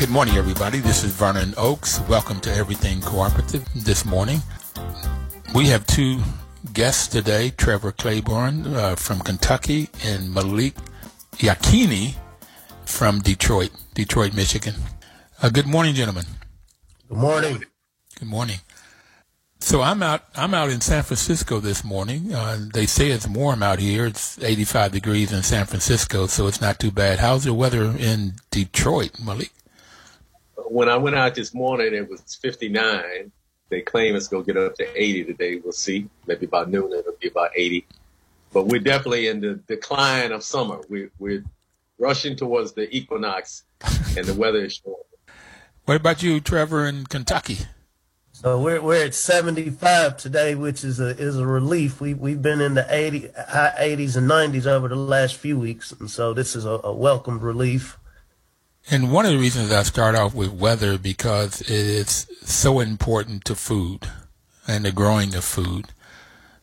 Good 0.00 0.08
morning, 0.08 0.36
everybody. 0.36 0.78
This 0.78 1.04
is 1.04 1.12
Vernon 1.12 1.52
Oakes. 1.58 2.00
Welcome 2.08 2.40
to 2.40 2.54
Everything 2.54 3.02
Cooperative 3.02 3.68
this 3.74 4.06
morning. 4.06 4.40
We 5.54 5.66
have 5.66 5.86
two 5.86 6.20
guests 6.72 7.06
today 7.06 7.50
Trevor 7.50 7.92
Claiborne 7.92 8.66
uh, 8.68 8.96
from 8.96 9.20
Kentucky 9.20 9.90
and 10.02 10.32
Malik 10.32 10.74
Yakini 11.32 12.14
from 12.86 13.18
Detroit, 13.18 13.72
Detroit, 13.92 14.32
Michigan. 14.32 14.74
Uh, 15.42 15.50
good 15.50 15.66
morning, 15.66 15.94
gentlemen. 15.94 16.24
Good 17.06 17.18
morning. 17.18 17.64
Good 18.18 18.28
morning. 18.28 18.60
So 19.58 19.82
I'm 19.82 20.02
out. 20.02 20.22
I'm 20.34 20.54
out 20.54 20.70
in 20.70 20.80
San 20.80 21.02
Francisco 21.02 21.60
this 21.60 21.84
morning. 21.84 22.32
Uh, 22.32 22.68
they 22.72 22.86
say 22.86 23.10
it's 23.10 23.28
warm 23.28 23.62
out 23.62 23.80
here. 23.80 24.06
It's 24.06 24.42
85 24.42 24.92
degrees 24.92 25.30
in 25.30 25.42
San 25.42 25.66
Francisco, 25.66 26.26
so 26.26 26.46
it's 26.46 26.62
not 26.62 26.78
too 26.78 26.90
bad. 26.90 27.18
How's 27.18 27.44
the 27.44 27.52
weather 27.52 27.94
in 27.98 28.36
Detroit, 28.50 29.20
Malik? 29.22 29.52
When 30.70 30.88
I 30.88 30.96
went 30.96 31.16
out 31.16 31.34
this 31.34 31.52
morning, 31.52 31.94
it 31.94 32.08
was 32.08 32.22
59. 32.40 33.32
They 33.68 33.80
claim 33.82 34.16
it's 34.16 34.28
going 34.28 34.44
to 34.44 34.52
get 34.52 34.62
up 34.62 34.74
to 34.76 35.00
80 35.00 35.24
today. 35.24 35.56
We'll 35.56 35.72
see. 35.72 36.08
Maybe 36.26 36.46
by 36.46 36.64
noon, 36.64 36.92
it'll 36.92 37.16
be 37.20 37.28
about 37.28 37.50
80. 37.54 37.86
But 38.52 38.66
we're 38.66 38.80
definitely 38.80 39.28
in 39.28 39.40
the 39.40 39.54
decline 39.54 40.32
of 40.32 40.42
summer. 40.42 40.80
We, 40.88 41.08
we're 41.18 41.44
rushing 41.98 42.36
towards 42.36 42.72
the 42.72 42.94
equinox, 42.94 43.64
and 44.16 44.26
the 44.26 44.34
weather 44.34 44.64
is 44.64 44.74
short. 44.74 45.06
What 45.84 45.96
about 45.96 46.22
you, 46.22 46.40
Trevor, 46.40 46.86
in 46.86 47.06
Kentucky? 47.06 47.58
So 48.32 48.58
we're 48.58 48.80
we're 48.80 49.04
at 49.04 49.14
75 49.14 50.16
today, 50.16 50.54
which 50.54 50.82
is 50.82 50.98
a 50.98 51.08
is 51.08 51.36
a 51.36 51.46
relief. 51.46 52.00
We 52.00 52.14
we've 52.14 52.40
been 52.40 52.60
in 52.62 52.74
the 52.74 52.86
80 52.88 53.28
high 53.36 53.74
80s 53.78 54.16
and 54.16 54.30
90s 54.30 54.66
over 54.66 54.88
the 54.88 54.96
last 54.96 55.36
few 55.36 55.58
weeks, 55.58 55.92
and 55.92 56.10
so 56.10 56.32
this 56.32 56.56
is 56.56 56.64
a, 56.64 56.80
a 56.82 56.92
welcomed 56.92 57.42
relief. 57.42 57.98
And 58.88 59.12
one 59.12 59.26
of 59.26 59.32
the 59.32 59.38
reasons 59.38 59.70
I 59.70 59.82
start 59.82 60.14
off 60.14 60.34
with 60.34 60.52
weather 60.52 60.98
because 60.98 61.60
it 61.60 61.70
is 61.70 62.26
so 62.42 62.80
important 62.80 63.44
to 63.44 63.54
food 63.54 64.08
and 64.66 64.84
the 64.84 64.92
growing 64.92 65.34
of 65.34 65.44
food. 65.44 65.86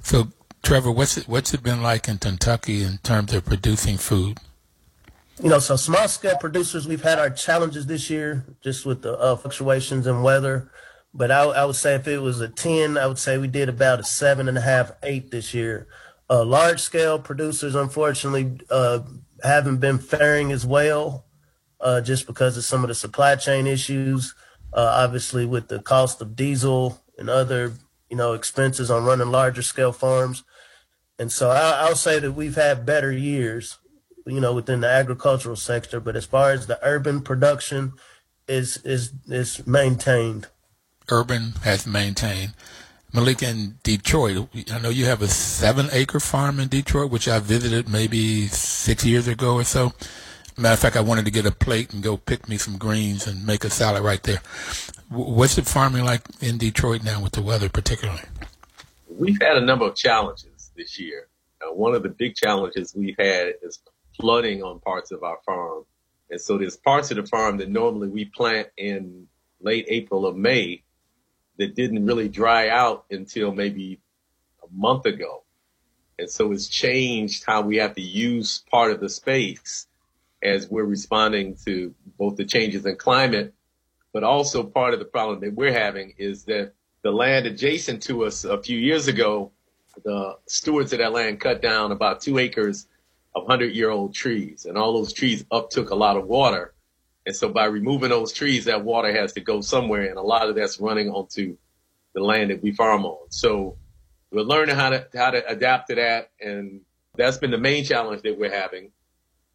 So, 0.02 0.30
Trevor, 0.64 0.92
what's 0.92 1.18
it, 1.18 1.28
what's 1.28 1.54
it 1.54 1.64
been 1.64 1.82
like 1.82 2.08
in 2.08 2.18
Kentucky 2.18 2.82
in 2.84 2.98
terms 3.00 3.34
of 3.34 3.46
producing 3.46 3.98
food? 3.98 4.40
You 5.42 5.50
know, 5.50 5.60
so 5.60 5.76
small 5.76 6.08
scale 6.08 6.38
producers, 6.38 6.88
we've 6.88 7.04
had 7.04 7.20
our 7.20 7.30
challenges 7.30 7.86
this 7.86 8.10
year 8.10 8.44
just 8.62 8.86
with 8.86 9.04
the 9.04 9.18
uh, 9.18 9.36
fluctuations 9.36 10.08
in 10.08 10.24
weather. 10.24 10.72
But 11.14 11.32
I, 11.32 11.44
I, 11.44 11.66
would 11.66 11.76
say 11.76 11.96
if 11.96 12.08
it 12.08 12.20
was 12.20 12.42
a 12.42 12.50
10, 12.50 12.98
I 12.98 13.06
would 13.08 13.20
say 13.20 13.38
we 13.38 13.48
did 13.48 13.70
about 13.70 14.00
a 14.00 14.04
seven 14.04 14.50
and 14.50 14.58
a 14.58 14.62
half, 14.62 14.92
eight 15.04 15.32
this 15.32 15.54
year. 15.54 15.88
Uh, 16.30 16.44
large 16.44 16.82
scale 16.82 17.20
producers, 17.20 17.76
unfortunately, 17.76 18.60
uh, 18.70 19.00
haven't 19.44 19.78
been 19.78 20.00
faring 20.00 20.52
as 20.52 20.66
well 20.66 21.27
uh, 21.80 22.02
just 22.02 22.28
because 22.28 22.58
of 22.58 22.64
some 22.64 22.84
of 22.84 22.88
the 22.88 22.96
supply 22.96 23.36
chain 23.36 23.68
issues. 23.68 24.34
Uh, 24.74 25.04
obviously, 25.04 25.46
with 25.46 25.70
the 25.70 25.80
cost 25.80 26.22
of 26.22 26.36
diesel 26.36 27.02
and 27.18 27.30
other 27.30 27.74
you 28.10 28.18
know 28.18 28.34
expenses 28.34 28.92
on 28.92 29.06
running 29.06 29.32
larger 29.32 29.62
scale 29.62 29.92
farms, 29.92 30.44
and 31.18 31.32
so 31.32 31.50
I, 31.50 31.88
I'll 31.88 31.96
say 31.96 32.20
that 32.20 32.34
we've 32.34 32.56
had 32.56 32.86
better 32.86 33.12
years, 33.12 33.78
you 34.26 34.42
know, 34.42 34.54
within 34.54 34.82
the 34.82 34.90
agricultural 34.90 35.56
sector. 35.56 36.00
But 36.00 36.16
as 36.16 36.26
far 36.26 36.52
as 36.52 36.68
the 36.68 36.80
urban 36.84 37.22
production, 37.22 37.94
is 38.48 38.78
is 38.84 39.14
is 39.28 39.66
maintained. 39.68 40.48
Urban 41.10 41.54
has 41.64 41.86
maintained. 41.88 42.54
Malik 43.14 43.42
in 43.42 43.80
Detroit, 43.84 44.50
I 44.72 44.80
know 44.80 44.90
you 44.90 45.06
have 45.06 45.22
a 45.22 45.28
seven 45.28 45.88
acre 45.92 46.20
farm 46.20 46.60
in 46.60 46.68
Detroit, 46.68 47.10
which 47.10 47.28
I 47.28 47.40
visited 47.40 47.88
maybe 47.88 48.48
six 48.48 49.06
years 49.06 49.28
ago 49.28 49.56
or 49.56 49.64
so. 49.64 49.94
Matter 50.60 50.74
of 50.74 50.80
fact, 50.80 50.96
I 50.96 51.02
wanted 51.02 51.26
to 51.26 51.32
get 51.32 51.46
a 51.46 51.52
plate 51.52 51.94
and 51.94 52.02
go 52.02 52.18
pick 52.18 52.50
me 52.50 52.58
some 52.58 52.80
greens 52.80 53.28
and 53.28 53.46
make 53.46 53.64
a 53.64 53.70
salad 53.70 54.04
right 54.04 54.24
there. 54.24 54.42
What's 55.10 55.56
the 55.56 55.62
farming 55.62 56.04
like 56.04 56.22
in 56.42 56.58
Detroit 56.58 57.04
now 57.04 57.22
with 57.22 57.34
the 57.34 57.44
weather, 57.44 57.70
particularly? 57.70 58.24
We've 59.08 59.40
had 59.40 59.58
a 59.58 59.62
number 59.62 59.86
of 59.86 59.96
challenges 59.96 60.72
this 60.76 61.00
year. 61.00 61.28
Uh, 61.62 61.74
one 61.74 61.94
of 61.94 62.02
the 62.02 62.10
big 62.10 62.34
challenges 62.34 62.96
we've 62.96 63.16
had 63.20 63.54
is 63.62 63.80
flooding 64.20 64.64
on 64.64 64.80
parts 64.80 65.12
of 65.12 65.22
our 65.22 65.38
farm. 65.46 65.86
And 66.32 66.42
so 66.42 66.58
there's 66.58 66.76
parts 66.76 67.12
of 67.12 67.18
the 67.18 67.28
farm 67.28 67.58
that 67.58 67.70
normally 67.70 68.08
we 68.08 68.26
plant 68.26 68.70
in 68.78 69.28
late 69.62 69.86
April 69.90 70.26
or 70.26 70.34
May 70.34 70.82
that 71.58 71.76
didn't 71.76 72.04
really 72.04 72.30
dry 72.30 72.70
out 72.70 73.06
until 73.12 73.52
maybe 73.52 74.00
a 74.64 74.68
month 74.76 75.06
ago. 75.06 75.44
And 76.18 76.28
so 76.28 76.52
it's 76.52 76.68
changed 76.68 77.44
how 77.46 77.62
we 77.62 77.78
have 77.78 77.94
to 77.94 78.02
use 78.02 78.64
part 78.72 78.92
of 78.92 79.00
the 79.00 79.10
space 79.10 79.86
as 80.44 80.70
we're 80.70 80.84
responding 80.84 81.58
to 81.66 81.94
both 82.18 82.36
the 82.36 82.46
changes 82.46 82.86
in 82.86 82.96
climate, 82.96 83.54
but 84.14 84.24
also 84.24 84.64
part 84.64 84.94
of 84.94 85.00
the 85.00 85.06
problem 85.06 85.40
that 85.42 85.54
we're 85.54 85.74
having 85.74 86.14
is 86.18 86.46
that 86.46 86.74
the 87.04 87.12
land 87.12 87.46
adjacent 87.46 88.04
to 88.04 88.26
us 88.26 88.44
a 88.44 88.62
few 88.62 88.78
years 88.78 89.08
ago, 89.08 89.52
the 90.04 90.38
stewards 90.48 90.94
of 90.94 91.00
that 91.00 91.14
land 91.14 91.40
cut 91.40 91.62
down 91.62 91.92
about 91.92 92.22
two 92.22 92.38
acres 92.38 92.88
of 93.36 93.44
100 93.44 93.76
year 93.76 93.90
old 93.90 94.14
trees, 94.14 94.66
and 94.66 94.78
all 94.78 94.94
those 94.94 95.14
trees 95.14 95.46
uptook 95.52 95.90
a 95.90 95.96
lot 95.96 96.18
of 96.18 96.28
water. 96.28 96.74
And 97.26 97.36
so 97.36 97.50
by 97.50 97.66
removing 97.66 98.10
those 98.10 98.32
trees, 98.32 98.66
that 98.66 98.84
water 98.84 99.14
has 99.14 99.34
to 99.34 99.42
go 99.42 99.62
somewhere, 99.62 100.08
and 100.08 100.18
a 100.18 100.22
lot 100.22 100.50
of 100.50 100.56
that's 100.56 100.80
running 100.80 101.10
onto 101.10 101.58
the 102.14 102.22
land 102.22 102.52
that 102.52 102.64
we 102.64 102.72
farm 102.72 103.06
on. 103.06 103.30
So 103.30 103.78
we're 104.32 104.42
learning 104.42 104.76
how 104.76 104.90
to 104.90 105.08
how 105.14 105.32
to 105.32 105.48
adapt 105.48 105.90
to 105.90 105.96
that, 105.96 106.32
and 106.40 106.82
that's 107.16 107.38
been 107.38 107.52
the 107.52 107.58
main 107.58 107.84
challenge 107.84 108.22
that 108.24 108.40
we're 108.40 108.54
having. 108.54 108.92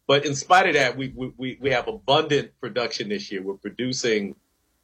But 0.07 0.25
in 0.25 0.35
spite 0.35 0.67
of 0.67 0.73
that, 0.73 0.97
we, 0.97 1.13
we, 1.37 1.57
we 1.61 1.69
have 1.69 1.87
abundant 1.87 2.51
production 2.59 3.09
this 3.09 3.31
year. 3.31 3.41
We're 3.41 3.53
producing 3.55 4.35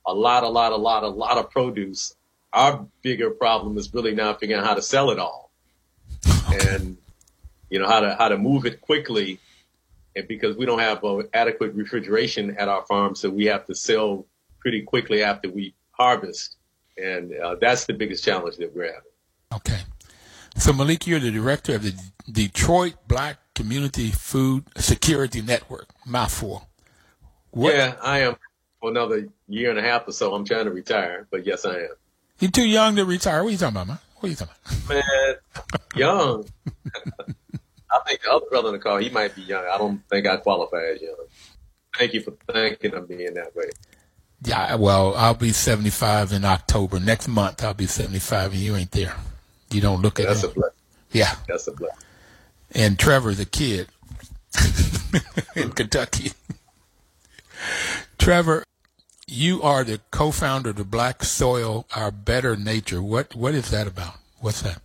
a 0.06 0.14
lot, 0.14 0.44
a 0.44 0.48
lot, 0.48 0.72
a 0.72 0.78
lot, 0.78 1.04
a 1.04 1.10
lot 1.10 1.38
of 1.38 1.50
produce. 1.50 2.16
Our 2.54 2.88
bigger 3.02 3.30
problem 3.30 3.78
is 3.78 3.94
really 3.94 4.16
now 4.16 4.34
figuring 4.34 4.62
out 4.62 4.66
how 4.66 4.76
to 4.76 4.82
sell 4.82 5.12
it 5.12 5.20
all 5.20 5.52
and, 6.52 6.98
you 7.70 7.80
know, 7.80 7.88
how 7.88 8.00
to, 8.00 8.16
how 8.16 8.30
to 8.30 8.38
move 8.38 8.66
it 8.66 8.82
quickly. 8.82 9.40
And 10.16 10.28
because 10.28 10.58
we 10.58 10.66
don't 10.66 10.80
have 10.80 11.04
uh, 11.04 11.24
adequate 11.34 11.74
refrigeration 11.76 12.58
at 12.58 12.68
our 12.68 12.86
farm, 12.86 13.14
so 13.14 13.30
we 13.30 13.46
have 13.46 13.66
to 13.68 13.76
sell 13.76 14.26
pretty 14.60 14.82
quickly 14.82 15.22
after 15.22 15.50
we 15.50 15.76
harvest. 15.92 16.56
And 16.98 17.34
uh, 17.36 17.56
that's 17.62 17.86
the 17.86 17.94
biggest 17.94 18.24
challenge 18.24 18.58
that 18.58 18.76
we're 18.76 18.86
having. 18.86 19.12
Okay. 19.54 19.80
So 20.58 20.74
Malik, 20.74 21.08
you're 21.08 21.20
the 21.20 21.32
director 21.32 21.76
of 21.76 21.84
the 21.84 21.94
Detroit 22.32 22.96
Black 23.08 23.38
Community 23.56 24.12
Food 24.12 24.66
Security 24.78 25.42
Network, 25.42 25.88
mouthful. 26.06 26.70
What? 27.52 27.74
Yeah, 27.74 27.96
I 28.02 28.20
am 28.20 28.36
for 28.80 28.90
another 28.90 29.28
year 29.48 29.70
and 29.70 29.80
a 29.80 29.82
half 29.82 30.08
or 30.08 30.12
so. 30.12 30.34
I'm 30.34 30.46
trying 30.46 30.66
to 30.66 30.72
retire, 30.72 31.28
but 31.32 31.46
yes, 31.46 31.66
I 31.66 31.76
am. 31.76 31.90
You're 32.40 32.52
too 32.52 32.68
young 32.68 32.96
to 32.96 33.06
retire. 33.06 33.44
What 33.44 33.50
are 33.50 33.52
you 33.52 33.58
talking 33.58 33.76
about, 33.76 33.88
man? 33.88 34.00
What 34.16 34.28
are 34.28 34.30
you 34.30 34.36
talking 34.36 34.56
about? 34.86 34.90
Man, 34.90 35.36
young. 35.96 36.46
I 37.92 38.00
think 38.08 38.22
the 38.22 38.32
other 38.32 38.46
brother 38.50 38.70
in 38.70 38.74
the 38.76 38.80
car, 38.80 39.00
he 39.00 39.10
might 39.10 39.36
be 39.36 39.42
young. 39.42 39.66
I 39.66 39.78
don't 39.78 40.02
think 40.10 40.28
I 40.28 40.38
qualify 40.38 40.84
as 40.94 41.02
young. 41.02 41.16
Thank 41.98 42.14
you 42.14 42.22
for 42.22 42.32
thinking 42.52 42.94
of 42.94 43.10
me 43.10 43.26
in 43.26 43.34
that 43.34 43.56
way. 43.56 43.70
Yeah, 44.44 44.76
well, 44.76 45.16
I'll 45.16 45.34
be 45.34 45.52
75 45.52 46.32
in 46.32 46.46
October. 46.46 47.00
Next 47.00 47.28
month, 47.28 47.64
I'll 47.64 47.74
be 47.74 47.88
75, 47.88 48.54
and 48.54 48.62
you 48.62 48.76
ain't 48.76 48.92
there. 48.92 49.16
You 49.72 49.82
don't 49.82 50.02
look 50.02 50.20
at 50.20 50.28
That's 50.28 50.44
a 50.44 50.50
blessing. 50.50 50.76
Yeah. 51.12 51.36
That's 51.48 51.68
a 51.68 51.72
blessing 51.72 51.98
and 52.74 53.00
Trevor 53.00 53.34
the 53.34 53.46
kid 53.46 53.88
in 55.56 55.72
Kentucky. 55.72 56.32
Trevor, 58.18 58.64
you 59.28 59.62
are 59.62 59.84
the 59.84 60.02
co-founder 60.12 60.72
of 60.72 60.76
the 60.76 60.84
Black 60.84 61.24
Soil, 61.24 61.86
Our 61.96 62.12
Better 62.12 62.56
Nature. 62.56 63.02
What 63.02 63.36
what 63.36 63.54
is 63.54 63.70
that 63.72 63.88
about? 63.88 64.16
What's 64.40 64.62
that? 64.62 64.82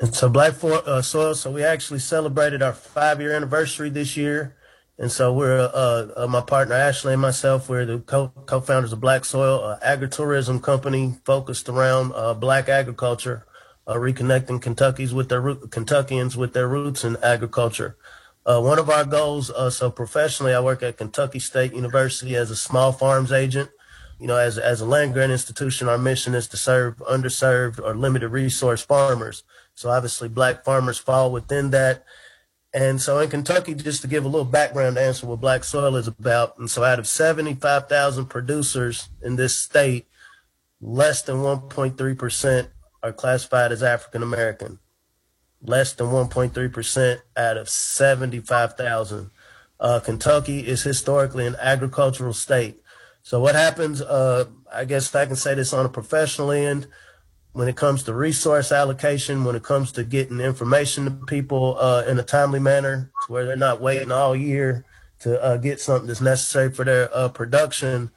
It's 0.00 0.22
a 0.22 0.28
Black 0.28 0.54
for, 0.54 0.82
uh, 0.86 1.02
Soil. 1.02 1.34
So 1.34 1.50
we 1.50 1.64
actually 1.64 1.98
celebrated 1.98 2.62
our 2.62 2.72
five 2.72 3.20
year 3.20 3.34
anniversary 3.34 3.90
this 3.90 4.16
year, 4.16 4.54
And 4.98 5.10
so 5.10 5.32
we're 5.32 5.58
uh, 5.58 6.08
uh, 6.16 6.26
my 6.28 6.40
partner 6.40 6.74
Ashley 6.74 7.14
and 7.14 7.22
myself. 7.22 7.68
We're 7.68 7.86
the 7.86 7.98
co- 7.98 8.32
co-founders 8.46 8.92
of 8.92 9.00
Black 9.00 9.24
Soil, 9.24 9.64
an 9.64 9.78
agritourism 9.80 10.62
company 10.62 11.16
focused 11.24 11.68
around 11.68 12.12
uh, 12.14 12.34
black 12.34 12.68
agriculture, 12.68 13.44
uh, 13.88 13.94
reconnecting 13.94 14.60
Kentuckians 14.60 15.12
with 15.12 15.28
their 15.28 15.42
Kentuckians 15.54 16.36
with 16.36 16.52
their 16.52 16.68
roots 16.68 17.02
in 17.02 17.16
agriculture. 17.22 17.96
Uh, 18.46 18.60
one 18.60 18.78
of 18.78 18.88
our 18.88 19.04
goals, 19.04 19.50
uh, 19.50 19.70
so 19.70 19.90
professionally, 19.90 20.54
I 20.54 20.60
work 20.60 20.82
at 20.82 20.96
Kentucky 20.96 21.40
State 21.40 21.74
University 21.74 22.36
as 22.36 22.50
a 22.50 22.56
small 22.56 22.92
farms 22.92 23.32
agent. 23.32 23.70
You 24.20 24.28
know, 24.28 24.36
as 24.36 24.58
as 24.58 24.80
a 24.80 24.86
land 24.86 25.14
grant 25.14 25.32
institution, 25.32 25.88
our 25.88 25.98
mission 25.98 26.34
is 26.34 26.46
to 26.48 26.56
serve 26.56 26.98
underserved 26.98 27.80
or 27.82 27.96
limited 27.96 28.28
resource 28.28 28.82
farmers. 28.82 29.42
So 29.74 29.90
obviously, 29.90 30.28
black 30.28 30.64
farmers 30.64 30.98
fall 30.98 31.32
within 31.32 31.70
that 31.70 32.04
and 32.72 33.00
so 33.00 33.18
in 33.18 33.30
Kentucky, 33.30 33.74
just 33.74 34.02
to 34.02 34.08
give 34.08 34.24
a 34.24 34.28
little 34.28 34.44
background 34.44 34.98
answer 34.98 35.26
what 35.26 35.40
black 35.40 35.64
soil 35.64 35.96
is 35.96 36.06
about. 36.06 36.58
And 36.58 36.70
so 36.70 36.84
out 36.84 36.98
of 36.98 37.08
75,000 37.08 38.26
producers 38.26 39.08
in 39.22 39.36
this 39.36 39.56
state, 39.56 40.06
less 40.80 41.22
than 41.22 41.36
1.3% 41.36 42.68
are 43.02 43.12
classified 43.12 43.72
as 43.72 43.82
African 43.82 44.22
American. 44.22 44.78
Less 45.62 45.92
than 45.92 46.08
1.3% 46.08 47.20
out 47.36 47.56
of 47.56 47.68
75,000. 47.68 49.30
Uh, 49.80 50.00
Kentucky 50.00 50.60
is 50.60 50.82
historically 50.82 51.46
an 51.46 51.56
agricultural 51.60 52.32
state. 52.32 52.80
So 53.22 53.40
what 53.40 53.54
happens, 53.54 54.00
uh, 54.00 54.46
I 54.72 54.84
guess 54.84 55.08
if 55.08 55.16
I 55.16 55.26
can 55.26 55.36
say 55.36 55.54
this 55.54 55.72
on 55.72 55.84
a 55.84 55.88
professional 55.88 56.50
end, 56.50 56.86
when 57.52 57.68
it 57.68 57.76
comes 57.76 58.04
to 58.04 58.14
resource 58.14 58.70
allocation, 58.70 59.44
when 59.44 59.56
it 59.56 59.62
comes 59.62 59.90
to 59.92 60.04
getting 60.04 60.40
information 60.40 61.04
to 61.04 61.10
people 61.26 61.76
uh, 61.80 62.04
in 62.06 62.18
a 62.18 62.22
timely 62.22 62.60
manner, 62.60 63.10
where 63.26 63.44
they're 63.44 63.56
not 63.56 63.80
waiting 63.80 64.12
all 64.12 64.36
year 64.36 64.84
to 65.20 65.42
uh, 65.42 65.56
get 65.56 65.80
something 65.80 66.06
that's 66.06 66.20
necessary 66.20 66.70
for 66.70 66.84
their 66.84 67.14
uh, 67.14 67.28
production, 67.28 68.10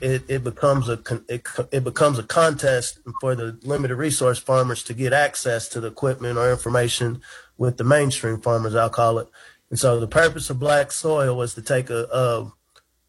it, 0.00 0.24
it 0.28 0.44
becomes 0.44 0.88
a 0.88 1.00
it, 1.28 1.46
it 1.72 1.84
becomes 1.84 2.18
a 2.18 2.22
contest 2.22 2.98
for 3.20 3.34
the 3.34 3.58
limited 3.62 3.96
resource 3.96 4.38
farmers 4.38 4.82
to 4.84 4.94
get 4.94 5.12
access 5.12 5.68
to 5.68 5.80
the 5.80 5.88
equipment 5.88 6.38
or 6.38 6.50
information 6.50 7.20
with 7.56 7.76
the 7.78 7.84
mainstream 7.84 8.40
farmers, 8.40 8.74
I'll 8.74 8.90
call 8.90 9.18
it. 9.18 9.28
And 9.70 9.78
so 9.78 9.98
the 9.98 10.06
purpose 10.06 10.50
of 10.50 10.58
Black 10.58 10.92
Soil 10.92 11.36
was 11.36 11.54
to 11.54 11.62
take 11.62 11.90
a 11.90 12.04
a, 12.12 12.52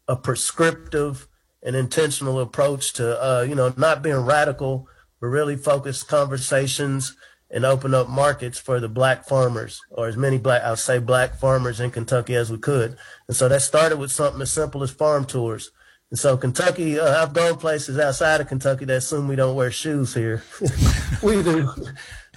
a 0.08 0.16
prescriptive 0.16 1.28
and 1.62 1.76
intentional 1.76 2.40
approach 2.40 2.92
to 2.94 3.22
uh, 3.22 3.42
you 3.42 3.54
know 3.54 3.72
not 3.76 4.02
being 4.02 4.24
radical 4.24 4.88
but 5.20 5.26
really 5.26 5.56
focus 5.56 6.02
conversations 6.02 7.16
and 7.50 7.64
open 7.64 7.94
up 7.94 8.08
markets 8.08 8.58
for 8.58 8.78
the 8.78 8.88
black 8.88 9.26
farmers 9.26 9.80
or 9.90 10.06
as 10.06 10.16
many 10.16 10.38
black 10.38 10.62
I'll 10.62 10.76
say 10.76 10.98
black 10.98 11.34
farmers 11.34 11.80
in 11.80 11.90
Kentucky 11.90 12.34
as 12.34 12.50
we 12.50 12.58
could. 12.58 12.96
And 13.26 13.36
so 13.36 13.48
that 13.48 13.62
started 13.62 13.98
with 13.98 14.12
something 14.12 14.42
as 14.42 14.52
simple 14.52 14.82
as 14.82 14.90
farm 14.90 15.24
tours. 15.24 15.70
And 16.10 16.18
so 16.18 16.36
Kentucky, 16.36 16.98
uh, 16.98 17.22
I've 17.22 17.34
gone 17.34 17.58
places 17.58 17.98
outside 17.98 18.40
of 18.40 18.48
Kentucky 18.48 18.84
that 18.86 18.96
assume 18.96 19.28
we 19.28 19.36
don't 19.36 19.56
wear 19.56 19.70
shoes 19.70 20.14
here. 20.14 20.42
we 21.22 21.42
do. 21.42 21.70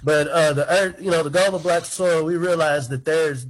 But 0.03 0.27
uh, 0.27 0.53
the 0.53 0.69
earth, 0.69 1.01
you 1.01 1.11
know, 1.11 1.23
the 1.23 1.29
goal 1.29 1.55
of 1.55 1.63
black 1.63 1.85
soil, 1.85 2.25
we 2.25 2.35
realize 2.35 2.89
that 2.89 3.05
there's 3.05 3.45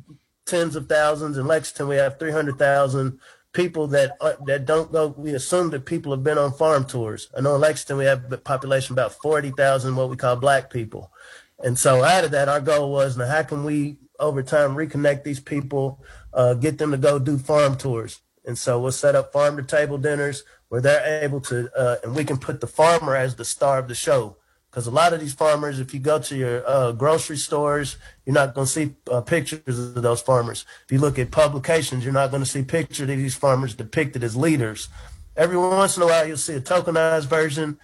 tens 0.46 0.76
of 0.76 0.88
thousands. 0.88 1.38
In 1.38 1.48
Lexington, 1.48 1.88
we 1.88 1.96
have 1.96 2.20
300,000 2.20 3.20
people 3.54 3.88
that 3.88 4.18
uh, 4.22 4.34
that 4.46 4.66
don't 4.66 4.92
go. 4.92 5.08
We 5.18 5.34
assume 5.34 5.70
that 5.72 5.86
people 5.86 6.12
have 6.12 6.24
been 6.24 6.38
on 6.38 6.54
farm 6.54 6.86
tours. 6.86 7.30
I 7.38 7.42
know 7.42 7.56
in 7.56 7.62
Lexington 7.62 7.98
we 7.98 8.06
have 8.06 8.32
a 8.32 8.38
population 8.38 8.94
about 8.94 9.14
forty 9.14 9.52
thousand, 9.52 9.96
what 9.96 10.10
we 10.10 10.16
call 10.16 10.36
black 10.36 10.70
people, 10.70 11.12
and 11.60 11.78
so 11.78 12.04
out 12.04 12.24
of 12.24 12.32
that, 12.32 12.50
our 12.50 12.62
goal 12.62 12.92
was 12.92 13.18
now 13.18 13.28
how 13.28 13.44
can 13.44 13.64
we 13.64 13.98
over 14.20 14.44
time 14.44 14.76
reconnect 14.76 15.24
these 15.24 15.40
people, 15.40 16.00
uh, 16.34 16.54
get 16.54 16.78
them 16.78 16.92
to 16.92 16.98
go 16.98 17.18
do 17.20 17.38
farm 17.38 17.76
tours, 17.76 18.22
and 18.46 18.58
so 18.58 18.80
we'll 18.80 18.92
set 18.92 19.16
up 19.16 19.32
farm 19.32 19.58
to 19.58 19.64
table 19.64 19.98
dinners 19.98 20.44
where 20.70 20.82
they're 20.82 21.24
able 21.24 21.42
to, 21.42 21.70
uh, 21.78 21.98
and 22.04 22.16
we 22.16 22.24
can 22.24 22.38
put 22.38 22.62
the 22.62 22.68
farmer 22.68 23.16
as 23.16 23.36
the 23.36 23.46
star 23.46 23.78
of 23.78 23.88
the 23.88 23.96
show 23.96 24.38
because 24.72 24.88
a 24.88 24.92
lot 24.92 25.12
of 25.12 25.20
these 25.20 25.34
farmers, 25.34 25.82
if 25.82 25.94
you 25.94 26.00
go 26.00 26.18
to 26.18 26.36
your 26.36 26.64
uh, 26.66 26.94
grocery 26.94 27.36
stores, 27.36 27.98
you're 28.26 28.34
not 28.34 28.54
going 28.54 28.66
to 28.66 28.72
see 28.72 28.96
uh, 29.12 29.20
pictures 29.20 29.78
of 29.78 30.02
those 30.02 30.22
farmers. 30.22 30.66
If 30.86 30.94
you 30.94 31.00
look 31.00 31.20
at 31.20 31.30
publications, 31.30 32.06
you're 32.06 32.14
not 32.14 32.32
going 32.32 32.42
to 32.42 32.50
see 32.50 32.64
pictures 32.64 33.02
of 33.02 33.08
these 33.08 33.36
farmers 33.36 33.76
depicted 33.76 34.24
as 34.24 34.38
leaders. 34.38 34.88
Every 35.36 35.58
once 35.58 35.98
in 35.98 36.04
a 36.04 36.06
while, 36.06 36.26
you'll 36.26 36.38
see 36.38 36.54
a 36.54 36.62
tokenized 36.62 37.26
version, 37.26 37.80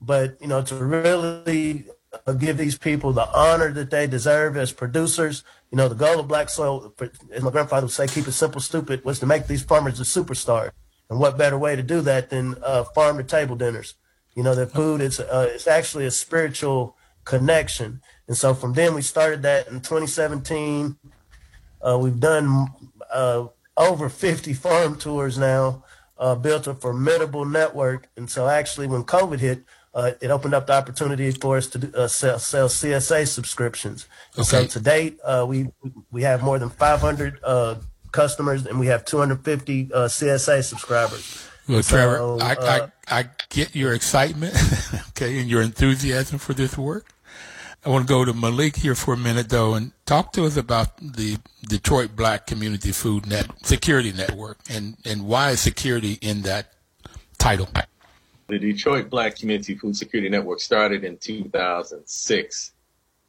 but 0.00 0.40
you 0.40 0.46
know 0.46 0.62
to 0.62 0.76
really 0.76 1.86
give 2.38 2.56
these 2.56 2.78
people 2.78 3.12
the 3.12 3.28
honor 3.32 3.70
that 3.72 3.90
they 3.90 4.06
deserve 4.06 4.56
as 4.56 4.72
producers. 4.72 5.44
You 5.70 5.76
know, 5.76 5.88
the 5.88 5.94
goal 5.94 6.20
of 6.20 6.28
Black 6.28 6.50
Soil, 6.50 6.92
as 7.32 7.42
my 7.42 7.50
grandfather 7.50 7.86
would 7.86 7.92
say, 7.92 8.06
keep 8.06 8.26
it 8.26 8.32
simple, 8.32 8.60
stupid, 8.60 9.04
was 9.04 9.18
to 9.20 9.26
make 9.26 9.46
these 9.46 9.62
farmers 9.62 10.00
a 10.00 10.04
superstar. 10.04 10.70
And 11.08 11.18
what 11.18 11.38
better 11.38 11.58
way 11.58 11.76
to 11.76 11.82
do 11.82 12.00
that 12.02 12.30
than 12.30 12.56
uh, 12.62 12.84
farm 12.84 13.18
to 13.18 13.24
table 13.24 13.56
dinners? 13.56 13.94
You 14.34 14.44
know, 14.44 14.54
the 14.54 14.66
food 14.66 15.00
it's 15.00 15.18
uh, 15.18 15.50
it's 15.52 15.66
actually 15.66 16.06
a 16.06 16.10
spiritual 16.10 16.96
connection, 17.24 18.00
and 18.28 18.36
so 18.36 18.54
from 18.54 18.74
then 18.74 18.94
we 18.94 19.02
started 19.02 19.42
that 19.42 19.66
in 19.66 19.80
2017. 19.80 20.96
Uh, 21.82 21.98
we've 21.98 22.20
done 22.20 22.68
uh, 23.12 23.46
over 23.76 24.08
50 24.08 24.52
farm 24.52 24.96
tours 24.96 25.36
now, 25.36 25.84
uh, 26.16 26.36
built 26.36 26.68
a 26.68 26.74
formidable 26.74 27.44
network, 27.44 28.08
and 28.16 28.30
so 28.30 28.48
actually 28.48 28.86
when 28.86 29.02
COVID 29.02 29.40
hit, 29.40 29.64
uh, 29.94 30.12
it 30.20 30.30
opened 30.30 30.54
up 30.54 30.66
the 30.66 30.72
opportunity 30.72 31.30
for 31.32 31.56
us 31.56 31.66
to 31.68 31.90
uh, 31.96 32.06
sell, 32.06 32.38
sell, 32.38 32.68
CSA 32.68 33.26
subscriptions. 33.26 34.06
Okay. 34.38 34.42
So 34.42 34.66
to 34.66 34.80
date, 34.80 35.18
we 35.46 35.68
we 36.10 36.22
have 36.22 36.42
more 36.42 36.58
than 36.58 36.70
500 36.70 37.40
customers, 38.12 38.66
and 38.66 38.78
we 38.78 38.86
have 38.86 39.04
250 39.04 39.86
CSA 39.86 40.64
subscribers. 40.64 41.46
Well, 41.70 41.82
Trevor, 41.84 42.16
so, 42.16 42.38
I, 42.40 42.54
uh, 42.54 42.88
I, 43.06 43.20
I 43.20 43.24
get 43.48 43.76
your 43.76 43.94
excitement, 43.94 44.56
okay, 45.10 45.38
and 45.38 45.48
your 45.48 45.62
enthusiasm 45.62 46.38
for 46.38 46.52
this 46.52 46.76
work. 46.76 47.06
I 47.84 47.90
want 47.90 48.08
to 48.08 48.12
go 48.12 48.24
to 48.24 48.34
Malik 48.34 48.76
here 48.76 48.96
for 48.96 49.14
a 49.14 49.16
minute, 49.16 49.48
though, 49.48 49.74
and 49.74 49.92
talk 50.04 50.32
to 50.32 50.44
us 50.44 50.56
about 50.56 50.96
the 50.98 51.38
Detroit 51.66 52.16
Black 52.16 52.46
Community 52.46 52.90
Food 52.92 53.26
Net 53.26 53.46
Security 53.62 54.12
Network 54.12 54.58
and, 54.68 54.96
and 55.04 55.26
why 55.26 55.50
is 55.50 55.60
security 55.60 56.18
in 56.20 56.42
that 56.42 56.72
title? 57.38 57.68
The 58.50 58.58
Detroit 58.58 59.10
Black 59.10 59.36
Community 59.36 59.76
Food 59.76 59.94
Security 59.94 60.28
Network 60.28 60.58
started 60.58 61.04
in 61.04 61.18
2006. 61.18 62.72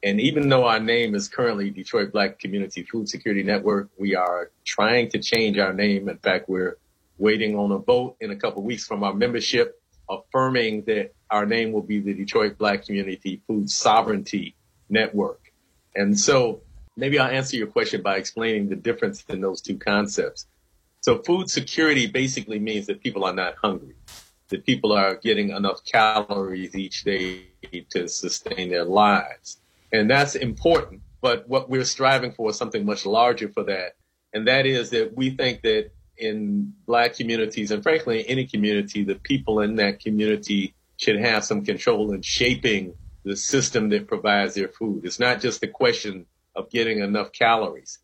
And 0.02 0.20
even 0.20 0.48
though 0.48 0.66
our 0.66 0.80
name 0.80 1.14
is 1.14 1.28
currently 1.28 1.70
Detroit 1.70 2.10
Black 2.10 2.40
Community 2.40 2.82
Food 2.82 3.08
Security 3.08 3.44
Network, 3.44 3.88
we 3.96 4.16
are 4.16 4.50
trying 4.64 5.10
to 5.10 5.20
change 5.20 5.58
our 5.58 5.72
name. 5.72 6.08
In 6.08 6.18
fact, 6.18 6.48
we're 6.48 6.76
waiting 7.18 7.56
on 7.56 7.70
a 7.70 7.78
vote 7.78 8.16
in 8.20 8.32
a 8.32 8.36
couple 8.36 8.64
weeks 8.64 8.84
from 8.84 9.04
our 9.04 9.14
membership 9.14 9.80
affirming 10.10 10.82
that 10.86 11.12
our 11.30 11.46
name 11.46 11.70
will 11.70 11.82
be 11.82 12.00
the 12.00 12.14
Detroit 12.14 12.58
Black 12.58 12.84
Community 12.84 13.40
Food 13.46 13.70
Sovereignty 13.70 14.56
Network. 14.90 15.52
And 15.94 16.18
so 16.18 16.62
maybe 16.96 17.20
I'll 17.20 17.30
answer 17.30 17.56
your 17.56 17.68
question 17.68 18.02
by 18.02 18.16
explaining 18.16 18.68
the 18.68 18.76
difference 18.76 19.24
in 19.28 19.40
those 19.40 19.60
two 19.60 19.78
concepts. 19.78 20.48
So 21.00 21.22
food 21.22 21.48
security 21.48 22.08
basically 22.08 22.58
means 22.58 22.86
that 22.86 23.00
people 23.00 23.22
are 23.22 23.32
not 23.32 23.54
hungry, 23.62 23.94
that 24.52 24.64
people 24.64 24.92
are 24.92 25.16
getting 25.16 25.50
enough 25.50 25.84
calories 25.84 26.74
each 26.74 27.04
day 27.04 27.42
to 27.90 28.08
sustain 28.08 28.70
their 28.70 28.84
lives. 28.84 29.58
And 29.92 30.08
that's 30.10 30.34
important. 30.36 31.02
But 31.20 31.48
what 31.48 31.68
we're 31.68 31.84
striving 31.84 32.32
for 32.32 32.50
is 32.50 32.56
something 32.56 32.86
much 32.86 33.04
larger 33.04 33.48
for 33.48 33.64
that. 33.64 33.96
And 34.32 34.46
that 34.46 34.66
is 34.66 34.90
that 34.90 35.16
we 35.16 35.30
think 35.30 35.62
that 35.62 35.90
in 36.16 36.72
black 36.86 37.16
communities 37.16 37.70
and 37.70 37.82
frankly 37.82 38.26
any 38.28 38.46
community, 38.46 39.04
the 39.04 39.16
people 39.16 39.60
in 39.60 39.76
that 39.76 40.00
community 40.00 40.74
should 40.96 41.18
have 41.18 41.44
some 41.44 41.64
control 41.64 42.12
in 42.12 42.22
shaping 42.22 42.94
the 43.24 43.36
system 43.36 43.88
that 43.90 44.06
provides 44.06 44.54
their 44.54 44.68
food. 44.68 45.04
It's 45.04 45.20
not 45.20 45.40
just 45.40 45.62
a 45.62 45.68
question 45.68 46.26
of 46.54 46.70
getting 46.70 47.00
enough 47.00 47.32
calories. 47.32 47.98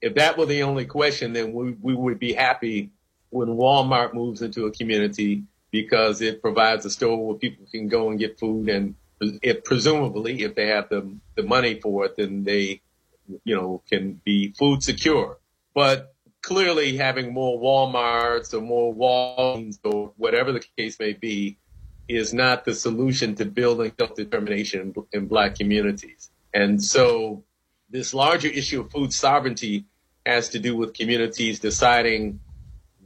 If 0.00 0.14
that 0.14 0.38
were 0.38 0.46
the 0.46 0.62
only 0.62 0.84
question, 0.84 1.32
then 1.32 1.52
we, 1.52 1.76
we 1.80 1.94
would 1.94 2.18
be 2.18 2.32
happy 2.32 2.90
when 3.30 3.48
Walmart 3.48 4.14
moves 4.14 4.42
into 4.42 4.66
a 4.66 4.70
community 4.70 5.44
because 5.70 6.20
it 6.20 6.40
provides 6.40 6.84
a 6.84 6.90
store 6.90 7.26
where 7.26 7.36
people 7.36 7.66
can 7.70 7.88
go 7.88 8.10
and 8.10 8.18
get 8.18 8.38
food 8.38 8.68
and 8.68 8.94
it 9.20 9.64
presumably 9.64 10.42
if 10.42 10.54
they 10.54 10.68
have 10.68 10.88
the 10.88 11.16
the 11.34 11.42
money 11.42 11.80
for 11.80 12.04
it 12.06 12.16
then 12.16 12.44
they 12.44 12.80
you 13.44 13.54
know 13.54 13.82
can 13.88 14.20
be 14.24 14.52
food 14.52 14.82
secure 14.82 15.38
but 15.74 16.14
clearly 16.42 16.96
having 16.96 17.32
more 17.32 17.60
Walmarts 17.60 18.54
or 18.54 18.60
more 18.60 18.94
Walgreens 18.94 19.78
or 19.84 20.12
whatever 20.16 20.52
the 20.52 20.64
case 20.76 20.98
may 20.98 21.12
be 21.12 21.58
is 22.08 22.32
not 22.32 22.64
the 22.64 22.74
solution 22.74 23.34
to 23.34 23.44
building 23.44 23.92
self-determination 23.98 24.94
in, 24.96 25.06
in 25.12 25.26
black 25.28 25.56
communities. 25.56 26.30
And 26.54 26.82
so 26.82 27.44
this 27.90 28.14
larger 28.14 28.48
issue 28.48 28.80
of 28.80 28.90
food 28.90 29.12
sovereignty 29.12 29.84
has 30.24 30.48
to 30.50 30.58
do 30.58 30.76
with 30.76 30.94
communities 30.94 31.60
deciding 31.60 32.40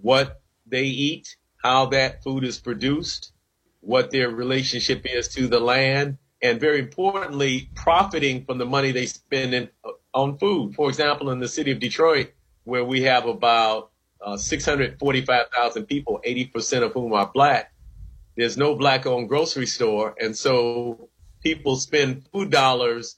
what 0.00 0.40
they 0.66 0.84
eat, 0.84 1.36
how 1.62 1.86
that 1.86 2.22
food 2.22 2.44
is 2.44 2.58
produced, 2.58 3.32
what 3.80 4.10
their 4.10 4.28
relationship 4.30 5.06
is 5.06 5.28
to 5.28 5.46
the 5.46 5.60
land, 5.60 6.18
and 6.42 6.60
very 6.60 6.80
importantly, 6.80 7.70
profiting 7.74 8.44
from 8.44 8.58
the 8.58 8.66
money 8.66 8.90
they 8.90 9.06
spend 9.06 9.54
in, 9.54 9.68
on 10.12 10.38
food. 10.38 10.74
For 10.74 10.88
example, 10.88 11.30
in 11.30 11.38
the 11.38 11.48
city 11.48 11.70
of 11.70 11.78
Detroit, 11.78 12.32
where 12.64 12.84
we 12.84 13.02
have 13.02 13.26
about 13.26 13.90
uh, 14.20 14.36
645,000 14.36 15.86
people, 15.86 16.20
80% 16.26 16.82
of 16.82 16.92
whom 16.92 17.12
are 17.12 17.30
black. 17.32 17.72
There's 18.36 18.56
no 18.56 18.74
black 18.74 19.06
owned 19.06 19.28
grocery 19.28 19.66
store. 19.66 20.16
And 20.20 20.36
so 20.36 21.08
people 21.42 21.76
spend 21.76 22.26
food 22.32 22.50
dollars 22.50 23.16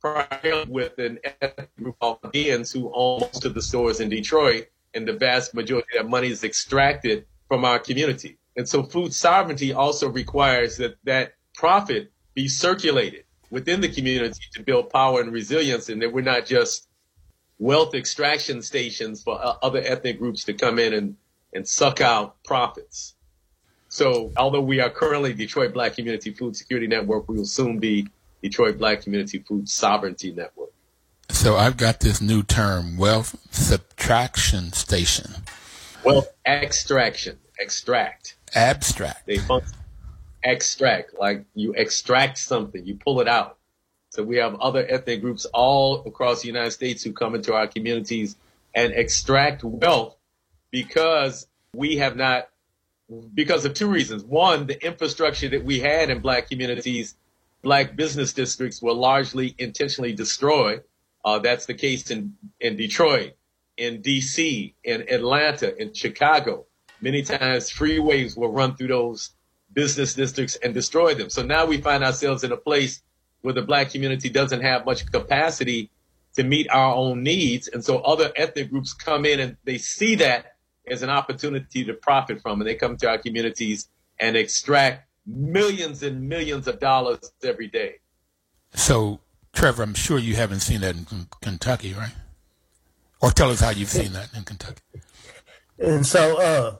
primarily 0.00 0.70
with 0.70 0.98
an 0.98 1.18
ethnic 1.24 1.74
group 1.76 1.96
of 2.00 2.18
Indians 2.32 2.72
who 2.72 2.90
own 2.94 3.20
most 3.20 3.44
of 3.44 3.54
the 3.54 3.62
stores 3.62 4.00
in 4.00 4.08
Detroit. 4.08 4.68
And 4.94 5.06
the 5.06 5.12
vast 5.12 5.54
majority 5.54 5.96
of 5.96 6.04
that 6.04 6.10
money 6.10 6.28
is 6.28 6.44
extracted 6.44 7.26
from 7.48 7.64
our 7.64 7.78
community. 7.78 8.38
And 8.56 8.68
so 8.68 8.82
food 8.82 9.12
sovereignty 9.12 9.72
also 9.72 10.08
requires 10.08 10.76
that 10.76 10.96
that 11.04 11.34
profit 11.54 12.12
be 12.34 12.48
circulated 12.48 13.24
within 13.50 13.80
the 13.80 13.88
community 13.88 14.40
to 14.52 14.62
build 14.62 14.90
power 14.90 15.20
and 15.20 15.32
resilience 15.32 15.88
and 15.88 16.02
that 16.02 16.12
we're 16.12 16.20
not 16.20 16.46
just 16.46 16.88
wealth 17.58 17.94
extraction 17.94 18.62
stations 18.62 19.22
for 19.22 19.42
uh, 19.42 19.54
other 19.62 19.80
ethnic 19.80 20.18
groups 20.18 20.44
to 20.44 20.52
come 20.52 20.78
in 20.78 20.92
and, 20.92 21.16
and 21.54 21.66
suck 21.66 22.00
out 22.00 22.36
profits. 22.44 23.14
So 23.88 24.32
although 24.36 24.60
we 24.60 24.80
are 24.80 24.90
currently 24.90 25.32
Detroit 25.32 25.72
Black 25.72 25.94
Community 25.94 26.32
Food 26.32 26.56
Security 26.56 26.86
Network, 26.86 27.28
we 27.28 27.36
will 27.36 27.46
soon 27.46 27.78
be 27.78 28.06
Detroit 28.42 28.78
Black 28.78 29.02
Community 29.02 29.38
Food 29.38 29.68
Sovereignty 29.68 30.32
Network. 30.32 30.70
So 31.30 31.56
I've 31.56 31.76
got 31.76 32.00
this 32.00 32.20
new 32.20 32.42
term, 32.42 32.96
wealth 32.96 33.36
subtraction 33.50 34.72
station. 34.72 35.30
Wealth 36.04 36.32
extraction, 36.46 37.38
extract. 37.58 38.36
Abstract. 38.54 39.26
They 39.26 39.38
function. 39.38 39.74
Extract, 40.44 41.18
like 41.18 41.44
you 41.54 41.74
extract 41.74 42.38
something, 42.38 42.86
you 42.86 42.94
pull 42.94 43.20
it 43.20 43.28
out. 43.28 43.58
So 44.10 44.22
we 44.22 44.36
have 44.36 44.54
other 44.60 44.86
ethnic 44.88 45.20
groups 45.20 45.44
all 45.46 46.02
across 46.06 46.42
the 46.42 46.46
United 46.46 46.70
States 46.70 47.02
who 47.02 47.12
come 47.12 47.34
into 47.34 47.52
our 47.54 47.66
communities 47.66 48.36
and 48.74 48.92
extract 48.92 49.64
wealth 49.64 50.16
because 50.70 51.46
we 51.74 51.96
have 51.96 52.16
not, 52.16 52.48
because 53.34 53.64
of 53.64 53.74
two 53.74 53.88
reasons. 53.88 54.24
One, 54.24 54.66
the 54.66 54.82
infrastructure 54.84 55.48
that 55.48 55.64
we 55.64 55.80
had 55.80 56.08
in 56.08 56.20
black 56.20 56.48
communities, 56.48 57.16
black 57.62 57.96
business 57.96 58.32
districts 58.32 58.80
were 58.80 58.94
largely 58.94 59.54
intentionally 59.58 60.12
destroyed. 60.12 60.84
Uh, 61.24 61.40
that's 61.40 61.66
the 61.66 61.74
case 61.74 62.10
in, 62.10 62.36
in 62.60 62.76
Detroit, 62.76 63.32
in 63.78 64.02
DC, 64.02 64.74
in 64.84 65.08
Atlanta, 65.08 65.74
in 65.80 65.94
Chicago. 65.94 66.66
Many 67.00 67.22
times 67.22 67.70
freeways 67.70 68.36
will 68.36 68.52
run 68.52 68.76
through 68.76 68.88
those 68.88 69.30
business 69.72 70.14
districts 70.14 70.56
and 70.56 70.74
destroy 70.74 71.14
them. 71.14 71.30
So 71.30 71.42
now 71.42 71.64
we 71.64 71.80
find 71.80 72.04
ourselves 72.04 72.42
in 72.42 72.52
a 72.52 72.56
place 72.56 73.00
where 73.42 73.54
the 73.54 73.62
black 73.62 73.90
community 73.92 74.28
doesn't 74.28 74.62
have 74.62 74.84
much 74.84 75.10
capacity 75.10 75.90
to 76.34 76.42
meet 76.42 76.68
our 76.70 76.94
own 76.94 77.22
needs. 77.22 77.68
And 77.68 77.84
so 77.84 77.98
other 77.98 78.32
ethnic 78.34 78.70
groups 78.70 78.92
come 78.92 79.24
in 79.24 79.38
and 79.38 79.56
they 79.64 79.78
see 79.78 80.16
that 80.16 80.56
as 80.90 81.02
an 81.02 81.10
opportunity 81.10 81.84
to 81.84 81.94
profit 81.94 82.42
from. 82.42 82.60
And 82.60 82.68
they 82.68 82.74
come 82.74 82.96
to 82.98 83.08
our 83.08 83.18
communities 83.18 83.88
and 84.18 84.36
extract 84.36 85.06
millions 85.24 86.02
and 86.02 86.28
millions 86.28 86.66
of 86.66 86.80
dollars 86.80 87.32
every 87.44 87.68
day. 87.68 88.00
So, 88.74 89.20
Trevor, 89.52 89.84
I'm 89.84 89.94
sure 89.94 90.18
you 90.18 90.34
haven't 90.34 90.60
seen 90.60 90.80
that 90.80 90.96
in 90.96 91.28
Kentucky, 91.40 91.94
right? 91.94 92.14
Or 93.20 93.30
tell 93.30 93.50
us 93.50 93.60
how 93.60 93.70
you've 93.70 93.88
seen 93.88 94.12
that 94.12 94.30
in 94.34 94.44
Kentucky. 94.44 94.82
And 95.78 96.06
so, 96.06 96.40
uh, 96.40 96.76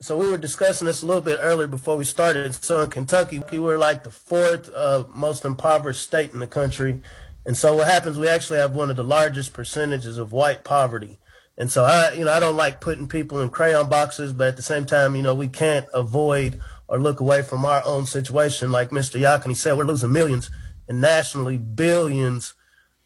so 0.00 0.16
we 0.16 0.30
were 0.30 0.38
discussing 0.38 0.86
this 0.86 1.02
a 1.02 1.06
little 1.06 1.22
bit 1.22 1.38
earlier 1.40 1.66
before 1.66 1.96
we 1.96 2.04
started. 2.04 2.54
So 2.54 2.82
in 2.82 2.90
Kentucky, 2.90 3.42
we 3.50 3.58
were 3.58 3.78
like 3.78 4.04
the 4.04 4.10
fourth 4.10 4.70
uh, 4.74 5.04
most 5.14 5.44
impoverished 5.44 6.02
state 6.02 6.32
in 6.32 6.40
the 6.40 6.46
country. 6.46 7.00
And 7.46 7.56
so 7.56 7.76
what 7.76 7.88
happens, 7.88 8.18
we 8.18 8.28
actually 8.28 8.58
have 8.58 8.74
one 8.74 8.90
of 8.90 8.96
the 8.96 9.04
largest 9.04 9.52
percentages 9.52 10.18
of 10.18 10.32
white 10.32 10.64
poverty. 10.64 11.18
And 11.56 11.70
so 11.70 11.84
I, 11.84 12.12
you 12.12 12.24
know, 12.24 12.32
I 12.32 12.40
don't 12.40 12.56
like 12.56 12.80
putting 12.80 13.06
people 13.06 13.40
in 13.40 13.50
crayon 13.50 13.88
boxes, 13.88 14.32
but 14.32 14.48
at 14.48 14.56
the 14.56 14.62
same 14.62 14.86
time, 14.86 15.14
you 15.14 15.22
know, 15.22 15.34
we 15.34 15.48
can't 15.48 15.86
avoid 15.94 16.60
or 16.88 16.98
look 16.98 17.20
away 17.20 17.42
from 17.42 17.64
our 17.64 17.82
own 17.84 18.06
situation. 18.06 18.72
Like 18.72 18.90
Mr. 18.90 19.20
Yakini 19.20 19.56
said, 19.56 19.76
we're 19.76 19.84
losing 19.84 20.12
millions 20.12 20.50
and 20.88 21.00
nationally 21.00 21.56
billions 21.56 22.54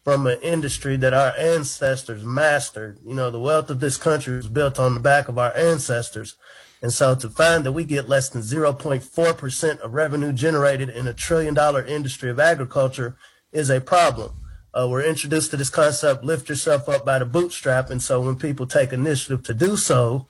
from 0.09 0.25
an 0.25 0.41
industry 0.41 0.97
that 0.97 1.13
our 1.13 1.37
ancestors 1.37 2.23
mastered. 2.23 2.97
You 3.05 3.13
know, 3.13 3.29
the 3.29 3.39
wealth 3.39 3.69
of 3.69 3.79
this 3.79 3.95
country 3.95 4.37
was 4.37 4.47
built 4.47 4.79
on 4.79 4.95
the 4.95 4.99
back 4.99 5.27
of 5.27 5.37
our 5.37 5.55
ancestors. 5.55 6.35
And 6.81 6.91
so 6.91 7.13
to 7.13 7.29
find 7.29 7.63
that 7.63 7.73
we 7.73 7.83
get 7.83 8.09
less 8.09 8.27
than 8.27 8.41
0.4% 8.41 9.79
of 9.81 9.93
revenue 9.93 10.33
generated 10.33 10.89
in 10.89 11.05
a 11.05 11.13
trillion 11.13 11.53
dollar 11.53 11.85
industry 11.85 12.31
of 12.31 12.39
agriculture 12.39 13.17
is 13.51 13.69
a 13.69 13.79
problem. 13.79 14.31
Uh, 14.73 14.87
we're 14.89 15.03
introduced 15.03 15.51
to 15.51 15.57
this 15.57 15.69
concept, 15.69 16.23
lift 16.23 16.49
yourself 16.49 16.89
up 16.89 17.05
by 17.05 17.19
the 17.19 17.25
bootstrap. 17.25 17.91
And 17.91 18.01
so 18.01 18.19
when 18.19 18.35
people 18.35 18.65
take 18.65 18.91
initiative 18.91 19.43
to 19.43 19.53
do 19.53 19.77
so, 19.77 20.25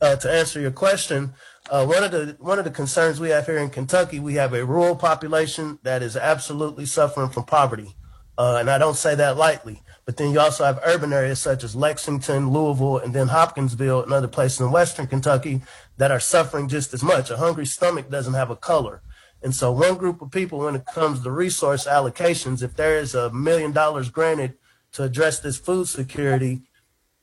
uh, 0.00 0.14
to 0.14 0.32
answer 0.32 0.60
your 0.60 0.70
question, 0.70 1.34
uh, 1.70 1.84
one 1.84 2.04
of 2.04 2.12
the 2.12 2.36
one 2.38 2.60
of 2.60 2.64
the 2.64 2.70
concerns 2.70 3.18
we 3.18 3.30
have 3.30 3.46
here 3.46 3.58
in 3.58 3.70
Kentucky, 3.70 4.20
we 4.20 4.34
have 4.34 4.54
a 4.54 4.64
rural 4.64 4.94
population 4.94 5.80
that 5.82 6.04
is 6.04 6.16
absolutely 6.16 6.86
suffering 6.86 7.30
from 7.30 7.46
poverty, 7.46 7.96
uh, 8.36 8.56
and 8.60 8.70
I 8.70 8.78
don't 8.78 8.96
say 8.96 9.14
that 9.14 9.36
lightly. 9.36 9.82
But 10.04 10.16
then 10.16 10.32
you 10.32 10.40
also 10.40 10.64
have 10.64 10.80
urban 10.84 11.12
areas 11.12 11.40
such 11.40 11.64
as 11.64 11.74
Lexington, 11.74 12.50
Louisville, 12.50 12.98
and 12.98 13.14
then 13.14 13.28
Hopkinsville 13.28 14.02
and 14.02 14.12
other 14.12 14.28
places 14.28 14.60
in 14.60 14.70
Western 14.70 15.06
Kentucky 15.06 15.62
that 15.96 16.10
are 16.10 16.20
suffering 16.20 16.68
just 16.68 16.92
as 16.92 17.02
much. 17.02 17.30
A 17.30 17.36
hungry 17.36 17.64
stomach 17.64 18.10
doesn't 18.10 18.34
have 18.34 18.50
a 18.50 18.56
color. 18.56 19.02
And 19.42 19.54
so 19.54 19.72
one 19.72 19.96
group 19.96 20.20
of 20.20 20.30
people, 20.30 20.58
when 20.58 20.74
it 20.74 20.86
comes 20.86 21.22
to 21.22 21.30
resource 21.30 21.86
allocations, 21.86 22.62
if 22.62 22.76
there 22.76 22.98
is 22.98 23.14
a 23.14 23.30
million 23.30 23.72
dollars 23.72 24.10
granted 24.10 24.54
to 24.92 25.04
address 25.04 25.40
this 25.40 25.58
food 25.58 25.88
security, 25.88 26.62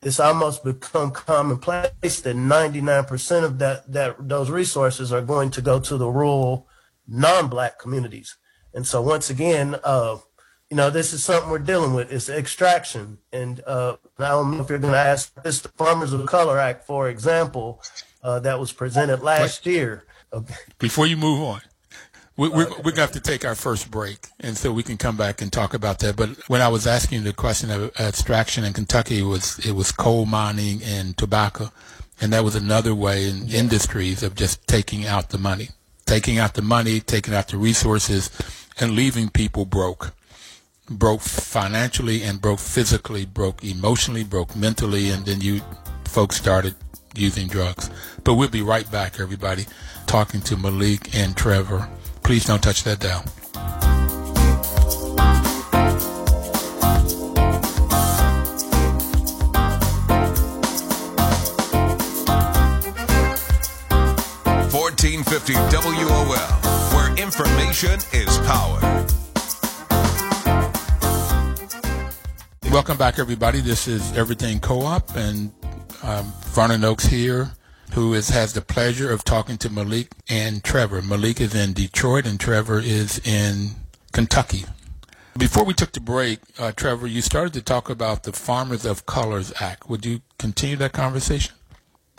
it's 0.01 0.19
almost 0.19 0.63
become 0.63 1.11
commonplace 1.11 1.91
that 2.21 2.35
99% 2.35 3.43
of 3.43 3.59
that, 3.59 3.91
that 3.91 4.27
those 4.27 4.49
resources 4.49 5.13
are 5.13 5.21
going 5.21 5.51
to 5.51 5.61
go 5.61 5.79
to 5.79 5.97
the 5.97 6.07
rural 6.07 6.67
non-black 7.07 7.77
communities. 7.77 8.37
And 8.73 8.87
so 8.87 9.01
once 9.01 9.29
again, 9.29 9.75
uh, 9.83 10.17
you 10.71 10.77
know, 10.77 10.89
this 10.89 11.11
is 11.11 11.21
something 11.21 11.51
we're 11.51 11.59
dealing 11.59 11.93
with. 11.93 12.13
It's 12.13 12.29
extraction. 12.29 13.17
And 13.33 13.61
uh, 13.67 13.97
I 14.17 14.29
don't 14.29 14.51
know 14.51 14.63
if 14.63 14.69
you're 14.69 14.79
going 14.79 14.93
to 14.93 14.99
ask 14.99 15.33
this, 15.43 15.59
the 15.59 15.67
Farmers 15.69 16.13
of 16.13 16.25
Color 16.25 16.57
Act, 16.57 16.85
for 16.85 17.09
example, 17.09 17.83
uh, 18.23 18.39
that 18.39 18.57
was 18.57 18.71
presented 18.71 19.21
last 19.21 19.65
year. 19.65 20.05
Okay. 20.31 20.55
Before 20.79 21.05
you 21.05 21.17
move 21.17 21.43
on, 21.43 21.59
we, 22.37 22.47
we're, 22.47 22.69
we're 22.69 22.83
going 22.83 22.95
to 22.95 23.01
have 23.01 23.11
to 23.11 23.19
take 23.19 23.43
our 23.43 23.53
first 23.53 23.91
break, 23.91 24.27
and 24.39 24.57
so 24.57 24.71
we 24.71 24.81
can 24.81 24.95
come 24.95 25.17
back 25.17 25.41
and 25.41 25.51
talk 25.51 25.73
about 25.73 25.99
that. 25.99 26.15
But 26.15 26.29
when 26.47 26.61
I 26.61 26.69
was 26.69 26.87
asking 26.87 27.25
the 27.25 27.33
question 27.33 27.69
of 27.69 27.91
extraction 27.99 28.63
in 28.63 28.71
Kentucky, 28.71 29.19
it 29.19 29.23
was 29.23 29.59
it 29.67 29.73
was 29.73 29.91
coal 29.91 30.25
mining 30.25 30.81
and 30.83 31.17
tobacco, 31.17 31.73
and 32.21 32.31
that 32.31 32.45
was 32.45 32.55
another 32.55 32.95
way 32.95 33.27
in 33.27 33.47
yeah. 33.47 33.59
industries 33.59 34.23
of 34.23 34.35
just 34.35 34.65
taking 34.67 35.05
out 35.05 35.31
the 35.31 35.37
money, 35.37 35.71
taking 36.05 36.37
out 36.37 36.53
the 36.53 36.61
money, 36.61 37.01
taking 37.01 37.33
out 37.33 37.49
the 37.49 37.57
resources, 37.57 38.31
and 38.79 38.91
leaving 38.91 39.27
people 39.27 39.65
broke, 39.65 40.13
broke 40.89 41.21
financially 41.21 42.23
and 42.23 42.41
broke 42.41 42.59
physically, 42.59 43.25
broke 43.25 43.63
emotionally, 43.63 44.23
broke 44.23 44.55
mentally, 44.55 45.09
and 45.09 45.25
then 45.25 45.41
you 45.41 45.61
folks 46.05 46.35
started 46.35 46.75
using 47.15 47.47
drugs. 47.47 47.89
But 48.23 48.35
we'll 48.35 48.49
be 48.49 48.61
right 48.61 48.89
back, 48.91 49.19
everybody, 49.19 49.65
talking 50.07 50.41
to 50.41 50.57
Malik 50.57 51.15
and 51.15 51.35
Trevor. 51.35 51.89
Please 52.23 52.45
don't 52.45 52.61
touch 52.61 52.83
that 52.83 52.99
dial. 52.99 53.23
Fourteen 64.69 65.23
fifty 65.23 65.53
WOL, 65.53 66.25
where 66.93 67.15
information 67.15 67.99
is 68.13 68.37
power. 68.39 68.79
Welcome 72.71 72.95
back, 72.95 73.19
everybody. 73.19 73.59
This 73.59 73.85
is 73.85 74.17
Everything 74.17 74.61
Co-op, 74.61 75.13
and 75.17 75.51
um, 76.03 76.31
Vernon 76.45 76.85
Oakes 76.85 77.05
here, 77.05 77.51
who 77.91 78.13
is, 78.13 78.29
has 78.29 78.53
the 78.53 78.61
pleasure 78.61 79.11
of 79.11 79.25
talking 79.25 79.57
to 79.57 79.69
Malik 79.69 80.13
and 80.29 80.63
Trevor. 80.63 81.01
Malik 81.01 81.41
is 81.41 81.53
in 81.53 81.73
Detroit 81.73 82.25
and 82.25 82.39
Trevor 82.39 82.79
is 82.79 83.19
in 83.27 83.71
Kentucky. 84.13 84.63
Before 85.37 85.65
we 85.65 85.73
took 85.73 85.91
the 85.91 85.99
break, 85.99 86.39
uh, 86.57 86.71
Trevor, 86.71 87.07
you 87.07 87.21
started 87.21 87.51
to 87.55 87.61
talk 87.61 87.89
about 87.89 88.23
the 88.23 88.31
Farmers 88.31 88.85
of 88.85 89.05
Colors 89.05 89.51
Act. 89.59 89.89
Would 89.89 90.05
you 90.05 90.21
continue 90.39 90.77
that 90.77 90.93
conversation? 90.93 91.53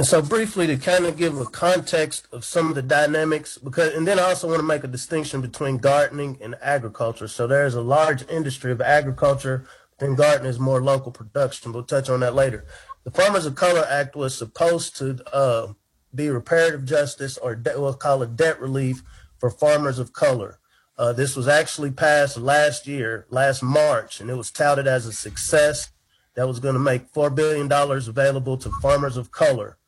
So 0.03 0.21
briefly 0.21 0.67
to 0.67 0.77
kind 0.77 1.07
of 1.07 1.17
give 1.17 1.39
a 1.39 1.47
context 1.47 2.29
of 2.31 2.45
some 2.45 2.69
of 2.69 2.75
the 2.75 2.83
dynamics, 2.83 3.57
because 3.57 3.95
and 3.95 4.07
then 4.07 4.19
I 4.19 4.25
also 4.25 4.49
want 4.49 4.59
to 4.59 4.67
make 4.67 4.85
a 4.85 4.89
distinction 4.89 5.41
between 5.41 5.79
gardening 5.79 6.39
and 6.43 6.57
agriculture. 6.61 7.29
So 7.29 7.47
there's 7.47 7.75
a 7.75 7.81
large 7.81 8.29
industry 8.29 8.71
of 8.71 8.83
agriculture, 8.83 9.65
then 10.03 10.15
gardening 10.15 10.51
is 10.51 10.59
more 10.59 10.83
local 10.83 11.13
production. 11.13 11.73
We'll 11.73 11.85
touch 11.85 12.11
on 12.11 12.21
that 12.21 12.35
later. 12.35 12.67
The 13.05 13.11
Farmers 13.11 13.47
of 13.47 13.55
Color 13.55 13.85
Act 13.89 14.17
was 14.17 14.37
supposed 14.37 14.97
to 14.97 15.19
uh, 15.35 15.73
be 16.15 16.29
reparative 16.29 16.85
justice, 16.85 17.39
or 17.39 17.55
de- 17.55 17.81
we'll 17.81 17.95
call 17.95 18.23
it 18.23 18.37
debt 18.37 18.61
relief 18.61 19.03
for 19.39 19.51
farmers 19.51 19.99
of 19.99 20.13
color. 20.13 20.59
Uh, 20.99 21.13
this 21.13 21.37
was 21.37 21.49
actually 21.49 21.91
passed 21.91 22.37
last 22.37 22.87
year, 22.87 23.27
last 23.31 23.63
March, 23.63 24.21
and 24.21 24.29
it 24.31 24.35
was 24.35 24.51
touted 24.51 24.87
as 24.87 25.07
a 25.07 25.13
success 25.13 25.91
that 26.35 26.47
was 26.47 26.61
going 26.61 26.75
to 26.75 26.81
make 26.81 27.13
$4 27.13 27.35
billion 27.35 27.71
available 27.71 28.57
to 28.59 28.71
farmers 28.81 29.17
of 29.17 29.31
color. 29.31 29.79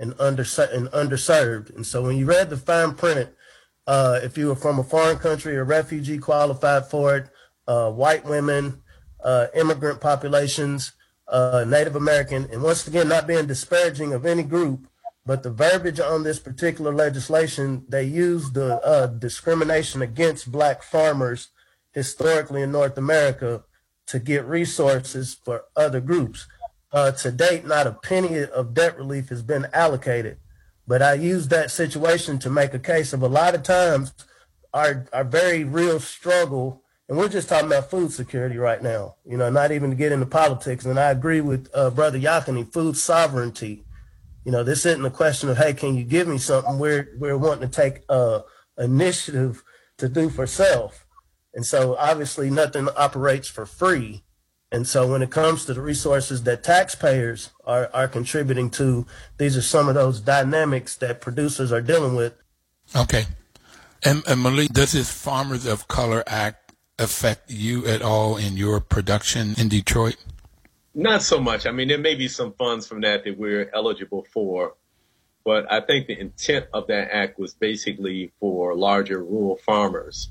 and, 0.00 0.14
under, 0.18 0.42
and 0.72 0.88
underserved. 0.92 1.74
And 1.76 1.86
so 1.86 2.02
when 2.02 2.16
you 2.16 2.24
read 2.24 2.48
the 2.50 2.56
fine 2.56 2.94
print, 2.94 3.28
uh, 3.86 4.18
if 4.22 4.38
you 4.38 4.48
were 4.48 4.56
from 4.56 4.78
a 4.78 4.84
foreign 4.84 5.18
country 5.18 5.56
or 5.56 5.64
refugee 5.64 6.18
qualified 6.18 6.86
for 6.86 7.16
it, 7.16 7.28
uh, 7.68 7.90
white 7.90 8.24
women, 8.24 8.82
uh, 9.22 9.46
immigrant 9.54 10.00
populations, 10.00 10.92
uh, 11.28 11.64
Native 11.66 11.96
American, 11.96 12.48
and 12.52 12.62
once 12.62 12.86
again, 12.86 13.08
not 13.08 13.26
being 13.26 13.46
disparaging 13.46 14.12
of 14.12 14.26
any 14.26 14.42
group, 14.42 14.86
but 15.26 15.42
the 15.42 15.50
verbiage 15.50 16.00
on 16.00 16.22
this 16.22 16.38
particular 16.38 16.92
legislation, 16.92 17.84
they 17.88 18.04
use 18.04 18.50
the 18.52 18.80
uh, 18.84 19.06
discrimination 19.06 20.02
against 20.02 20.50
black 20.50 20.82
farmers 20.82 21.48
historically 21.92 22.62
in 22.62 22.72
North 22.72 22.96
America 22.96 23.64
to 24.06 24.18
get 24.18 24.44
resources 24.44 25.34
for 25.44 25.64
other 25.76 26.00
groups. 26.00 26.46
Uh, 26.92 27.12
to 27.12 27.30
date, 27.30 27.64
not 27.64 27.86
a 27.86 27.92
penny 27.92 28.42
of 28.42 28.74
debt 28.74 28.98
relief 28.98 29.28
has 29.28 29.42
been 29.42 29.68
allocated. 29.72 30.38
But 30.86 31.02
I 31.02 31.14
use 31.14 31.46
that 31.48 31.70
situation 31.70 32.40
to 32.40 32.50
make 32.50 32.74
a 32.74 32.80
case 32.80 33.12
of 33.12 33.22
a 33.22 33.28
lot 33.28 33.54
of 33.54 33.62
times 33.62 34.12
our, 34.74 35.06
our 35.12 35.24
very 35.24 35.62
real 35.62 36.00
struggle, 36.00 36.79
and 37.10 37.18
we're 37.18 37.28
just 37.28 37.48
talking 37.48 37.66
about 37.66 37.90
food 37.90 38.12
security 38.12 38.56
right 38.56 38.80
now, 38.80 39.16
you 39.26 39.36
know, 39.36 39.50
not 39.50 39.72
even 39.72 39.90
to 39.90 39.96
get 39.96 40.12
into 40.12 40.26
politics. 40.26 40.84
And 40.84 40.96
I 40.96 41.10
agree 41.10 41.40
with 41.40 41.68
uh, 41.74 41.90
Brother 41.90 42.20
Yakini, 42.20 42.72
food 42.72 42.96
sovereignty. 42.96 43.84
You 44.44 44.52
know, 44.52 44.62
this 44.62 44.86
isn't 44.86 45.04
a 45.04 45.10
question 45.10 45.48
of, 45.48 45.58
hey, 45.58 45.74
can 45.74 45.96
you 45.96 46.04
give 46.04 46.28
me 46.28 46.38
something? 46.38 46.78
We're, 46.78 47.08
we're 47.18 47.36
wanting 47.36 47.68
to 47.68 47.74
take 47.74 48.04
uh, 48.08 48.42
initiative 48.78 49.64
to 49.96 50.08
do 50.08 50.30
for 50.30 50.46
self. 50.46 51.04
And 51.52 51.66
so 51.66 51.96
obviously 51.96 52.48
nothing 52.48 52.88
operates 52.96 53.48
for 53.48 53.66
free. 53.66 54.22
And 54.70 54.86
so 54.86 55.10
when 55.10 55.20
it 55.20 55.30
comes 55.32 55.64
to 55.64 55.74
the 55.74 55.80
resources 55.80 56.44
that 56.44 56.62
taxpayers 56.62 57.50
are, 57.64 57.90
are 57.92 58.06
contributing 58.06 58.70
to, 58.70 59.04
these 59.36 59.56
are 59.56 59.62
some 59.62 59.88
of 59.88 59.96
those 59.96 60.20
dynamics 60.20 60.94
that 60.98 61.20
producers 61.20 61.72
are 61.72 61.82
dealing 61.82 62.14
with. 62.14 62.34
Okay. 62.94 63.24
And, 64.02 64.22
and 64.26 64.42
Malik, 64.42 64.68
does 64.68 64.92
this 64.92 65.10
Farmers 65.10 65.66
of 65.66 65.88
Color 65.88 66.24
Act 66.26 66.59
affect 67.00 67.50
you 67.50 67.86
at 67.86 68.02
all 68.02 68.36
in 68.36 68.56
your 68.56 68.80
production 68.80 69.54
in 69.58 69.68
Detroit? 69.68 70.16
Not 70.94 71.22
so 71.22 71.40
much. 71.40 71.66
I 71.66 71.70
mean, 71.70 71.88
there 71.88 71.98
may 71.98 72.14
be 72.14 72.28
some 72.28 72.52
funds 72.52 72.86
from 72.86 73.00
that 73.02 73.24
that 73.24 73.38
we're 73.38 73.70
eligible 73.72 74.26
for, 74.32 74.74
but 75.44 75.70
I 75.70 75.80
think 75.80 76.06
the 76.06 76.18
intent 76.18 76.66
of 76.74 76.88
that 76.88 77.10
act 77.12 77.38
was 77.38 77.54
basically 77.54 78.32
for 78.40 78.74
larger 78.74 79.22
rural 79.22 79.56
farmers. 79.56 80.30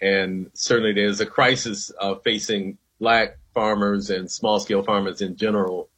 And 0.00 0.50
certainly 0.54 0.92
there's 0.92 1.20
a 1.20 1.26
crisis 1.26 1.90
uh, 2.00 2.16
facing 2.16 2.78
black 3.00 3.38
farmers 3.54 4.10
and 4.10 4.30
small 4.30 4.60
scale 4.60 4.82
farmers 4.82 5.20
in 5.20 5.36
general 5.36 5.88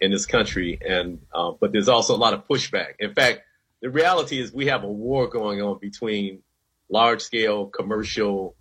in 0.00 0.10
this 0.10 0.26
country. 0.26 0.78
And, 0.86 1.20
uh, 1.32 1.52
but 1.52 1.70
there's 1.70 1.88
also 1.88 2.16
a 2.16 2.18
lot 2.18 2.34
of 2.34 2.48
pushback. 2.48 2.94
In 2.98 3.14
fact, 3.14 3.42
the 3.80 3.90
reality 3.90 4.40
is 4.40 4.52
we 4.52 4.66
have 4.66 4.84
a 4.84 4.90
war 4.90 5.28
going 5.28 5.60
on 5.60 5.78
between 5.78 6.42
large 6.88 7.20
scale 7.20 7.66
commercial 7.66 8.54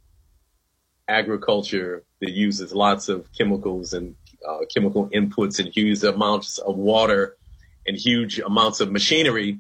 agriculture 1.12 2.04
that 2.22 2.32
uses 2.32 2.74
lots 2.74 3.10
of 3.10 3.32
chemicals 3.34 3.94
and 3.94 4.16
uh, 4.48 4.60
chemical 4.74 5.10
inputs 5.10 5.60
and 5.60 5.70
huge 5.74 6.04
amounts 6.04 6.58
of 6.58 6.76
water 6.78 7.38
and 7.86 7.98
huge 7.98 8.40
amounts 8.40 8.80
of 8.80 8.92
machinery 8.92 9.60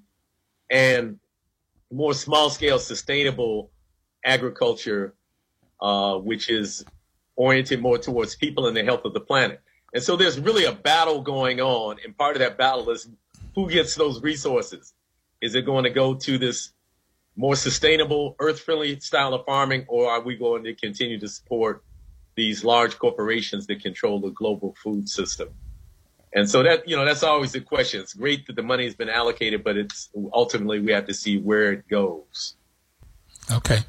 and 0.69 1.19
more 1.91 2.13
small 2.13 2.49
scale 2.49 2.79
sustainable 2.79 3.69
agriculture, 4.23 5.13
uh, 5.81 6.15
which 6.17 6.49
is 6.49 6.85
oriented 7.35 7.81
more 7.81 7.97
towards 7.97 8.35
people 8.35 8.67
and 8.67 8.75
the 8.77 8.83
health 8.83 9.03
of 9.05 9.13
the 9.13 9.19
planet. 9.19 9.59
And 9.93 10.01
so 10.01 10.15
there's 10.15 10.39
really 10.39 10.65
a 10.65 10.71
battle 10.71 11.21
going 11.21 11.59
on. 11.59 11.97
And 12.03 12.17
part 12.17 12.35
of 12.35 12.39
that 12.39 12.57
battle 12.57 12.89
is 12.89 13.09
who 13.55 13.69
gets 13.69 13.95
those 13.95 14.21
resources? 14.21 14.93
Is 15.41 15.55
it 15.55 15.65
going 15.65 15.83
to 15.83 15.89
go 15.89 16.13
to 16.13 16.37
this 16.37 16.71
more 17.35 17.55
sustainable, 17.55 18.35
earth 18.39 18.59
friendly 18.59 18.99
style 18.99 19.33
of 19.33 19.45
farming, 19.45 19.85
or 19.87 20.09
are 20.11 20.21
we 20.21 20.35
going 20.35 20.63
to 20.63 20.75
continue 20.75 21.19
to 21.19 21.27
support 21.27 21.83
these 22.35 22.63
large 22.63 22.97
corporations 22.97 23.67
that 23.67 23.81
control 23.81 24.19
the 24.19 24.29
global 24.29 24.75
food 24.83 25.07
system? 25.07 25.49
And 26.33 26.49
so 26.49 26.63
that, 26.63 26.87
you 26.87 26.95
know, 26.95 27.03
that's 27.03 27.23
always 27.23 27.51
the 27.51 27.59
question. 27.59 28.01
It's 28.01 28.13
great 28.13 28.47
that 28.47 28.55
the 28.55 28.63
money 28.63 28.85
has 28.85 28.95
been 28.95 29.09
allocated, 29.09 29.63
but 29.63 29.75
it's 29.75 30.09
ultimately 30.33 30.79
we 30.79 30.91
have 30.93 31.07
to 31.07 31.13
see 31.13 31.37
where 31.37 31.73
it 31.73 31.87
goes. 31.89 32.55
Okay. 33.51 33.79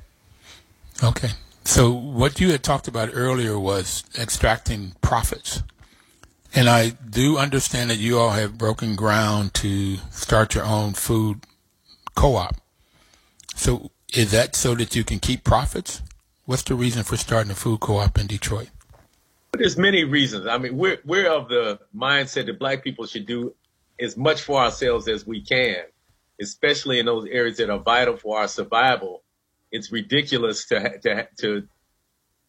Okay. 1.02 1.30
So 1.64 1.92
what 1.92 2.40
you 2.40 2.50
had 2.50 2.62
talked 2.62 2.88
about 2.88 3.10
earlier 3.12 3.58
was 3.58 4.04
extracting 4.18 4.94
profits. 5.00 5.62
And 6.54 6.68
I 6.68 6.90
do 6.90 7.38
understand 7.38 7.90
that 7.90 7.98
you 7.98 8.18
all 8.18 8.30
have 8.30 8.58
broken 8.58 8.96
ground 8.96 9.54
to 9.54 9.96
start 10.10 10.54
your 10.54 10.64
own 10.64 10.92
food 10.94 11.46
co-op. 12.14 12.56
So 13.62 13.90
is 14.12 14.32
that 14.32 14.56
so 14.56 14.74
that 14.74 14.96
you 14.96 15.04
can 15.04 15.18
keep 15.18 15.44
profits? 15.44 16.02
What's 16.46 16.62
the 16.62 16.74
reason 16.74 17.04
for 17.04 17.16
starting 17.16 17.50
a 17.50 17.54
food 17.54 17.80
co-op 17.80 18.18
in 18.18 18.26
Detroit? 18.26 18.70
There's 19.52 19.78
many 19.78 20.04
reasons. 20.04 20.46
I 20.46 20.58
mean, 20.58 20.76
we're, 20.76 20.98
we're 21.04 21.30
of 21.30 21.48
the 21.48 21.78
mindset 21.94 22.46
that 22.46 22.58
black 22.58 22.82
people 22.82 23.06
should 23.06 23.26
do 23.26 23.54
as 24.00 24.16
much 24.16 24.42
for 24.42 24.60
ourselves 24.60 25.06
as 25.08 25.26
we 25.26 25.42
can, 25.42 25.84
especially 26.40 26.98
in 26.98 27.06
those 27.06 27.26
areas 27.26 27.58
that 27.58 27.70
are 27.70 27.78
vital 27.78 28.16
for 28.16 28.38
our 28.38 28.48
survival 28.48 29.22
it's 29.72 29.90
ridiculous 29.90 30.66
to 30.66 30.98
to 30.98 31.26
to 31.38 31.66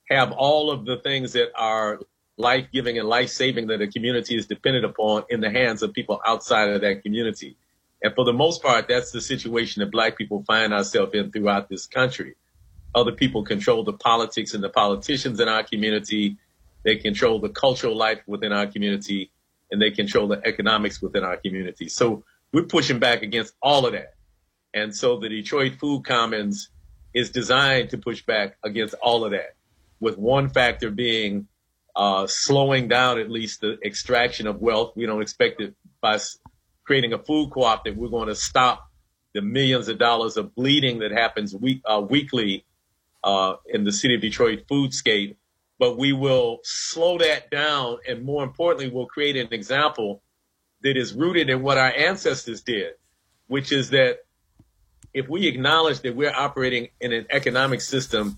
have 0.10 0.32
all 0.34 0.70
of 0.70 0.86
the 0.86 0.98
things 0.98 1.34
that 1.34 1.50
are 1.56 2.00
life 2.38 2.68
giving 2.72 3.00
and 3.00 3.08
life 3.08 3.30
saving 3.30 3.68
that 3.68 3.82
a 3.82 3.88
community 3.88 4.36
is 4.36 4.46
dependent 4.46 4.86
upon 4.86 5.24
in 5.30 5.40
the 5.40 5.50
hands 5.50 5.82
of 5.82 5.94
people 5.94 6.20
outside 6.28 6.70
of 6.70 6.82
that 6.82 7.02
community. 7.02 7.56
And 8.04 8.14
for 8.14 8.26
the 8.26 8.34
most 8.34 8.62
part, 8.62 8.88
that's 8.90 9.12
the 9.12 9.22
situation 9.22 9.80
that 9.80 9.92
black 9.92 10.18
people 10.18 10.44
find 10.46 10.74
ourselves 10.74 11.14
in 11.14 11.32
throughout 11.32 11.70
this 11.70 11.88
country. 11.88 12.36
Other 12.94 13.14
people 13.14 13.44
control 13.44 13.84
the 13.84 13.94
politics 13.94 14.54
and 14.54 14.64
the 14.64 14.70
politicians 14.70 15.40
in 15.40 15.48
our 15.48 15.64
community. 15.64 16.38
They 16.84 16.98
control 16.98 17.40
the 17.40 17.50
cultural 17.50 17.96
life 17.96 18.20
within 18.28 18.52
our 18.52 18.68
community 18.68 19.32
and 19.72 19.82
they 19.82 19.90
control 19.90 20.28
the 20.28 20.42
economics 20.46 21.02
within 21.02 21.24
our 21.24 21.38
community. 21.38 21.88
So 21.88 22.24
we're 22.52 22.64
pushing 22.64 23.00
back 23.00 23.24
against 23.24 23.56
all 23.62 23.86
of 23.86 23.94
that. 23.94 24.14
And 24.74 24.94
so 24.96 25.18
the 25.18 25.30
Detroit 25.30 25.76
Food 25.80 26.06
Commons 26.06 26.70
is 27.14 27.30
designed 27.30 27.90
to 27.92 27.98
push 27.98 28.24
back 28.24 28.58
against 28.64 28.96
all 29.02 29.24
of 29.24 29.32
that, 29.32 29.56
with 30.00 30.18
one 30.18 30.50
factor 30.50 30.92
being 30.92 31.48
uh, 31.96 32.28
slowing 32.28 32.88
down 32.88 33.20
at 33.20 33.30
least 33.30 33.62
the 33.62 33.78
extraction 33.84 34.48
of 34.48 34.62
wealth. 34.62 34.94
We 34.96 35.06
don't 35.06 35.22
expect 35.22 35.62
it 35.62 35.76
by 36.02 36.20
creating 36.84 37.14
a 37.14 37.18
food 37.18 37.52
co-op 37.52 37.86
that 37.86 37.96
we're 37.96 38.10
going 38.10 38.28
to 38.28 38.36
stop 38.36 38.90
the 39.34 39.42
millions 39.42 39.88
of 39.88 39.98
dollars 39.98 40.38
of 40.38 40.54
bleeding 40.56 41.00
that 41.00 41.12
happens 41.12 41.56
week, 41.56 41.82
uh, 41.86 42.02
weekly 42.08 42.66
uh, 43.24 43.56
in 43.68 43.84
the 43.84 43.92
city 43.92 44.16
of 44.16 44.22
Detroit 44.22 44.66
foodscape. 44.70 45.36
But 45.80 45.98
we 45.98 46.14
will 46.14 46.60
slow 46.64 47.18
that 47.18 47.50
down, 47.50 47.98
and 48.08 48.24
more 48.24 48.44
importantly, 48.44 48.90
we'll 48.90 49.08
create 49.08 49.36
an 49.36 49.52
example 49.52 50.22
that 50.82 50.98
is 50.98 51.14
rooted 51.14 51.50
in 51.50 51.62
what 51.62 51.78
our 51.78 51.92
ancestors 51.92 52.62
did, 52.62 52.94
which 53.48 53.72
is 53.72 53.90
that 53.90 54.20
if 55.14 55.28
we 55.28 55.48
acknowledge 55.48 56.02
that 56.02 56.16
we're 56.16 56.34
operating 56.34 56.90
in 57.02 57.12
an 57.12 57.26
economic 57.30 57.82
system 57.82 58.38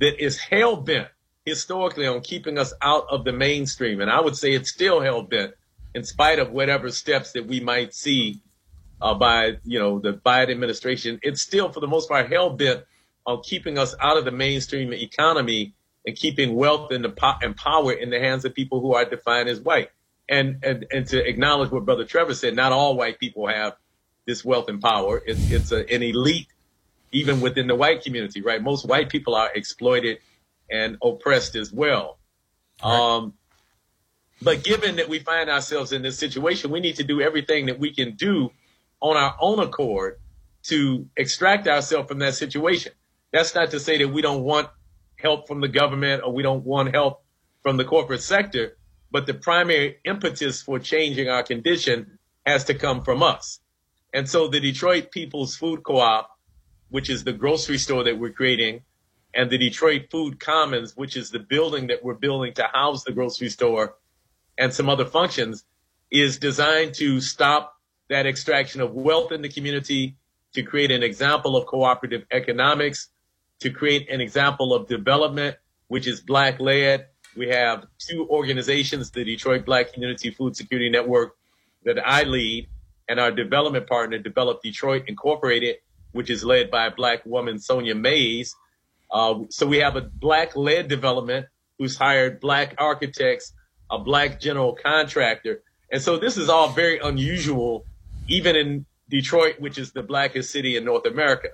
that 0.00 0.22
is 0.22 0.38
hell 0.38 0.76
bent 0.76 1.08
historically 1.44 2.06
on 2.06 2.20
keeping 2.20 2.58
us 2.58 2.72
out 2.82 3.06
of 3.10 3.24
the 3.24 3.32
mainstream, 3.32 4.00
and 4.00 4.10
I 4.10 4.20
would 4.20 4.36
say 4.36 4.52
it's 4.52 4.70
still 4.70 5.00
hell 5.00 5.22
bent 5.22 5.54
in 5.94 6.04
spite 6.04 6.38
of 6.38 6.50
whatever 6.50 6.90
steps 6.90 7.32
that 7.32 7.46
we 7.46 7.60
might 7.60 7.94
see 7.94 8.42
uh, 9.00 9.14
by 9.14 9.58
you 9.64 9.78
know 9.78 9.98
the 9.98 10.12
Biden 10.12 10.50
administration, 10.50 11.18
it's 11.22 11.42
still 11.42 11.70
for 11.72 11.80
the 11.80 11.86
most 11.86 12.08
part 12.08 12.30
hell 12.30 12.50
bent 12.50 12.84
on 13.26 13.42
keeping 13.42 13.78
us 13.78 13.94
out 14.00 14.16
of 14.16 14.24
the 14.24 14.30
mainstream 14.30 14.92
economy 14.92 15.74
and 16.06 16.16
keeping 16.16 16.54
wealth 16.54 16.90
and, 16.92 17.04
the 17.04 17.08
po- 17.08 17.36
and 17.40 17.56
power 17.56 17.92
in 17.92 18.10
the 18.10 18.20
hands 18.20 18.44
of 18.44 18.54
people 18.54 18.80
who 18.80 18.94
are 18.94 19.04
defined 19.04 19.48
as 19.48 19.60
white. 19.60 19.90
And, 20.28 20.62
and 20.62 20.86
and 20.90 21.06
to 21.08 21.26
acknowledge 21.26 21.70
what 21.70 21.84
Brother 21.84 22.04
Trevor 22.04 22.34
said, 22.34 22.56
not 22.56 22.72
all 22.72 22.96
white 22.96 23.18
people 23.18 23.46
have 23.46 23.76
this 24.26 24.44
wealth 24.44 24.68
and 24.68 24.80
power. 24.80 25.22
It's, 25.26 25.50
it's 25.50 25.70
a, 25.70 25.80
an 25.92 26.02
elite, 26.02 26.48
even 27.12 27.42
within 27.42 27.66
the 27.66 27.74
white 27.74 28.02
community, 28.02 28.40
right? 28.40 28.62
Most 28.62 28.86
white 28.86 29.10
people 29.10 29.34
are 29.34 29.50
exploited 29.54 30.18
and 30.70 30.96
oppressed 31.02 31.56
as 31.56 31.72
well. 31.72 32.18
Right. 32.82 32.92
Um, 32.92 33.34
but 34.42 34.64
given 34.64 34.96
that 34.96 35.08
we 35.08 35.18
find 35.20 35.48
ourselves 35.48 35.92
in 35.92 36.02
this 36.02 36.18
situation, 36.18 36.70
we 36.70 36.80
need 36.80 36.96
to 36.96 37.04
do 37.04 37.20
everything 37.20 37.66
that 37.66 37.78
we 37.78 37.94
can 37.94 38.14
do 38.16 38.50
on 39.00 39.16
our 39.16 39.36
own 39.40 39.58
accord 39.60 40.18
to 40.64 41.08
extract 41.16 41.68
ourselves 41.68 42.08
from 42.08 42.18
that 42.20 42.34
situation. 42.34 42.92
That's 43.32 43.54
not 43.54 43.70
to 43.72 43.80
say 43.80 43.98
that 43.98 44.08
we 44.08 44.22
don't 44.22 44.42
want 44.42 44.68
help 45.16 45.46
from 45.48 45.60
the 45.60 45.68
government 45.68 46.22
or 46.24 46.32
we 46.32 46.42
don't 46.42 46.64
want 46.64 46.94
help 46.94 47.22
from 47.62 47.76
the 47.76 47.84
corporate 47.84 48.22
sector, 48.22 48.76
but 49.10 49.26
the 49.26 49.34
primary 49.34 49.98
impetus 50.04 50.62
for 50.62 50.78
changing 50.78 51.28
our 51.28 51.42
condition 51.42 52.18
has 52.44 52.64
to 52.64 52.74
come 52.74 53.02
from 53.02 53.22
us. 53.22 53.60
And 54.12 54.28
so 54.28 54.48
the 54.48 54.60
Detroit 54.60 55.10
People's 55.10 55.56
Food 55.56 55.82
Co-op, 55.82 56.30
which 56.90 57.10
is 57.10 57.24
the 57.24 57.32
grocery 57.32 57.78
store 57.78 58.04
that 58.04 58.18
we're 58.18 58.32
creating, 58.32 58.82
and 59.34 59.50
the 59.50 59.58
Detroit 59.58 60.06
Food 60.10 60.38
Commons, 60.38 60.96
which 60.96 61.16
is 61.16 61.30
the 61.30 61.40
building 61.40 61.88
that 61.88 62.04
we're 62.04 62.14
building 62.14 62.54
to 62.54 62.68
house 62.72 63.02
the 63.04 63.12
grocery 63.12 63.48
store 63.48 63.96
and 64.58 64.72
some 64.72 64.88
other 64.88 65.04
functions, 65.04 65.64
is 66.10 66.38
designed 66.38 66.94
to 66.94 67.20
stop 67.20 67.76
that 68.08 68.26
extraction 68.26 68.80
of 68.80 68.92
wealth 68.92 69.32
in 69.32 69.42
the 69.42 69.48
community, 69.48 70.16
to 70.54 70.62
create 70.62 70.90
an 70.90 71.02
example 71.02 71.56
of 71.56 71.66
cooperative 71.66 72.24
economics, 72.30 73.08
to 73.60 73.70
create 73.70 74.08
an 74.10 74.20
example 74.20 74.74
of 74.74 74.86
development, 74.86 75.56
which 75.88 76.06
is 76.06 76.20
black 76.20 76.60
led. 76.60 77.06
We 77.36 77.48
have 77.48 77.86
two 77.98 78.28
organizations, 78.28 79.10
the 79.10 79.24
Detroit 79.24 79.64
Black 79.64 79.92
Community 79.92 80.30
Food 80.30 80.56
Security 80.56 80.90
Network 80.90 81.36
that 81.84 81.98
I 81.98 82.22
lead, 82.22 82.68
and 83.08 83.18
our 83.18 83.32
development 83.32 83.86
partner, 83.86 84.18
Develop 84.18 84.62
Detroit 84.62 85.04
Incorporated, 85.08 85.76
which 86.12 86.30
is 86.30 86.44
led 86.44 86.70
by 86.70 86.86
a 86.86 86.90
black 86.90 87.26
woman, 87.26 87.58
Sonya 87.58 87.94
Mays. 87.94 88.54
Uh, 89.10 89.40
so 89.50 89.66
we 89.66 89.78
have 89.78 89.96
a 89.96 90.02
black 90.02 90.56
led 90.56 90.88
development 90.88 91.46
who's 91.78 91.96
hired 91.96 92.40
black 92.40 92.74
architects, 92.78 93.52
a 93.90 93.98
black 93.98 94.40
general 94.40 94.74
contractor. 94.74 95.62
And 95.90 96.00
so 96.00 96.18
this 96.18 96.36
is 96.36 96.48
all 96.48 96.68
very 96.68 96.98
unusual, 96.98 97.84
even 98.28 98.56
in 98.56 98.86
Detroit, 99.08 99.60
which 99.60 99.78
is 99.78 99.92
the 99.92 100.02
blackest 100.02 100.50
city 100.50 100.76
in 100.76 100.84
North 100.84 101.06
America. 101.06 101.48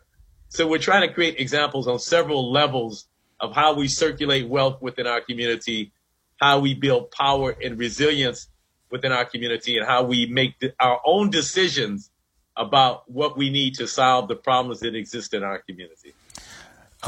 So 0.49 0.67
we're 0.67 0.79
trying 0.79 1.07
to 1.07 1.15
create 1.15 1.39
examples 1.39 1.87
on 1.87 1.99
several 1.99 2.51
levels 2.51 3.07
of 3.39 3.55
how 3.55 3.75
we 3.75 3.89
circulate 3.89 4.49
wealth 4.49 4.81
within 4.81 5.07
our 5.07 5.21
community, 5.21 5.93
how 6.37 6.61
we 6.61 6.75
build 6.75 7.11
power 7.11 7.57
and 7.63 7.79
resilience 7.79 8.49
within 8.91 9.13
our 9.13 9.25
community, 9.25 9.79
and 9.79 9.87
how 9.87 10.03
we 10.03 10.27
make 10.27 10.55
our 10.81 11.01
own 11.05 11.31
decisions 11.31 12.11
about 12.57 13.11
what 13.11 13.37
we 13.37 13.49
need 13.51 13.75
to 13.77 13.87
solve 13.87 14.29
the 14.29 14.37
problems 14.37 14.81
that 14.81 14.95
exist 14.95 15.33
in 15.35 15.43
our 15.43 15.59
community. 15.61 16.13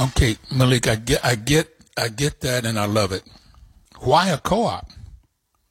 Okay, 0.00 0.36
Malik, 0.50 0.88
I 0.88 0.94
get, 0.96 1.24
I 1.24 1.34
get, 1.34 1.68
I 1.96 2.08
get 2.08 2.40
that, 2.40 2.64
and 2.64 2.78
I 2.78 2.86
love 2.86 3.12
it. 3.12 3.24
Why 3.98 4.28
a 4.28 4.38
co-op? 4.38 4.88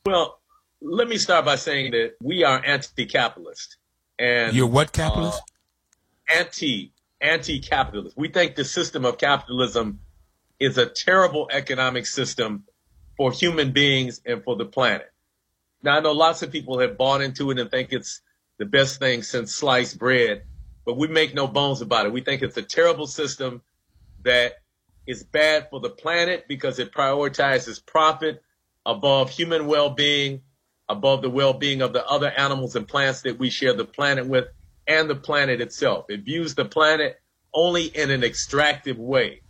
Well, 0.05 0.39
let 0.81 1.07
me 1.07 1.17
start 1.17 1.45
by 1.45 1.57
saying 1.57 1.91
that 1.91 2.15
we 2.23 2.43
are 2.43 2.59
anti-capitalist, 2.65 3.77
and 4.17 4.55
you're 4.55 4.65
what 4.65 4.91
capitalist? 4.91 5.43
Uh, 6.27 6.39
anti 6.39 6.91
anti-capitalist. 7.21 8.17
We 8.17 8.29
think 8.29 8.55
the 8.55 8.65
system 8.65 9.05
of 9.05 9.19
capitalism 9.19 9.99
is 10.59 10.79
a 10.79 10.87
terrible 10.87 11.49
economic 11.51 12.07
system 12.07 12.63
for 13.15 13.31
human 13.31 13.73
beings 13.73 14.21
and 14.25 14.43
for 14.43 14.55
the 14.55 14.65
planet. 14.65 15.11
Now, 15.83 15.97
I 15.97 15.99
know 15.99 16.13
lots 16.13 16.41
of 16.41 16.51
people 16.51 16.79
have 16.79 16.97
bought 16.97 17.21
into 17.21 17.51
it 17.51 17.59
and 17.59 17.69
think 17.69 17.93
it's 17.93 18.21
the 18.57 18.65
best 18.65 18.97
thing 18.97 19.21
since 19.21 19.53
sliced 19.53 19.99
bread, 19.99 20.45
but 20.83 20.97
we 20.97 21.09
make 21.09 21.35
no 21.35 21.45
bones 21.45 21.81
about 21.81 22.07
it. 22.07 22.11
We 22.11 22.21
think 22.21 22.41
it's 22.41 22.57
a 22.57 22.63
terrible 22.63 23.05
system 23.05 23.61
that 24.23 24.53
is 25.05 25.23
bad 25.23 25.69
for 25.69 25.79
the 25.79 25.89
planet 25.91 26.45
because 26.47 26.79
it 26.79 26.91
prioritizes 26.91 27.85
profit 27.85 28.41
above 28.85 29.29
human 29.29 29.67
well-being, 29.67 30.41
above 30.89 31.21
the 31.21 31.29
well-being 31.29 31.81
of 31.81 31.93
the 31.93 32.05
other 32.05 32.31
animals 32.31 32.75
and 32.75 32.87
plants 32.87 33.21
that 33.21 33.39
we 33.39 33.49
share 33.49 33.73
the 33.73 33.85
planet 33.85 34.27
with 34.27 34.45
and 34.87 35.09
the 35.09 35.15
planet 35.15 35.61
itself. 35.61 36.05
It 36.09 36.21
views 36.21 36.55
the 36.55 36.65
planet 36.65 37.19
only 37.53 37.85
in 37.85 38.09
an 38.11 38.23
extractive 38.23 38.97
way, 38.97 39.41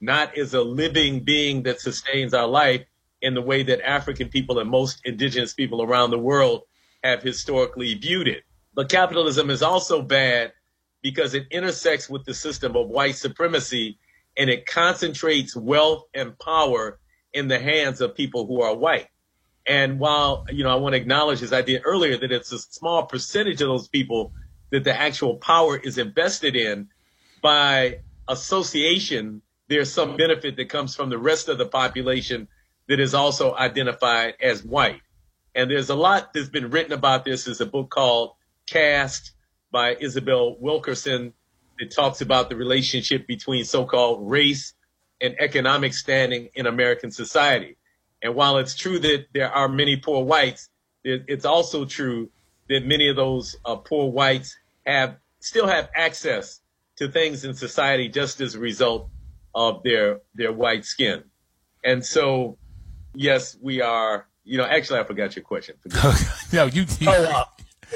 not 0.00 0.36
as 0.38 0.54
a 0.54 0.62
living 0.62 1.20
being 1.20 1.64
that 1.64 1.80
sustains 1.80 2.34
our 2.34 2.46
life 2.48 2.84
in 3.20 3.34
the 3.34 3.42
way 3.42 3.62
that 3.64 3.80
African 3.86 4.28
people 4.28 4.58
and 4.58 4.70
most 4.70 5.00
indigenous 5.04 5.52
people 5.52 5.82
around 5.82 6.10
the 6.10 6.18
world 6.18 6.62
have 7.02 7.22
historically 7.22 7.94
viewed 7.94 8.28
it. 8.28 8.44
But 8.74 8.88
capitalism 8.88 9.50
is 9.50 9.62
also 9.62 10.02
bad 10.02 10.52
because 11.02 11.34
it 11.34 11.46
intersects 11.50 12.08
with 12.08 12.24
the 12.24 12.34
system 12.34 12.76
of 12.76 12.88
white 12.88 13.16
supremacy 13.16 13.98
and 14.36 14.48
it 14.48 14.66
concentrates 14.66 15.56
wealth 15.56 16.04
and 16.14 16.38
power 16.38 16.98
in 17.32 17.48
the 17.48 17.58
hands 17.58 18.00
of 18.00 18.14
people 18.14 18.46
who 18.46 18.62
are 18.62 18.74
white. 18.76 19.08
And 19.66 19.98
while, 20.00 20.46
you 20.50 20.64
know, 20.64 20.70
I 20.70 20.76
want 20.76 20.94
to 20.94 20.96
acknowledge, 20.96 21.42
as 21.42 21.52
I 21.52 21.62
did 21.62 21.82
earlier, 21.84 22.16
that 22.16 22.32
it's 22.32 22.52
a 22.52 22.58
small 22.58 23.04
percentage 23.04 23.60
of 23.60 23.68
those 23.68 23.88
people 23.88 24.32
that 24.70 24.84
the 24.84 24.98
actual 24.98 25.36
power 25.36 25.76
is 25.76 25.98
invested 25.98 26.56
in 26.56 26.88
by 27.42 28.00
association, 28.28 29.42
there's 29.68 29.92
some 29.92 30.16
benefit 30.16 30.56
that 30.56 30.68
comes 30.68 30.96
from 30.96 31.10
the 31.10 31.18
rest 31.18 31.48
of 31.48 31.58
the 31.58 31.66
population 31.66 32.48
that 32.88 32.98
is 32.98 33.14
also 33.14 33.54
identified 33.54 34.34
as 34.40 34.64
white. 34.64 35.00
And 35.54 35.70
there's 35.70 35.90
a 35.90 35.94
lot 35.94 36.32
that's 36.32 36.48
been 36.48 36.70
written 36.70 36.92
about 36.92 37.24
this. 37.24 37.44
There's 37.44 37.60
a 37.60 37.66
book 37.66 37.90
called 37.90 38.32
Caste 38.66 39.32
by 39.70 39.96
Isabel 40.00 40.56
Wilkerson 40.58 41.34
that 41.78 41.90
talks 41.90 42.20
about 42.22 42.48
the 42.48 42.56
relationship 42.56 43.26
between 43.26 43.64
so-called 43.64 44.30
race 44.30 44.72
and 45.20 45.34
economic 45.38 45.94
standing 45.94 46.48
in 46.54 46.66
American 46.66 47.10
society. 47.10 47.76
And 48.22 48.34
while 48.34 48.58
it's 48.58 48.74
true 48.74 48.98
that 48.98 49.26
there 49.32 49.50
are 49.50 49.68
many 49.68 49.96
poor 49.96 50.24
whites, 50.24 50.68
it's 51.04 51.44
also 51.44 51.84
true 51.84 52.30
that 52.68 52.84
many 52.84 53.08
of 53.08 53.16
those 53.16 53.56
uh, 53.64 53.76
poor 53.76 54.10
whites 54.10 54.56
have 54.86 55.16
still 55.40 55.66
have 55.66 55.88
access 55.94 56.60
to 56.96 57.08
things 57.08 57.44
in 57.44 57.54
society 57.54 58.08
just 58.08 58.40
as 58.40 58.54
a 58.54 58.58
result 58.58 59.08
of 59.54 59.82
their 59.82 60.20
their 60.34 60.52
white 60.52 60.84
skin. 60.84 61.24
And 61.84 62.04
so, 62.04 62.58
yes, 63.14 63.56
we 63.60 63.80
are. 63.80 64.26
You 64.44 64.56
know, 64.56 64.64
actually, 64.64 65.00
I 65.00 65.04
forgot 65.04 65.36
your 65.36 65.44
question. 65.44 65.76
no, 66.52 66.64
you. 66.66 66.86
you 67.00 67.08
oh, 67.08 67.44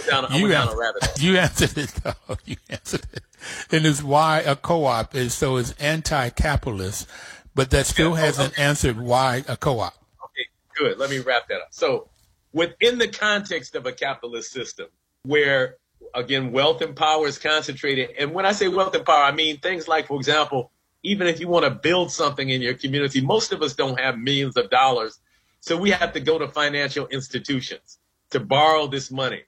down, 0.08 0.26
you, 0.32 0.52
answered, 0.52 1.22
you 1.22 1.36
answered 1.38 1.78
it. 1.78 1.94
Though. 2.02 2.36
You 2.44 2.56
answered 2.68 3.06
it. 3.12 3.22
And 3.70 3.86
it's 3.86 4.02
why 4.02 4.40
a 4.40 4.56
co-op 4.56 5.14
is 5.14 5.34
so 5.34 5.56
is 5.56 5.72
anti-capitalist, 5.80 7.08
but 7.54 7.70
that 7.70 7.86
still 7.86 8.12
oh, 8.12 8.14
hasn't 8.14 8.58
answered 8.58 8.98
why 8.98 9.44
a 9.48 9.56
co-op. 9.56 9.94
Okay, 10.24 10.46
good. 10.76 10.98
Let 10.98 11.10
me 11.10 11.18
wrap 11.18 11.48
that 11.48 11.60
up. 11.62 11.68
So 11.70 12.08
within 12.52 12.98
the 12.98 13.08
context 13.08 13.74
of 13.74 13.86
a 13.86 13.92
capitalist 13.92 14.52
system 14.52 14.86
where 15.24 15.76
again 16.14 16.52
wealth 16.52 16.82
and 16.82 16.94
power 16.94 17.26
is 17.26 17.38
concentrated 17.38 18.10
and 18.18 18.32
when 18.32 18.44
i 18.44 18.52
say 18.52 18.68
wealth 18.68 18.94
and 18.94 19.04
power 19.04 19.22
i 19.22 19.32
mean 19.32 19.58
things 19.58 19.88
like 19.88 20.06
for 20.06 20.16
example 20.16 20.70
even 21.02 21.26
if 21.26 21.40
you 21.40 21.48
want 21.48 21.64
to 21.64 21.70
build 21.70 22.10
something 22.10 22.48
in 22.48 22.60
your 22.60 22.74
community 22.74 23.20
most 23.20 23.52
of 23.52 23.62
us 23.62 23.74
don't 23.74 23.98
have 23.98 24.18
millions 24.18 24.56
of 24.56 24.68
dollars 24.70 25.18
so 25.60 25.76
we 25.76 25.90
have 25.90 26.12
to 26.12 26.20
go 26.20 26.38
to 26.38 26.48
financial 26.48 27.06
institutions 27.06 27.98
to 28.30 28.40
borrow 28.40 28.86
this 28.86 29.10
money 29.10 29.42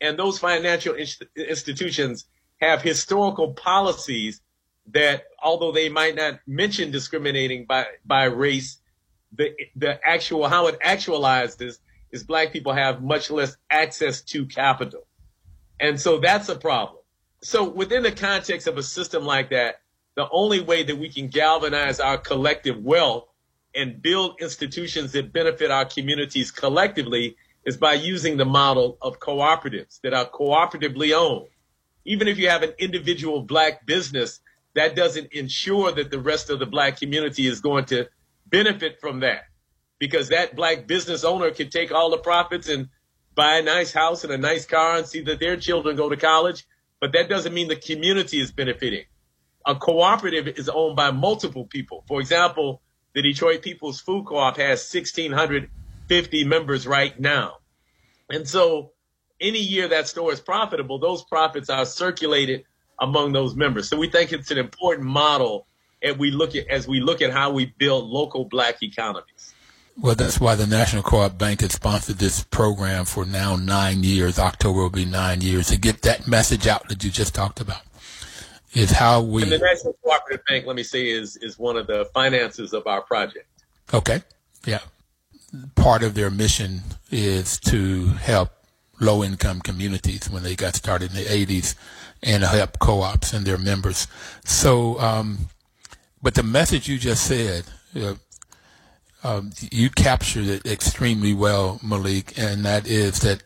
and 0.00 0.18
those 0.18 0.38
financial 0.38 0.94
institutions 0.94 2.26
have 2.60 2.82
historical 2.82 3.52
policies 3.52 4.40
that 4.92 5.24
although 5.42 5.72
they 5.72 5.88
might 5.88 6.14
not 6.14 6.40
mention 6.46 6.90
discriminating 6.90 7.66
by 7.66 7.86
by 8.04 8.24
race 8.24 8.78
the 9.32 9.52
the 9.74 9.98
actual 10.06 10.48
how 10.48 10.66
it 10.68 10.78
actualizes 10.80 11.78
is 12.12 12.24
black 12.24 12.52
people 12.52 12.72
have 12.72 13.02
much 13.02 13.30
less 13.30 13.56
access 13.70 14.22
to 14.22 14.46
capital. 14.46 15.06
And 15.80 16.00
so 16.00 16.18
that's 16.18 16.48
a 16.48 16.56
problem. 16.56 17.02
So 17.42 17.68
within 17.68 18.02
the 18.02 18.12
context 18.12 18.66
of 18.66 18.78
a 18.78 18.82
system 18.82 19.24
like 19.24 19.50
that, 19.50 19.80
the 20.14 20.28
only 20.30 20.60
way 20.60 20.82
that 20.84 20.96
we 20.96 21.10
can 21.10 21.28
galvanize 21.28 22.00
our 22.00 22.16
collective 22.16 22.82
wealth 22.82 23.28
and 23.74 24.00
build 24.00 24.40
institutions 24.40 25.12
that 25.12 25.32
benefit 25.32 25.70
our 25.70 25.84
communities 25.84 26.50
collectively 26.50 27.36
is 27.66 27.76
by 27.76 27.92
using 27.92 28.36
the 28.36 28.44
model 28.44 28.96
of 29.02 29.20
cooperatives 29.20 30.00
that 30.00 30.14
are 30.14 30.24
cooperatively 30.24 31.12
owned. 31.12 31.48
Even 32.06 32.28
if 32.28 32.38
you 32.38 32.48
have 32.48 32.62
an 32.62 32.72
individual 32.78 33.42
black 33.42 33.84
business, 33.84 34.40
that 34.74 34.94
doesn't 34.96 35.32
ensure 35.32 35.92
that 35.92 36.10
the 36.10 36.18
rest 36.18 36.50
of 36.50 36.58
the 36.58 36.66
black 36.66 36.98
community 36.98 37.46
is 37.46 37.60
going 37.60 37.86
to 37.86 38.08
benefit 38.46 39.00
from 39.00 39.20
that 39.20 39.44
because 39.98 40.28
that 40.28 40.54
black 40.54 40.86
business 40.86 41.24
owner 41.24 41.50
can 41.50 41.70
take 41.70 41.92
all 41.92 42.10
the 42.10 42.18
profits 42.18 42.68
and 42.68 42.88
buy 43.34 43.56
a 43.56 43.62
nice 43.62 43.92
house 43.92 44.24
and 44.24 44.32
a 44.32 44.38
nice 44.38 44.66
car 44.66 44.98
and 44.98 45.06
see 45.06 45.22
that 45.22 45.40
their 45.40 45.56
children 45.56 45.96
go 45.96 46.08
to 46.08 46.16
college. 46.16 46.66
But 47.00 47.12
that 47.12 47.28
doesn't 47.28 47.52
mean 47.52 47.68
the 47.68 47.76
community 47.76 48.40
is 48.40 48.52
benefiting. 48.52 49.04
A 49.66 49.74
cooperative 49.74 50.46
is 50.46 50.68
owned 50.68 50.96
by 50.96 51.10
multiple 51.10 51.66
people. 51.66 52.04
For 52.06 52.20
example, 52.20 52.82
the 53.14 53.22
Detroit 53.22 53.62
People's 53.62 54.00
Food 54.00 54.26
Co-op 54.26 54.56
has 54.58 54.92
1,650 54.92 56.44
members 56.44 56.86
right 56.86 57.18
now. 57.18 57.56
And 58.30 58.48
so 58.48 58.92
any 59.40 59.58
year 59.58 59.88
that 59.88 60.08
store 60.08 60.32
is 60.32 60.40
profitable, 60.40 60.98
those 60.98 61.24
profits 61.24 61.70
are 61.70 61.84
circulated 61.84 62.64
among 63.00 63.32
those 63.32 63.54
members. 63.54 63.88
So 63.88 63.96
we 63.96 64.08
think 64.08 64.32
it's 64.32 64.50
an 64.50 64.58
important 64.58 65.06
model 65.06 65.66
as 66.02 66.16
we 66.16 66.30
look 66.30 66.54
at, 66.54 66.68
as 66.68 66.86
we 66.88 67.00
look 67.00 67.22
at 67.22 67.30
how 67.30 67.50
we 67.50 67.66
build 67.78 68.08
local 68.08 68.44
black 68.44 68.82
economies. 68.82 69.54
Well, 69.98 70.14
that's 70.14 70.38
why 70.38 70.56
the 70.56 70.66
National 70.66 71.02
Co-op 71.02 71.38
Bank 71.38 71.62
has 71.62 71.72
sponsored 71.72 72.16
this 72.16 72.44
program 72.44 73.06
for 73.06 73.24
now 73.24 73.56
nine 73.56 74.02
years. 74.02 74.38
October 74.38 74.82
will 74.82 74.90
be 74.90 75.06
nine 75.06 75.40
years 75.40 75.68
to 75.68 75.78
get 75.78 76.02
that 76.02 76.28
message 76.28 76.66
out 76.66 76.88
that 76.88 77.02
you 77.02 77.10
just 77.10 77.34
talked 77.34 77.60
about. 77.60 77.80
Is 78.74 78.90
how 78.90 79.22
we. 79.22 79.42
And 79.42 79.52
the 79.52 79.58
National 79.58 79.94
Cooperative 80.04 80.44
Bank, 80.44 80.66
let 80.66 80.76
me 80.76 80.82
say, 80.82 81.08
is 81.08 81.38
is 81.38 81.58
one 81.58 81.78
of 81.78 81.86
the 81.86 82.04
finances 82.12 82.74
of 82.74 82.86
our 82.86 83.00
project. 83.00 83.48
Okay, 83.94 84.22
yeah. 84.66 84.80
Part 85.76 86.02
of 86.02 86.12
their 86.12 86.30
mission 86.30 86.82
is 87.10 87.58
to 87.60 88.08
help 88.08 88.50
low-income 89.00 89.60
communities 89.60 90.30
when 90.30 90.42
they 90.42 90.56
got 90.56 90.74
started 90.74 91.10
in 91.10 91.16
the 91.16 91.24
'80s, 91.24 91.74
and 92.22 92.42
help 92.42 92.78
co-ops 92.78 93.32
and 93.32 93.46
their 93.46 93.58
members. 93.58 94.06
So, 94.44 94.98
um, 95.00 95.48
but 96.22 96.34
the 96.34 96.42
message 96.42 96.88
you 96.88 96.98
just 96.98 97.24
said. 97.26 97.64
Uh, 97.94 98.14
um, 99.24 99.50
you 99.72 99.90
captured 99.90 100.46
it 100.46 100.66
extremely 100.66 101.34
well, 101.34 101.80
Malik, 101.82 102.38
and 102.38 102.64
that 102.64 102.86
is 102.86 103.20
that 103.20 103.42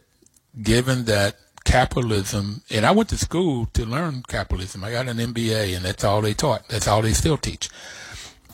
given 0.60 1.04
that 1.04 1.36
capitalism, 1.64 2.62
and 2.70 2.84
I 2.84 2.90
went 2.90 3.08
to 3.10 3.18
school 3.18 3.66
to 3.74 3.86
learn 3.86 4.22
capitalism. 4.28 4.84
I 4.84 4.92
got 4.92 5.08
an 5.08 5.18
MBA, 5.18 5.76
and 5.76 5.84
that's 5.84 6.04
all 6.04 6.20
they 6.20 6.34
taught. 6.34 6.68
That's 6.68 6.88
all 6.88 7.02
they 7.02 7.12
still 7.12 7.36
teach. 7.36 7.70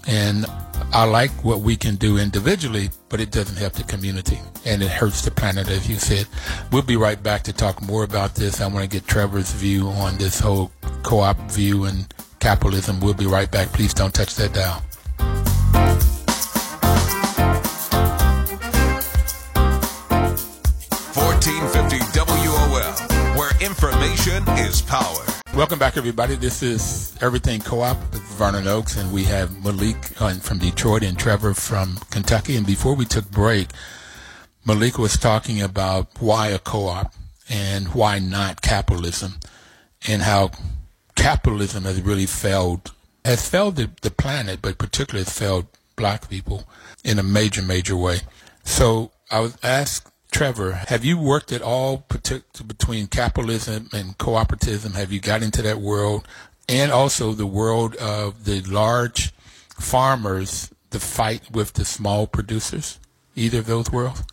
And 0.07 0.47
I 0.92 1.05
like 1.05 1.31
what 1.45 1.61
we 1.61 1.77
can 1.77 1.97
do 1.97 2.16
individually, 2.16 2.90
but 3.09 3.21
it 3.21 3.31
doesn't 3.31 3.57
help 3.57 3.75
the 3.75 3.83
community, 3.83 4.38
and 4.64 4.83
it 4.83 4.90
hurts 4.90 5.23
the 5.23 5.31
planet, 5.31 5.69
as 5.69 5.88
you 5.88 5.97
said. 5.97 6.27
We'll 6.71 6.83
be 6.83 6.97
right 6.97 7.21
back 7.21 7.42
to 7.45 7.53
talk 7.53 7.83
more 7.83 8.05
about 8.05 8.35
this. 8.35 8.61
I 8.61 8.66
want 8.69 8.85
to 8.85 8.88
get 8.88 9.07
Trevor's 9.07 9.53
view 9.53 9.88
on 9.88 10.16
this 10.16 10.38
whole 10.38 10.71
co-op 11.03 11.38
view 11.51 11.85
and 11.85 12.07
capitalism. 12.38 13.01
We'll 13.01 13.14
be 13.14 13.27
right 13.27 13.51
back. 13.51 13.69
Please 13.73 13.92
don't 13.92 14.14
touch 14.14 14.37
that 14.37 14.55
dial. 14.55 14.83
1450 21.14 22.19
WOL, 22.19 23.38
where 23.38 23.53
information 23.61 24.49
is 24.59 24.83
power. 24.83 25.36
Welcome 25.57 25.79
back, 25.79 25.97
everybody. 25.97 26.35
This 26.37 26.62
is 26.62 27.16
Everything 27.23 27.62
Co-op 27.62 27.97
with 28.12 28.21
Vernon 28.37 28.69
Oakes, 28.69 28.99
and 28.99 29.11
we 29.11 29.25
have 29.25 29.64
Malik 29.64 29.97
uh, 30.21 30.35
from 30.35 30.59
Detroit 30.59 31.03
and 31.03 31.19
Trevor 31.19 31.55
from 31.55 31.97
Kentucky. 32.11 32.59
And 32.59 32.66
before 32.66 32.95
we 32.95 33.07
took 33.07 33.31
break, 33.31 33.69
Malik 34.66 34.99
was 34.99 35.16
talking 35.16 35.62
about 35.62 36.09
why 36.21 36.49
a 36.49 36.59
co-op 36.59 37.14
and 37.49 37.95
why 37.95 38.19
not 38.19 38.61
capitalism, 38.61 39.37
and 40.07 40.21
how 40.21 40.51
capitalism 41.14 41.85
has 41.85 42.03
really 42.03 42.27
failed, 42.27 42.92
has 43.25 43.49
failed 43.49 43.77
the, 43.77 43.88
the 44.03 44.11
planet, 44.11 44.61
but 44.61 44.77
particularly 44.77 45.25
failed 45.25 45.69
black 45.97 46.29
people 46.29 46.69
in 47.03 47.19
a 47.19 47.23
major, 47.23 47.62
major 47.62 47.97
way. 47.97 48.19
So 48.62 49.11
I 49.31 49.40
was 49.40 49.57
asked 49.62 50.12
Trevor, 50.37 50.72
have 50.88 51.03
you 51.03 51.18
worked 51.18 51.51
at 51.51 51.62
all 51.62 52.05
between 52.66 53.07
capitalism 53.07 53.88
and 53.94 54.18
cooperativism? 54.18 54.94
Have 54.94 55.11
you 55.11 55.18
got 55.18 55.42
into 55.42 55.62
that 55.62 55.79
world? 55.79 56.29
And 56.68 56.92
also 56.92 57.33
the 57.33 57.46
world 57.46 57.96
of 57.96 58.44
the 58.44 58.61
large 58.61 59.33
farmers, 59.79 60.70
the 60.90 61.01
fight 61.01 61.51
with 61.51 61.72
the 61.72 61.87
small 61.87 62.27
producers? 62.27 63.01
Either 63.35 63.61
of 63.61 63.64
those 63.64 63.90
worlds? 63.90 64.25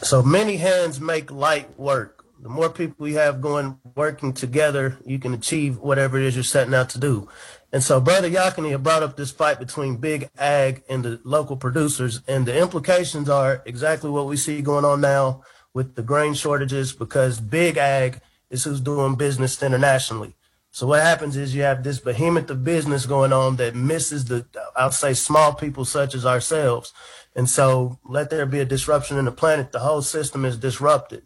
So 0.00 0.22
many 0.22 0.58
hands 0.58 1.00
make 1.00 1.32
light 1.32 1.76
work. 1.76 2.24
The 2.40 2.48
more 2.48 2.70
people 2.70 3.08
you 3.08 3.16
have 3.16 3.40
going 3.40 3.80
working 3.96 4.32
together, 4.32 4.96
you 5.04 5.18
can 5.18 5.34
achieve 5.34 5.78
whatever 5.78 6.18
it 6.18 6.22
is 6.24 6.36
you're 6.36 6.44
setting 6.44 6.72
out 6.72 6.90
to 6.90 7.00
do. 7.00 7.28
And 7.72 7.84
so 7.84 8.00
Brother 8.00 8.28
Yakini 8.28 8.80
brought 8.82 9.04
up 9.04 9.16
this 9.16 9.30
fight 9.30 9.60
between 9.60 9.96
big 9.96 10.28
ag 10.38 10.82
and 10.88 11.04
the 11.04 11.20
local 11.22 11.56
producers. 11.56 12.20
And 12.26 12.44
the 12.44 12.58
implications 12.58 13.28
are 13.28 13.62
exactly 13.64 14.10
what 14.10 14.26
we 14.26 14.36
see 14.36 14.60
going 14.60 14.84
on 14.84 15.00
now 15.00 15.42
with 15.72 15.94
the 15.94 16.02
grain 16.02 16.34
shortages 16.34 16.92
because 16.92 17.40
big 17.40 17.76
ag 17.76 18.20
is 18.50 18.64
who's 18.64 18.80
doing 18.80 19.14
business 19.14 19.62
internationally. 19.62 20.34
So 20.72 20.86
what 20.88 21.02
happens 21.02 21.36
is 21.36 21.54
you 21.54 21.62
have 21.62 21.82
this 21.82 22.00
behemoth 22.00 22.50
of 22.50 22.64
business 22.64 23.06
going 23.06 23.32
on 23.32 23.56
that 23.56 23.74
misses 23.74 24.24
the, 24.24 24.46
I'll 24.76 24.90
say 24.90 25.14
small 25.14 25.52
people 25.54 25.84
such 25.84 26.14
as 26.14 26.26
ourselves. 26.26 26.92
And 27.36 27.48
so 27.48 27.98
let 28.04 28.30
there 28.30 28.46
be 28.46 28.60
a 28.60 28.64
disruption 28.64 29.16
in 29.16 29.24
the 29.24 29.32
planet. 29.32 29.70
The 29.70 29.80
whole 29.80 30.02
system 30.02 30.44
is 30.44 30.56
disrupted 30.56 31.22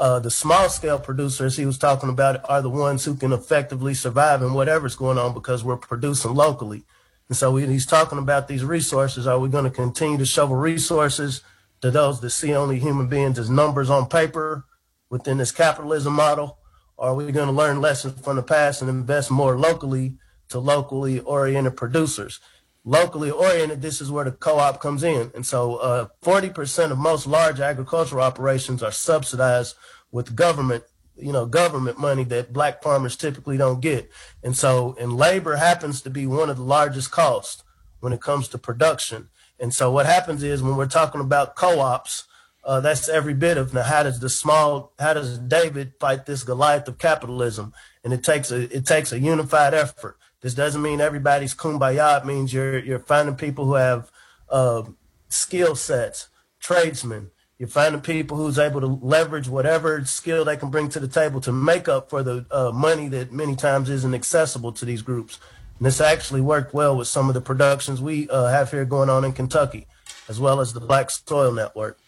uh, 0.00 0.18
the 0.18 0.30
small 0.30 0.70
scale 0.70 0.98
producers 0.98 1.58
he 1.58 1.66
was 1.66 1.76
talking 1.76 2.08
about 2.08 2.40
are 2.48 2.62
the 2.62 2.70
ones 2.70 3.04
who 3.04 3.14
can 3.14 3.32
effectively 3.32 3.92
survive 3.92 4.40
in 4.40 4.54
whatever's 4.54 4.96
going 4.96 5.18
on 5.18 5.34
because 5.34 5.62
we're 5.62 5.76
producing 5.76 6.34
locally. 6.34 6.84
And 7.28 7.36
so 7.36 7.54
he's 7.56 7.84
talking 7.84 8.18
about 8.18 8.48
these 8.48 8.64
resources, 8.64 9.26
are 9.26 9.38
we 9.38 9.50
going 9.50 9.64
to 9.64 9.70
continue 9.70 10.16
to 10.16 10.24
shovel 10.24 10.56
resources 10.56 11.42
to 11.82 11.90
those 11.90 12.20
that 12.20 12.30
see 12.30 12.54
only 12.54 12.78
human 12.78 13.08
beings 13.08 13.38
as 13.38 13.50
numbers 13.50 13.90
on 13.90 14.08
paper 14.08 14.64
within 15.10 15.36
this 15.36 15.52
capitalism 15.52 16.14
model? 16.14 16.56
Or 16.96 17.10
are 17.10 17.14
we 17.14 17.30
going 17.30 17.48
to 17.48 17.52
learn 17.52 17.82
lessons 17.82 18.18
from 18.20 18.36
the 18.36 18.42
past 18.42 18.80
and 18.80 18.88
invest 18.88 19.30
more 19.30 19.58
locally 19.58 20.14
to 20.48 20.58
locally 20.58 21.20
oriented 21.20 21.76
producers? 21.76 22.40
Locally 22.84 23.30
oriented, 23.30 23.82
this 23.82 24.00
is 24.00 24.10
where 24.10 24.24
the 24.24 24.32
co-op 24.32 24.80
comes 24.80 25.02
in. 25.02 25.30
And 25.34 25.46
so 25.46 25.76
uh, 25.76 26.08
40% 26.22 26.90
of 26.90 26.98
most 26.98 27.26
large 27.26 27.60
agricultural 27.60 28.22
operations 28.22 28.82
are 28.82 28.92
subsidized 28.92 29.76
with 30.10 30.34
government, 30.34 30.84
you 31.16 31.32
know, 31.32 31.46
government 31.46 31.98
money 31.98 32.24
that 32.24 32.52
black 32.52 32.82
farmers 32.82 33.16
typically 33.16 33.56
don't 33.56 33.80
get. 33.80 34.10
And 34.42 34.56
so, 34.56 34.96
and 34.98 35.16
labor 35.16 35.56
happens 35.56 36.00
to 36.02 36.10
be 36.10 36.26
one 36.26 36.48
of 36.48 36.56
the 36.56 36.62
largest 36.62 37.10
costs 37.10 37.62
when 38.00 38.12
it 38.12 38.22
comes 38.22 38.48
to 38.48 38.58
production. 38.58 39.28
And 39.58 39.74
so 39.74 39.90
what 39.92 40.06
happens 40.06 40.42
is 40.42 40.62
when 40.62 40.76
we're 40.76 40.86
talking 40.86 41.20
about 41.20 41.54
co-ops, 41.54 42.24
uh, 42.64 42.80
that's 42.80 43.08
every 43.08 43.34
bit 43.34 43.56
of 43.56 43.72
now 43.72 43.82
how 43.82 44.02
does 44.02 44.20
the 44.20 44.28
small 44.28 44.92
how 44.98 45.14
does 45.14 45.38
David 45.38 45.94
fight 45.98 46.26
this 46.26 46.42
Goliath 46.42 46.88
of 46.88 46.98
capitalism? 46.98 47.72
And 48.04 48.12
it 48.12 48.22
takes 48.22 48.50
a 48.50 48.74
it 48.74 48.84
takes 48.84 49.12
a 49.12 49.18
unified 49.18 49.72
effort. 49.72 50.18
This 50.40 50.54
doesn't 50.54 50.80
mean 50.80 51.00
everybody's 51.00 51.54
kumbaya. 51.54 52.20
It 52.20 52.26
means 52.26 52.52
you're 52.52 52.78
you're 52.78 52.98
finding 52.98 53.36
people 53.36 53.66
who 53.66 53.74
have 53.74 54.10
uh, 54.48 54.82
skill 55.28 55.76
sets, 55.76 56.28
tradesmen. 56.60 57.30
You're 57.58 57.68
finding 57.68 58.00
people 58.00 58.38
who's 58.38 58.58
able 58.58 58.80
to 58.80 58.86
leverage 58.86 59.46
whatever 59.46 60.02
skill 60.06 60.46
they 60.46 60.56
can 60.56 60.70
bring 60.70 60.88
to 60.90 61.00
the 61.00 61.08
table 61.08 61.42
to 61.42 61.52
make 61.52 61.88
up 61.88 62.08
for 62.08 62.22
the 62.22 62.46
uh, 62.50 62.72
money 62.72 63.08
that 63.08 63.32
many 63.32 63.54
times 63.54 63.90
isn't 63.90 64.14
accessible 64.14 64.72
to 64.72 64.86
these 64.86 65.02
groups. 65.02 65.38
And 65.78 65.86
this 65.86 66.00
actually 66.00 66.40
worked 66.40 66.72
well 66.72 66.96
with 66.96 67.08
some 67.08 67.28
of 67.28 67.34
the 67.34 67.42
productions 67.42 68.00
we 68.00 68.30
uh, 68.30 68.46
have 68.46 68.70
here 68.70 68.86
going 68.86 69.10
on 69.10 69.26
in 69.26 69.34
Kentucky, 69.34 69.86
as 70.26 70.40
well 70.40 70.60
as 70.60 70.72
the 70.72 70.80
Black 70.80 71.10
Soil 71.10 71.52
Network. 71.52 71.98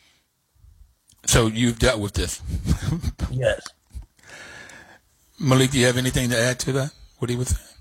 So 1.27 1.49
you've 1.49 1.79
dealt 1.79 2.01
with 2.01 2.15
this. 2.15 2.41
yes. 3.31 3.61
Malik, 5.39 5.71
do 5.71 5.79
you 5.79 5.87
have 5.87 5.99
anything 5.99 6.31
to 6.31 6.39
add 6.39 6.59
to 6.61 6.73
that? 6.73 6.93
What 7.19 7.29
he 7.29 7.37
was 7.37 7.49
saying? 7.49 7.72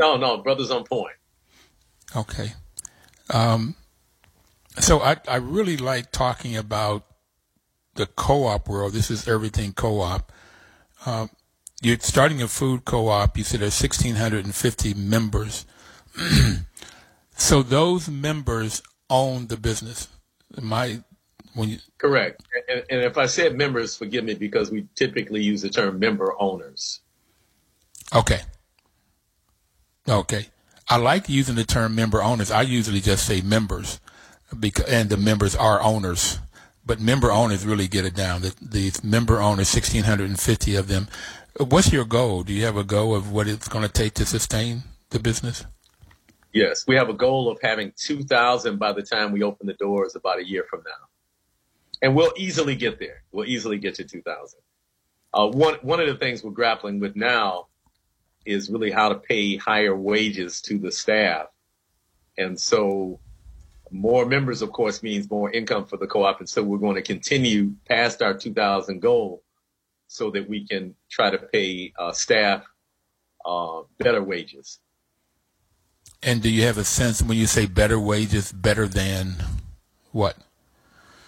No, 0.00 0.16
no, 0.16 0.38
brother's 0.38 0.70
on 0.70 0.84
point. 0.84 1.14
Okay. 2.16 2.54
Um, 3.28 3.76
so 4.78 5.00
I, 5.00 5.16
I 5.28 5.36
really 5.36 5.76
like 5.76 6.10
talking 6.10 6.56
about 6.56 7.04
the 7.94 8.06
co-op 8.06 8.66
world. 8.66 8.94
This 8.94 9.10
is 9.10 9.28
everything 9.28 9.74
co-op. 9.74 10.32
Um, 11.04 11.28
you're 11.82 11.98
starting 11.98 12.40
a 12.40 12.48
food 12.48 12.86
co-op. 12.86 13.36
You 13.36 13.44
said 13.44 13.60
there's 13.60 13.80
1,650 13.80 14.94
members. 14.94 15.66
so 17.36 17.62
those 17.62 18.08
members 18.08 18.82
own 19.10 19.48
the 19.48 19.58
business. 19.58 20.08
My 20.60 21.02
when 21.54 21.68
you 21.68 21.78
correct. 21.98 22.42
And, 22.68 22.84
and 22.90 23.02
if 23.02 23.18
I 23.18 23.26
said 23.26 23.56
members, 23.56 23.96
forgive 23.96 24.24
me 24.24 24.34
because 24.34 24.70
we 24.70 24.86
typically 24.94 25.42
use 25.42 25.62
the 25.62 25.68
term 25.68 25.98
member 25.98 26.34
owners. 26.40 27.00
Okay. 28.14 28.40
Okay. 30.10 30.48
I 30.88 30.96
like 30.96 31.28
using 31.28 31.54
the 31.54 31.64
term 31.64 31.94
member 31.94 32.20
owners. 32.20 32.50
I 32.50 32.62
usually 32.62 33.00
just 33.00 33.24
say 33.24 33.40
members 33.42 34.00
because, 34.58 34.86
and 34.86 35.08
the 35.08 35.16
members 35.16 35.54
are 35.54 35.80
owners. 35.80 36.40
But 36.84 36.98
member 37.00 37.30
owners 37.30 37.64
really 37.64 37.86
get 37.86 38.04
it 38.04 38.16
down. 38.16 38.42
The, 38.42 38.54
the 38.60 38.92
member 39.04 39.40
owners, 39.40 39.72
1,650 39.72 40.74
of 40.74 40.88
them. 40.88 41.06
What's 41.58 41.92
your 41.92 42.04
goal? 42.04 42.42
Do 42.42 42.52
you 42.52 42.64
have 42.64 42.76
a 42.76 42.82
goal 42.82 43.14
of 43.14 43.30
what 43.30 43.46
it's 43.46 43.68
going 43.68 43.86
to 43.86 43.92
take 43.92 44.14
to 44.14 44.26
sustain 44.26 44.82
the 45.10 45.20
business? 45.20 45.64
Yes, 46.52 46.84
we 46.88 46.96
have 46.96 47.08
a 47.08 47.14
goal 47.14 47.48
of 47.48 47.58
having 47.62 47.92
2,000 47.96 48.78
by 48.78 48.92
the 48.92 49.02
time 49.02 49.30
we 49.30 49.44
open 49.44 49.68
the 49.68 49.74
doors 49.74 50.16
about 50.16 50.40
a 50.40 50.44
year 50.44 50.64
from 50.68 50.82
now. 50.84 51.06
And 52.02 52.16
we'll 52.16 52.32
easily 52.36 52.74
get 52.74 52.98
there. 52.98 53.22
We'll 53.30 53.46
easily 53.46 53.78
get 53.78 53.94
to 53.96 54.04
2,000. 54.04 54.58
Uh, 55.32 55.46
one, 55.48 55.74
one 55.82 56.00
of 56.00 56.08
the 56.08 56.16
things 56.16 56.42
we're 56.42 56.50
grappling 56.50 56.98
with 56.98 57.14
now 57.14 57.66
is 58.50 58.70
really 58.70 58.90
how 58.90 59.08
to 59.08 59.14
pay 59.14 59.56
higher 59.56 59.96
wages 59.96 60.60
to 60.62 60.78
the 60.78 60.90
staff. 60.90 61.46
And 62.36 62.58
so 62.58 63.20
more 63.90 64.26
members, 64.26 64.62
of 64.62 64.72
course, 64.72 65.02
means 65.02 65.30
more 65.30 65.50
income 65.50 65.86
for 65.86 65.96
the 65.96 66.06
co-op. 66.06 66.40
And 66.40 66.48
so 66.48 66.62
we're 66.62 66.78
going 66.78 66.96
to 66.96 67.02
continue 67.02 67.72
past 67.88 68.22
our 68.22 68.34
2000 68.34 69.00
goal 69.00 69.42
so 70.06 70.30
that 70.30 70.48
we 70.48 70.66
can 70.66 70.94
try 71.08 71.30
to 71.30 71.38
pay 71.38 71.92
uh, 71.98 72.12
staff 72.12 72.64
uh, 73.44 73.82
better 73.98 74.22
wages. 74.22 74.78
And 76.22 76.42
do 76.42 76.50
you 76.50 76.64
have 76.64 76.78
a 76.78 76.84
sense 76.84 77.22
when 77.22 77.38
you 77.38 77.46
say 77.46 77.66
better 77.66 77.98
wages, 77.98 78.52
better 78.52 78.86
than 78.86 79.36
what? 80.12 80.36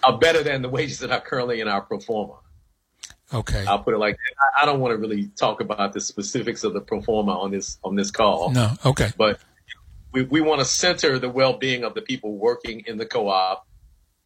Uh, 0.03 0.17
better 0.17 0.43
than 0.43 0.61
the 0.61 0.69
wages 0.69 0.99
that 0.99 1.11
are 1.11 1.21
currently 1.21 1.61
in 1.61 1.67
our 1.67 1.81
pro 1.81 1.99
forma. 1.99 2.35
Okay. 3.33 3.65
I'll 3.65 3.79
put 3.79 3.93
it 3.93 3.97
like 3.97 4.15
that. 4.15 4.61
I 4.61 4.65
don't 4.65 4.79
want 4.79 4.91
to 4.93 4.97
really 4.97 5.27
talk 5.35 5.59
about 5.59 5.93
the 5.93 6.01
specifics 6.01 6.63
of 6.63 6.73
the 6.73 6.81
pro 6.81 7.01
forma 7.01 7.31
on 7.31 7.51
this 7.51 7.79
on 7.83 7.95
this 7.95 8.11
call. 8.11 8.51
No. 8.51 8.71
Okay. 8.85 9.11
But 9.17 9.39
we, 10.11 10.23
we 10.23 10.41
want 10.41 10.59
to 10.59 10.65
center 10.65 11.17
the 11.19 11.29
well-being 11.29 11.83
of 11.83 11.95
the 11.95 12.01
people 12.01 12.37
working 12.37 12.83
in 12.85 12.97
the 12.97 13.05
co-op 13.05 13.67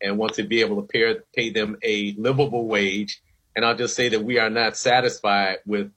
and 0.01 0.17
want 0.17 0.33
to 0.33 0.43
be 0.43 0.61
able 0.61 0.81
to 0.81 0.87
pay, 0.87 1.15
pay 1.33 1.49
them 1.49 1.77
a 1.81 2.13
livable 2.17 2.67
wage. 2.67 3.21
And 3.55 3.65
I'll 3.65 3.75
just 3.75 3.95
say 3.95 4.09
that 4.09 4.23
we 4.23 4.37
are 4.37 4.49
not 4.49 4.77
satisfied 4.77 5.59
with 5.65 5.91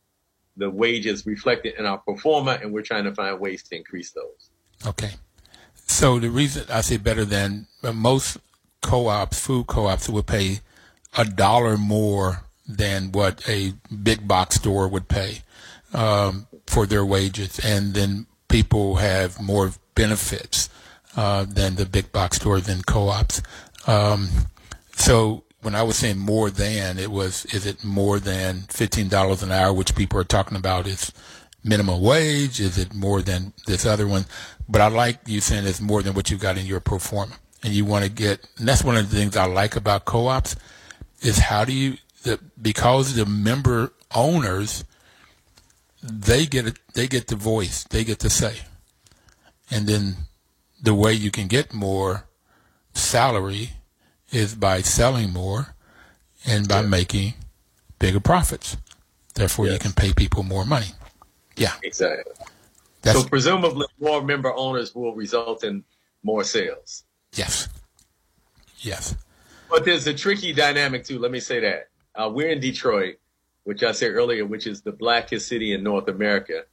the 0.57 0.71
wages 0.71 1.27
reflected 1.27 1.75
in 1.79 1.87
our 1.87 1.99
pro 1.99 2.17
forma, 2.17 2.59
and 2.63 2.73
we're 2.73 2.83
trying 2.83 3.05
to 3.05 3.15
find 3.15 3.39
ways 3.41 3.63
to 3.65 3.77
increase 3.77 4.13
those. 4.13 4.51
Okay. 4.87 5.11
So 5.87 6.19
the 6.19 6.31
reason 6.31 6.67
I 6.71 6.81
say 6.81 6.97
better 6.97 7.25
than 7.25 7.67
most 7.83 8.39
co-ops, 8.81 9.41
food 9.41 9.67
co-ops, 9.67 10.09
will 10.09 10.23
pay 10.23 10.61
a 11.19 11.25
dollar 11.25 11.77
more 11.77 12.45
than 12.77 13.13
what 13.13 13.49
a 13.49 13.73
big 14.03 14.27
box 14.27 14.57
store 14.57 14.89
would 14.89 15.09
pay 15.09 15.43
um, 15.93 16.47
for 16.67 16.87
their 16.87 17.05
wages, 17.05 17.59
and 17.65 17.95
then 17.95 18.27
people 18.49 18.97
have 18.97 19.41
more 19.41 19.73
benefits 19.95 20.69
uh, 21.17 21.45
than 21.45 21.77
the 21.77 21.87
big 21.87 22.13
box 22.13 22.37
store 22.37 22.61
than 22.61 22.83
co-ops. 22.83 23.43
Um, 23.87 24.29
so 24.95 25.45
when 25.63 25.75
I 25.75 25.83
was 25.83 25.97
saying 25.97 26.19
more 26.19 26.51
than, 26.51 26.99
it 26.99 27.11
was 27.11 27.45
is 27.47 27.67
it 27.67 27.85
more 27.85 28.19
than 28.19 28.63
fifteen 28.69 29.09
dollars 29.09 29.43
an 29.43 29.53
hour, 29.53 29.73
which 29.73 29.95
people 29.95 30.19
are 30.19 30.25
talking 30.25 30.57
about 30.57 30.87
is 30.87 31.13
minimum 31.65 32.01
wage? 32.01 32.61
Is 32.61 32.79
it 32.79 32.95
more 32.95 33.23
than 33.23 33.53
this 33.67 33.85
other 33.85 34.07
one? 34.07 34.27
But 34.69 34.81
I 34.81 34.89
like 34.89 35.19
you 35.27 35.41
saying 35.41 35.67
it's 35.67 35.81
more 35.81 36.03
than 36.03 36.15
what 36.15 36.31
you 36.31 36.37
got 36.37 36.57
in 36.57 36.67
your 36.67 36.81
pro 36.81 36.99
forma, 36.99 37.35
and 37.63 37.73
you 37.73 37.85
want 37.85 38.05
to 38.05 38.11
get. 38.11 38.47
And 38.59 38.69
that's 38.69 38.85
one 38.85 38.97
of 38.97 39.11
the 39.11 39.17
things 39.17 39.37
I 39.37 39.47
like 39.47 39.77
about 39.77 40.05
co-ops 40.05 40.57
is 41.21 41.39
how 41.39 41.65
do 41.65 41.73
you 41.73 41.97
the 42.23 42.39
because 42.61 43.15
the 43.15 43.27
member 43.27 43.93
owners 44.15 44.85
they 46.03 46.47
get 46.47 46.67
it, 46.67 46.79
they 46.95 47.07
get 47.07 47.27
the 47.27 47.37
voice, 47.37 47.85
they 47.85 48.05
get 48.05 48.19
to 48.21 48.31
say, 48.31 48.61
and 49.71 49.87
then 49.87 50.17
the 50.83 50.95
way 50.95 51.13
you 51.13 51.31
can 51.31 51.47
get 51.47 51.75
more 51.75 52.27
salary 52.95 53.71
is 54.33 54.55
by 54.55 54.81
selling 54.81 55.33
more 55.33 55.75
and 56.47 56.69
by 56.69 56.81
yeah. 56.81 56.87
making 56.87 57.35
bigger 57.99 58.21
profits. 58.21 58.77
Therefore, 59.35 59.67
yes. 59.67 59.75
you 59.75 59.79
can 59.79 59.93
pay 59.93 60.13
people 60.13 60.43
more 60.43 60.65
money. 60.65 60.93
Yeah, 61.57 61.75
exactly. 61.83 62.33
That's, 63.03 63.21
so 63.23 63.29
presumably, 63.29 63.87
more 63.99 64.23
member 64.23 64.55
owners 64.55 64.95
will 64.95 65.15
result 65.15 65.65
in 65.65 65.85
more 66.23 66.45
sales. 66.45 67.05
Yes. 67.35 67.69
Yes. 68.79 69.15
But 69.69 69.85
there's 69.85 70.07
a 70.07 70.15
tricky 70.15 70.53
dynamic 70.53 71.05
too. 71.05 71.19
Let 71.19 71.31
me 71.31 71.41
say 71.41 71.61
that 71.61 71.89
uh, 72.21 72.29
we're 72.29 72.51
in 72.51 72.61
Detroit, 72.61 73.17
which 73.65 73.83
I 73.83 73.93
said 73.93 74.11
earlier, 74.13 74.45
which 74.45 74.67
is 74.67 74.83
the 74.83 74.93
blackest 74.93 75.49
city 75.49 75.73
in 75.73 75.83
North 75.83 76.09
America. 76.09 76.65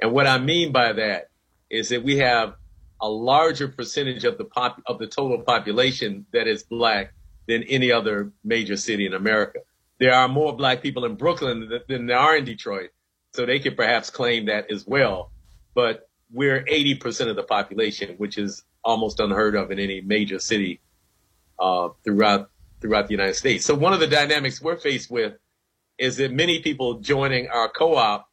And 0.00 0.12
what 0.12 0.26
I 0.26 0.38
mean 0.38 0.72
by 0.72 0.92
that 0.94 1.30
is 1.70 1.90
that 1.90 2.02
we 2.02 2.18
have 2.18 2.54
a 3.00 3.08
larger 3.08 3.68
percentage 3.68 4.24
of 4.24 4.38
the 4.38 4.44
pop 4.44 4.80
of 4.86 4.98
the 4.98 5.06
total 5.06 5.38
population 5.38 6.26
that 6.32 6.46
is 6.46 6.62
black 6.62 7.12
than 7.46 7.62
any 7.64 7.92
other 7.92 8.32
major 8.42 8.76
city 8.76 9.04
in 9.04 9.14
America. 9.14 9.60
There 9.98 10.14
are 10.14 10.28
more 10.28 10.56
black 10.56 10.82
people 10.82 11.04
in 11.04 11.16
Brooklyn 11.16 11.68
than, 11.68 11.80
than 11.88 12.06
there 12.06 12.18
are 12.18 12.36
in 12.36 12.44
Detroit, 12.44 12.90
so 13.34 13.44
they 13.44 13.58
could 13.58 13.76
perhaps 13.76 14.10
claim 14.10 14.46
that 14.46 14.70
as 14.70 14.86
well. 14.86 15.32
But 15.74 16.08
we're 16.32 16.64
80% 16.64 17.28
of 17.28 17.36
the 17.36 17.42
population, 17.42 18.14
which 18.16 18.38
is 18.38 18.64
almost 18.82 19.20
unheard 19.20 19.54
of 19.54 19.70
in 19.70 19.78
any 19.78 20.00
major 20.00 20.38
city 20.38 20.80
uh, 21.58 21.90
throughout 22.04 22.50
throughout 22.84 23.06
the 23.06 23.14
United 23.14 23.34
States. 23.34 23.64
So 23.64 23.74
one 23.74 23.94
of 23.94 24.00
the 24.00 24.06
dynamics 24.06 24.60
we're 24.60 24.76
faced 24.76 25.10
with 25.10 25.32
is 25.96 26.18
that 26.18 26.30
many 26.30 26.60
people 26.60 27.00
joining 27.00 27.48
our 27.48 27.70
co-op 27.70 28.28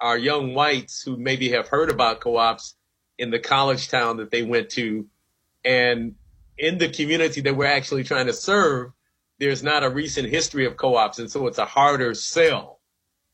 are 0.00 0.16
young 0.16 0.54
whites 0.54 1.02
who 1.02 1.18
maybe 1.18 1.50
have 1.50 1.68
heard 1.68 1.90
about 1.90 2.20
co-ops 2.20 2.74
in 3.18 3.30
the 3.30 3.38
college 3.38 3.90
town 3.90 4.16
that 4.16 4.30
they 4.30 4.44
went 4.44 4.70
to. 4.70 5.06
And 5.62 6.14
in 6.56 6.78
the 6.78 6.88
community 6.88 7.42
that 7.42 7.54
we're 7.54 7.66
actually 7.66 8.02
trying 8.02 8.28
to 8.28 8.32
serve, 8.32 8.92
there's 9.38 9.62
not 9.62 9.84
a 9.84 9.90
recent 9.90 10.30
history 10.30 10.64
of 10.64 10.78
co-ops. 10.78 11.18
And 11.18 11.30
so 11.30 11.46
it's 11.46 11.58
a 11.58 11.66
harder 11.66 12.14
sell. 12.14 12.80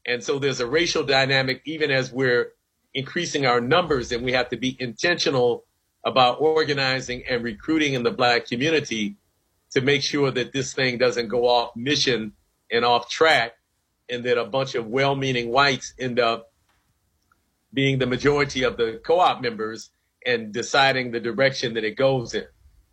And 0.04 0.24
so 0.24 0.40
there's 0.40 0.58
a 0.58 0.66
racial 0.66 1.04
dynamic, 1.04 1.62
even 1.66 1.92
as 1.92 2.10
we're 2.10 2.50
increasing 2.94 3.46
our 3.46 3.60
numbers 3.60 4.10
and 4.10 4.24
we 4.24 4.32
have 4.32 4.48
to 4.48 4.56
be 4.56 4.76
intentional 4.80 5.66
about 6.04 6.40
organizing 6.40 7.22
and 7.30 7.44
recruiting 7.44 7.94
in 7.94 8.02
the 8.02 8.10
black 8.10 8.46
community 8.46 9.18
to 9.72 9.80
make 9.80 10.02
sure 10.02 10.30
that 10.30 10.52
this 10.52 10.72
thing 10.72 10.98
doesn't 10.98 11.28
go 11.28 11.46
off 11.46 11.76
mission 11.76 12.32
and 12.70 12.84
off 12.84 13.08
track 13.08 13.52
and 14.08 14.24
that 14.24 14.38
a 14.38 14.44
bunch 14.44 14.74
of 14.74 14.86
well-meaning 14.86 15.50
whites 15.50 15.92
end 15.98 16.18
up 16.18 16.52
being 17.72 17.98
the 17.98 18.06
majority 18.06 18.62
of 18.62 18.76
the 18.76 19.00
co-op 19.04 19.42
members 19.42 19.90
and 20.24 20.52
deciding 20.52 21.10
the 21.10 21.20
direction 21.20 21.74
that 21.74 21.84
it 21.84 21.96
goes 21.96 22.34
in. 22.34 22.46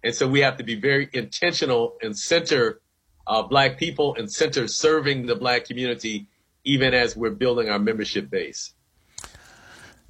And 0.04 0.14
so 0.14 0.28
we 0.28 0.42
have 0.42 0.58
to 0.58 0.64
be 0.64 0.76
very 0.76 1.10
intentional 1.14 1.98
and 2.02 2.18
center 2.18 2.82
uh, 3.28 3.42
black 3.42 3.80
people 3.80 4.16
and 4.18 4.32
center 4.32 4.68
serving 4.68 5.26
the 5.26 5.36
black 5.36 5.66
community, 5.66 6.28
even 6.64 6.94
as 6.94 7.16
we're 7.16 7.32
building 7.32 7.70
our 7.70 7.80
membership 7.80 8.30
base. 8.30 8.74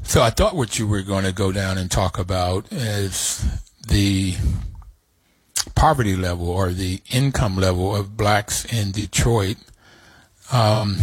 So 0.03 0.21
I 0.21 0.29
thought 0.29 0.55
what 0.55 0.77
you 0.77 0.87
were 0.87 1.01
going 1.01 1.23
to 1.23 1.31
go 1.31 1.51
down 1.51 1.77
and 1.77 1.89
talk 1.89 2.19
about 2.19 2.71
is 2.71 3.45
the 3.87 4.35
poverty 5.75 6.15
level 6.15 6.49
or 6.49 6.71
the 6.71 7.01
income 7.11 7.57
level 7.57 7.95
of 7.95 8.17
blacks 8.17 8.65
in 8.65 8.91
Detroit. 8.91 9.57
Um, 10.51 10.97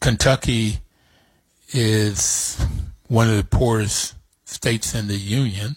Kentucky 0.00 0.78
is 1.72 2.64
one 3.08 3.28
of 3.28 3.36
the 3.36 3.44
poorest 3.44 4.14
states 4.44 4.94
in 4.94 5.08
the 5.08 5.16
union. 5.16 5.76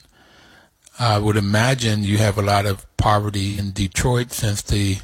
I 1.00 1.18
would 1.18 1.38
imagine 1.38 2.04
you 2.04 2.18
have 2.18 2.38
a 2.38 2.42
lot 2.42 2.66
of 2.66 2.86
poverty 2.98 3.58
in 3.58 3.72
Detroit 3.72 4.32
since 4.32 4.62
the 4.62 5.00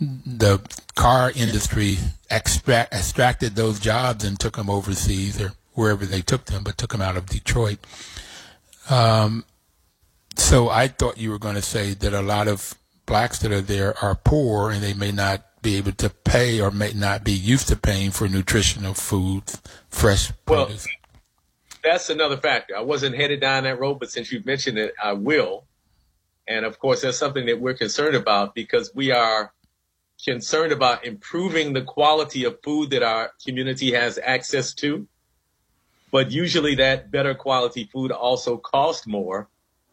the 0.00 0.60
car 0.94 1.32
industry 1.34 1.98
extract, 2.30 2.92
extracted 2.92 3.56
those 3.56 3.80
jobs 3.80 4.24
and 4.24 4.38
took 4.38 4.56
them 4.56 4.70
overseas 4.70 5.40
or 5.40 5.52
wherever 5.74 6.06
they 6.06 6.20
took 6.20 6.44
them, 6.46 6.62
but 6.62 6.78
took 6.78 6.92
them 6.92 7.02
out 7.02 7.16
of 7.16 7.26
Detroit. 7.26 7.78
Um, 8.90 9.44
so 10.38 10.68
I 10.68 10.88
thought 10.88 11.18
you 11.18 11.30
were 11.30 11.38
going 11.38 11.56
to 11.56 11.62
say 11.62 11.94
that 11.94 12.12
a 12.12 12.22
lot 12.22 12.48
of 12.48 12.74
blacks 13.06 13.38
that 13.40 13.52
are 13.52 13.60
there 13.60 13.96
are 14.02 14.14
poor 14.14 14.70
and 14.70 14.82
they 14.82 14.94
may 14.94 15.12
not 15.12 15.44
be 15.62 15.76
able 15.76 15.92
to 15.92 16.08
pay 16.08 16.60
or 16.60 16.70
may 16.70 16.92
not 16.92 17.24
be 17.24 17.32
used 17.32 17.68
to 17.68 17.76
paying 17.76 18.10
for 18.10 18.28
nutritional 18.28 18.94
food, 18.94 19.42
fresh 19.90 20.32
well, 20.46 20.66
produce 20.66 20.86
that's 21.82 22.10
another 22.10 22.36
factor. 22.36 22.76
I 22.76 22.82
wasn't 22.82 23.16
headed 23.16 23.40
down 23.40 23.64
that 23.64 23.80
road, 23.80 23.98
but 23.98 24.10
since 24.10 24.30
you've 24.30 24.46
mentioned 24.46 24.78
it, 24.78 24.94
I 25.02 25.12
will. 25.12 25.64
And 26.46 26.64
of 26.64 26.78
course, 26.78 27.02
that's 27.02 27.18
something 27.18 27.46
that 27.46 27.60
we're 27.60 27.74
concerned 27.74 28.16
about 28.16 28.54
because 28.54 28.94
we 28.94 29.12
are 29.12 29.52
concerned 30.24 30.72
about 30.72 31.06
improving 31.06 31.72
the 31.72 31.82
quality 31.82 32.44
of 32.44 32.58
food 32.62 32.90
that 32.90 33.02
our 33.02 33.30
community 33.44 33.92
has 33.92 34.18
access 34.22 34.74
to. 34.74 35.06
But 36.10 36.30
usually 36.30 36.76
that 36.76 37.10
better 37.10 37.34
quality 37.34 37.88
food 37.92 38.12
also 38.12 38.56
costs 38.56 39.06
more. 39.06 39.48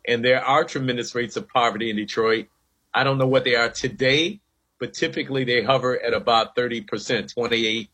And 0.08 0.24
there 0.24 0.44
are 0.44 0.64
tremendous 0.64 1.16
rates 1.16 1.36
of 1.36 1.48
poverty 1.48 1.90
in 1.90 1.96
Detroit. 1.96 2.48
I 2.94 3.04
don't 3.04 3.18
know 3.18 3.28
what 3.28 3.44
they 3.44 3.56
are 3.56 3.70
today, 3.70 4.40
but 4.80 4.94
typically 4.94 5.44
they 5.44 5.64
hover 5.64 6.00
at 6.00 6.14
about 6.14 6.56
30%, 6.56 7.34
28, 7.34 7.90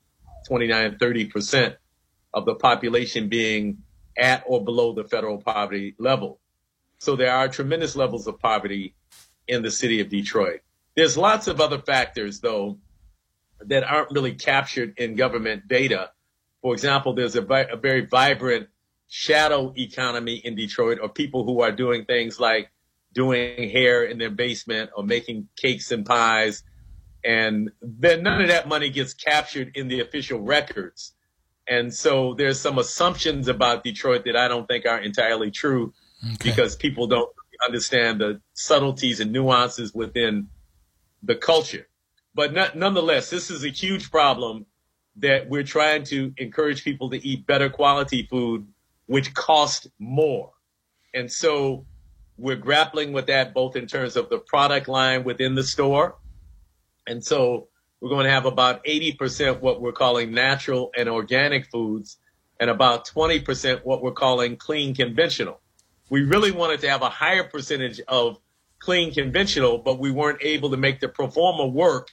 29, 0.48 0.98
30% 0.98 1.76
of 2.34 2.46
the 2.46 2.56
population 2.56 3.30
being 3.30 3.80
at 4.18 4.44
or 4.46 4.64
below 4.64 4.94
the 4.94 5.04
federal 5.04 5.38
poverty 5.38 5.96
level. 5.98 6.40
So 7.00 7.16
there 7.16 7.34
are 7.34 7.48
tremendous 7.48 7.96
levels 7.96 8.28
of 8.28 8.40
poverty 8.40 8.94
in 9.48 9.64
the 9.64 9.72
city 9.72 10.02
of 10.02 10.10
Detroit. 10.10 10.62
There's 10.96 11.18
lots 11.18 11.48
of 11.48 11.62
other 11.62 11.80
factors, 11.80 12.40
though, 12.42 12.78
that 13.62 13.84
aren't 13.84 14.12
really 14.12 14.34
captured 14.34 14.94
in 14.98 15.16
government 15.16 15.68
data. 15.68 16.12
For 16.62 16.74
example, 16.74 17.14
there's 17.14 17.36
a, 17.36 17.44
a 17.44 17.78
very 17.78 18.06
vibrant 18.06 18.68
shadow 19.14 19.74
economy 19.78 20.36
in 20.36 20.56
Detroit 20.56 20.98
or 21.02 21.10
people 21.10 21.44
who 21.44 21.60
are 21.60 21.72
doing 21.74 22.06
things 22.06 22.40
like 22.40 22.72
doing 23.14 23.70
hair 23.70 24.06
in 24.06 24.18
their 24.18 24.30
basement 24.30 24.90
or 24.96 25.04
making 25.04 25.50
cakes 25.58 25.92
and 25.92 26.06
pies. 26.06 26.64
And 27.22 27.72
then 27.82 28.24
none 28.24 28.42
of 28.42 28.48
that 28.48 28.70
money 28.70 28.90
gets 28.90 29.14
captured 29.14 29.74
in 29.76 29.90
the 29.90 30.00
official 30.00 30.40
records. 30.40 31.14
And 31.68 31.94
so 31.94 32.36
there's 32.36 32.62
some 32.62 32.78
assumptions 32.78 33.50
about 33.50 33.84
Detroit 33.84 34.24
that 34.26 34.38
I 34.38 34.48
don't 34.48 34.66
think 34.66 34.86
are 34.86 35.00
entirely 35.00 35.52
true 35.52 35.94
okay. 36.26 36.38
because 36.42 36.78
people 36.78 37.08
don't 37.08 37.30
understand 37.66 38.22
the 38.22 38.40
subtleties 38.54 39.20
and 39.20 39.34
nuances 39.34 39.94
within 39.94 40.48
the 41.22 41.36
culture. 41.36 41.86
But 42.34 42.54
not, 42.54 42.78
nonetheless, 42.78 43.30
this 43.30 43.52
is 43.52 43.66
a 43.66 43.70
huge 43.70 44.10
problem 44.10 44.68
that 45.18 45.50
we're 45.50 45.64
trying 45.64 46.06
to 46.06 46.34
encourage 46.38 46.86
people 46.86 47.10
to 47.10 47.28
eat 47.28 47.46
better 47.46 47.70
quality 47.70 48.26
food, 48.30 48.66
which 49.12 49.34
cost 49.34 49.88
more. 50.00 50.54
And 51.14 51.30
so 51.30 51.86
we're 52.38 52.56
grappling 52.56 53.12
with 53.12 53.28
that 53.28 53.54
both 53.54 53.76
in 53.76 53.86
terms 53.86 54.16
of 54.16 54.30
the 54.30 54.38
product 54.38 54.88
line 54.88 55.26
within 55.26 55.54
the 55.54 55.66
store. 55.66 56.16
And 57.06 57.22
so 57.22 57.68
we're 58.00 58.08
going 58.08 58.24
to 58.24 58.32
have 58.32 58.46
about 58.46 58.86
80% 58.86 59.60
what 59.60 59.82
we're 59.82 59.92
calling 59.92 60.32
natural 60.32 60.92
and 60.98 61.10
organic 61.10 61.70
foods 61.70 62.20
and 62.58 62.70
about 62.70 63.06
20% 63.06 63.84
what 63.84 64.02
we're 64.02 64.14
calling 64.14 64.56
clean 64.56 64.96
conventional. 64.96 65.60
We 66.10 66.22
really 66.22 66.52
wanted 66.52 66.80
to 66.80 66.90
have 66.90 67.02
a 67.02 67.10
higher 67.10 67.44
percentage 67.44 68.00
of 68.08 68.40
clean 68.80 69.14
conventional, 69.14 69.80
but 69.80 70.00
we 70.00 70.10
weren't 70.10 70.42
able 70.42 70.72
to 70.72 70.78
make 70.78 71.02
the 71.02 71.10
pro 71.10 71.28
forma 71.28 71.68
work 71.68 72.08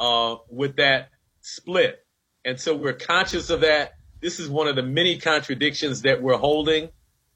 uh, 0.00 0.34
with 0.50 0.76
that 0.78 1.10
split. 1.42 2.04
And 2.44 2.58
so 2.58 2.74
we're 2.74 2.92
conscious 2.92 3.50
of 3.50 3.60
that. 3.60 3.92
This 4.24 4.40
is 4.40 4.48
one 4.48 4.68
of 4.68 4.74
the 4.74 4.82
many 4.82 5.18
contradictions 5.18 6.00
that 6.00 6.22
we're 6.22 6.38
holding 6.38 6.88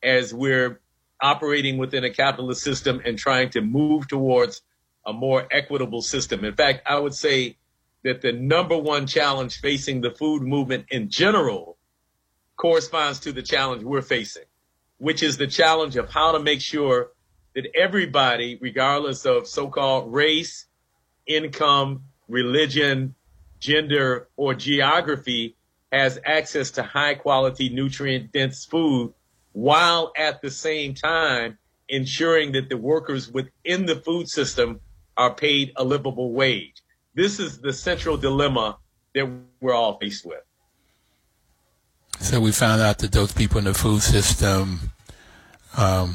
as 0.03 0.33
we're 0.33 0.81
operating 1.21 1.77
within 1.77 2.03
a 2.03 2.09
capitalist 2.09 2.63
system 2.63 3.03
and 3.05 3.19
trying 3.19 3.51
to 3.51 3.61
move 3.61 4.09
towards 4.09 4.63
a 5.05 5.13
more 5.13 5.47
equitable 5.51 6.01
system. 6.01 6.47
In 6.47 6.55
fact, 6.55 6.81
I 6.87 6.99
would 6.99 7.13
say 7.13 7.59
that 8.05 8.23
the 8.23 8.33
number 8.33 8.79
one 8.79 9.07
challenge 9.07 9.61
facing 9.61 10.01
the 10.01 10.13
food 10.13 10.41
movement 10.41 10.87
in 10.89 11.11
general 11.11 11.77
corresponds 12.57 13.21
to 13.21 13.33
the 13.33 13.43
challenge 13.43 13.83
we're 13.83 14.01
facing, 14.01 14.45
which 14.97 15.23
is 15.23 15.37
the 15.37 15.47
challenge 15.47 15.97
of 15.97 16.09
how 16.09 16.33
to 16.33 16.39
make 16.39 16.63
sure 16.63 17.11
that 17.55 17.67
everybody, 17.77 18.57
regardless 18.63 19.27
of 19.27 19.47
so-called 19.47 20.11
race, 20.11 20.65
income, 21.27 22.05
religion, 22.29 23.15
gender, 23.61 24.31
or 24.39 24.55
geography, 24.55 25.58
has 25.93 26.19
access 26.25 26.71
to 26.73 26.83
high 26.83 27.15
quality, 27.15 27.69
nutrient 27.69 28.33
dense 28.33 28.65
food 28.65 29.13
while 29.53 30.13
at 30.17 30.41
the 30.43 30.51
same 30.51 30.95
time 30.95 31.59
ensuring 31.89 32.53
that 32.53 32.69
the 32.69 32.77
workers 32.77 33.31
within 33.31 33.87
the 33.87 33.97
food 33.97 34.29
system 34.29 34.81
are 35.17 35.35
paid 35.35 35.73
a 35.77 35.85
livable 35.85 36.33
wage. 36.33 36.83
This 37.15 37.41
is 37.41 37.59
the 37.59 37.73
central 37.73 38.17
dilemma 38.17 38.79
that 39.15 39.29
we're 39.61 39.75
all 39.75 39.99
faced 39.99 40.25
with. 40.25 40.43
So 42.21 42.41
we 42.41 42.53
found 42.53 42.83
out 42.83 42.99
that 42.99 43.13
those 43.13 43.33
people 43.33 43.59
in 43.59 43.65
the 43.65 43.75
food 43.75 44.03
system 44.03 44.93
um, 45.77 46.15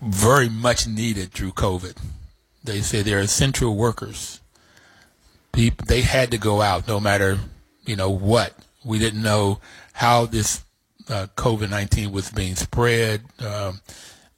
very 0.00 0.48
much 0.48 0.86
needed 0.86 1.32
through 1.32 1.52
COVID. 1.52 1.96
They 2.62 2.80
say 2.80 3.02
they're 3.02 3.20
essential 3.20 3.76
workers. 3.76 4.40
They 5.52 6.02
had 6.02 6.30
to 6.32 6.38
go 6.38 6.60
out 6.60 6.86
no 6.86 7.00
matter, 7.00 7.38
you 7.86 7.96
know, 7.96 8.10
what. 8.10 8.54
We 8.84 8.98
didn't 8.98 9.22
know 9.22 9.60
how 9.94 10.26
this 10.26 10.64
uh, 11.08 11.26
COVID 11.36 11.70
19 11.70 12.12
was 12.12 12.30
being 12.30 12.56
spread. 12.56 13.22
Um, 13.38 13.80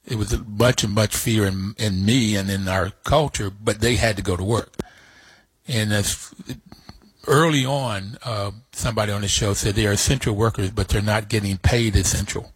it 0.05 0.15
was 0.15 0.35
much 0.47 0.83
and 0.83 0.93
much 0.93 1.15
fear 1.15 1.45
in, 1.45 1.75
in 1.77 2.03
me 2.05 2.35
and 2.35 2.49
in 2.49 2.67
our 2.67 2.91
culture, 3.03 3.51
but 3.51 3.81
they 3.81 3.95
had 3.95 4.17
to 4.17 4.23
go 4.23 4.35
to 4.35 4.43
work. 4.43 4.75
And 5.67 5.93
as 5.93 6.33
early 7.27 7.63
on, 7.65 8.17
uh, 8.23 8.51
somebody 8.71 9.11
on 9.11 9.21
the 9.21 9.27
show 9.27 9.53
said 9.53 9.75
they 9.75 9.85
are 9.85 9.91
essential 9.91 10.35
workers, 10.35 10.71
but 10.71 10.87
they're 10.87 11.01
not 11.01 11.29
getting 11.29 11.57
paid 11.57 11.95
essential, 11.95 12.51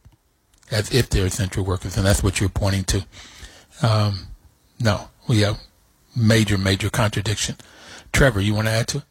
as 0.72 0.92
if 0.92 1.10
they're 1.10 1.28
essential 1.28 1.64
workers, 1.64 1.96
and 1.96 2.06
that's 2.06 2.24
what 2.24 2.40
you're 2.40 2.50
pointing 2.50 2.86
to. 2.86 3.06
Um, 3.84 4.28
no, 4.80 5.10
we 5.28 5.42
have 5.42 5.60
major, 6.16 6.58
major 6.58 6.90
contradiction. 6.90 7.58
Trevor, 8.12 8.42
you 8.42 8.56
want 8.56 8.68
to 8.68 8.72
add 8.74 8.88
to 8.90 8.98
it? 9.00 9.04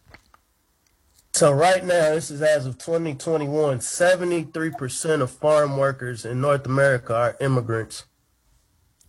So 1.35 1.51
right 1.51 1.83
now, 1.83 2.11
this 2.11 2.31
is 2.31 2.43
as 2.43 2.67
of 2.67 2.77
2021, 2.77 3.79
73% 3.79 5.21
of 5.23 5.31
farm 5.31 5.79
workers 5.79 6.27
in 6.27 6.43
North 6.43 6.67
America 6.67 7.15
are 7.15 7.37
immigrants. 7.41 8.05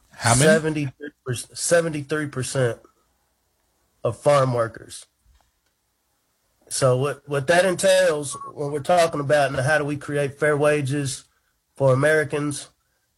How 0.09 0.33
many? 0.35 0.89
73% 1.27 2.79
of 4.03 4.17
farm 4.17 4.53
workers. 4.53 5.05
So 6.69 6.97
what, 6.97 7.27
what 7.27 7.47
that 7.47 7.65
entails 7.65 8.37
when 8.53 8.71
we're 8.71 8.79
talking 8.79 9.19
about 9.19 9.49
and 9.49 9.59
how 9.59 9.77
do 9.77 9.83
we 9.85 9.97
create 9.97 10.39
fair 10.39 10.55
wages 10.55 11.25
for 11.75 11.93
Americans 11.93 12.69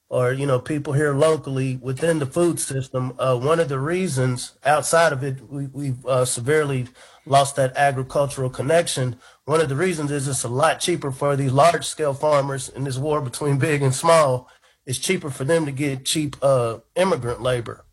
or, 0.09 0.33
you 0.33 0.45
know, 0.45 0.59
people 0.59 0.93
here 0.93 1.13
locally 1.13 1.77
within 1.77 2.19
the 2.19 2.25
food 2.25 2.59
system, 2.59 3.13
uh, 3.19 3.37
one 3.37 3.59
of 3.59 3.69
the 3.69 3.79
reasons 3.79 4.57
outside 4.65 5.13
of 5.13 5.23
it, 5.23 5.47
we, 5.49 5.67
we've 5.67 6.05
uh, 6.05 6.25
severely 6.25 6.87
lost 7.25 7.55
that 7.55 7.75
agricultural 7.75 8.49
connection. 8.49 9.17
One 9.45 9.61
of 9.61 9.69
the 9.69 9.75
reasons 9.75 10.11
is 10.11 10.27
it's 10.27 10.43
a 10.43 10.49
lot 10.49 10.79
cheaper 10.79 11.11
for 11.11 11.35
these 11.35 11.51
large 11.51 11.85
scale 11.85 12.13
farmers 12.13 12.69
in 12.69 12.83
this 12.83 12.97
war 12.97 13.21
between 13.21 13.57
big 13.57 13.81
and 13.81 13.93
small. 13.93 14.49
It's 14.85 14.99
cheaper 14.99 15.29
for 15.29 15.43
them 15.43 15.65
to 15.65 15.71
get 15.71 16.05
cheap 16.05 16.35
uh, 16.41 16.79
immigrant 16.95 17.41
labor, 17.41 17.85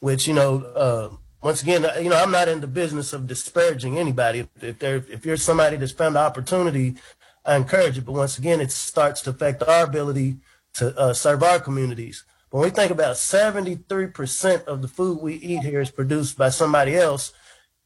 which, 0.00 0.26
you 0.26 0.34
know, 0.34 0.62
uh, 0.74 1.10
once 1.42 1.62
again, 1.62 1.86
you 2.02 2.10
know, 2.10 2.16
I'm 2.16 2.30
not 2.30 2.48
in 2.48 2.60
the 2.60 2.66
business 2.66 3.12
of 3.12 3.26
disparaging 3.26 3.98
anybody. 3.98 4.48
If 4.60 4.78
they're, 4.78 5.04
if 5.10 5.24
you're 5.24 5.36
somebody 5.36 5.76
that's 5.76 5.92
found 5.92 6.14
the 6.14 6.20
opportunity, 6.20 6.96
I 7.44 7.56
encourage 7.56 7.98
it. 7.98 8.04
But 8.04 8.12
once 8.12 8.38
again, 8.38 8.60
it 8.60 8.72
starts 8.72 9.22
to 9.22 9.30
affect 9.30 9.62
our 9.62 9.84
ability 9.84 10.36
to 10.74 10.96
uh, 10.98 11.12
serve 11.14 11.42
our 11.42 11.58
communities. 11.58 12.24
When 12.50 12.62
we 12.62 12.70
think 12.70 12.90
about 12.90 13.16
73% 13.16 14.64
of 14.64 14.82
the 14.82 14.88
food 14.88 15.22
we 15.22 15.34
eat 15.34 15.62
here 15.62 15.80
is 15.80 15.90
produced 15.90 16.36
by 16.36 16.48
somebody 16.48 16.96
else, 16.96 17.32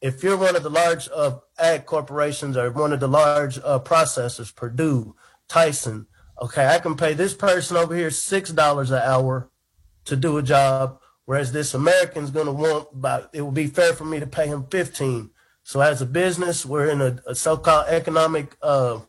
if 0.01 0.23
you're 0.23 0.37
one 0.37 0.55
of 0.55 0.63
the 0.63 0.69
large 0.69 1.09
uh, 1.13 1.37
ag 1.57 1.85
corporations 1.85 2.57
or 2.57 2.71
one 2.71 2.93
of 2.93 2.99
the 2.99 3.07
large 3.07 3.57
uh, 3.59 3.79
processors, 3.79 4.55
Perdue, 4.55 5.15
Tyson, 5.47 6.07
okay, 6.41 6.67
I 6.67 6.79
can 6.79 6.95
pay 6.95 7.13
this 7.13 7.33
person 7.33 7.77
over 7.77 7.95
here 7.95 8.09
$6 8.09 8.87
an 8.89 8.93
hour 8.93 9.49
to 10.05 10.15
do 10.15 10.37
a 10.37 10.43
job, 10.43 10.99
whereas 11.25 11.51
this 11.51 11.73
American's 11.73 12.31
going 12.31 12.45
to 12.45 12.51
want 12.51 12.89
about, 12.93 13.29
it 13.33 13.41
would 13.41 13.53
be 13.53 13.67
fair 13.67 13.93
for 13.93 14.05
me 14.05 14.19
to 14.19 14.27
pay 14.27 14.47
him 14.47 14.65
15. 14.69 15.31
So 15.63 15.81
as 15.81 16.01
a 16.01 16.05
business, 16.05 16.65
we're 16.65 16.89
in 16.89 17.01
a, 17.01 17.19
a 17.25 17.35
so-called 17.35 17.87
economic, 17.87 18.55
uh, 18.61 18.99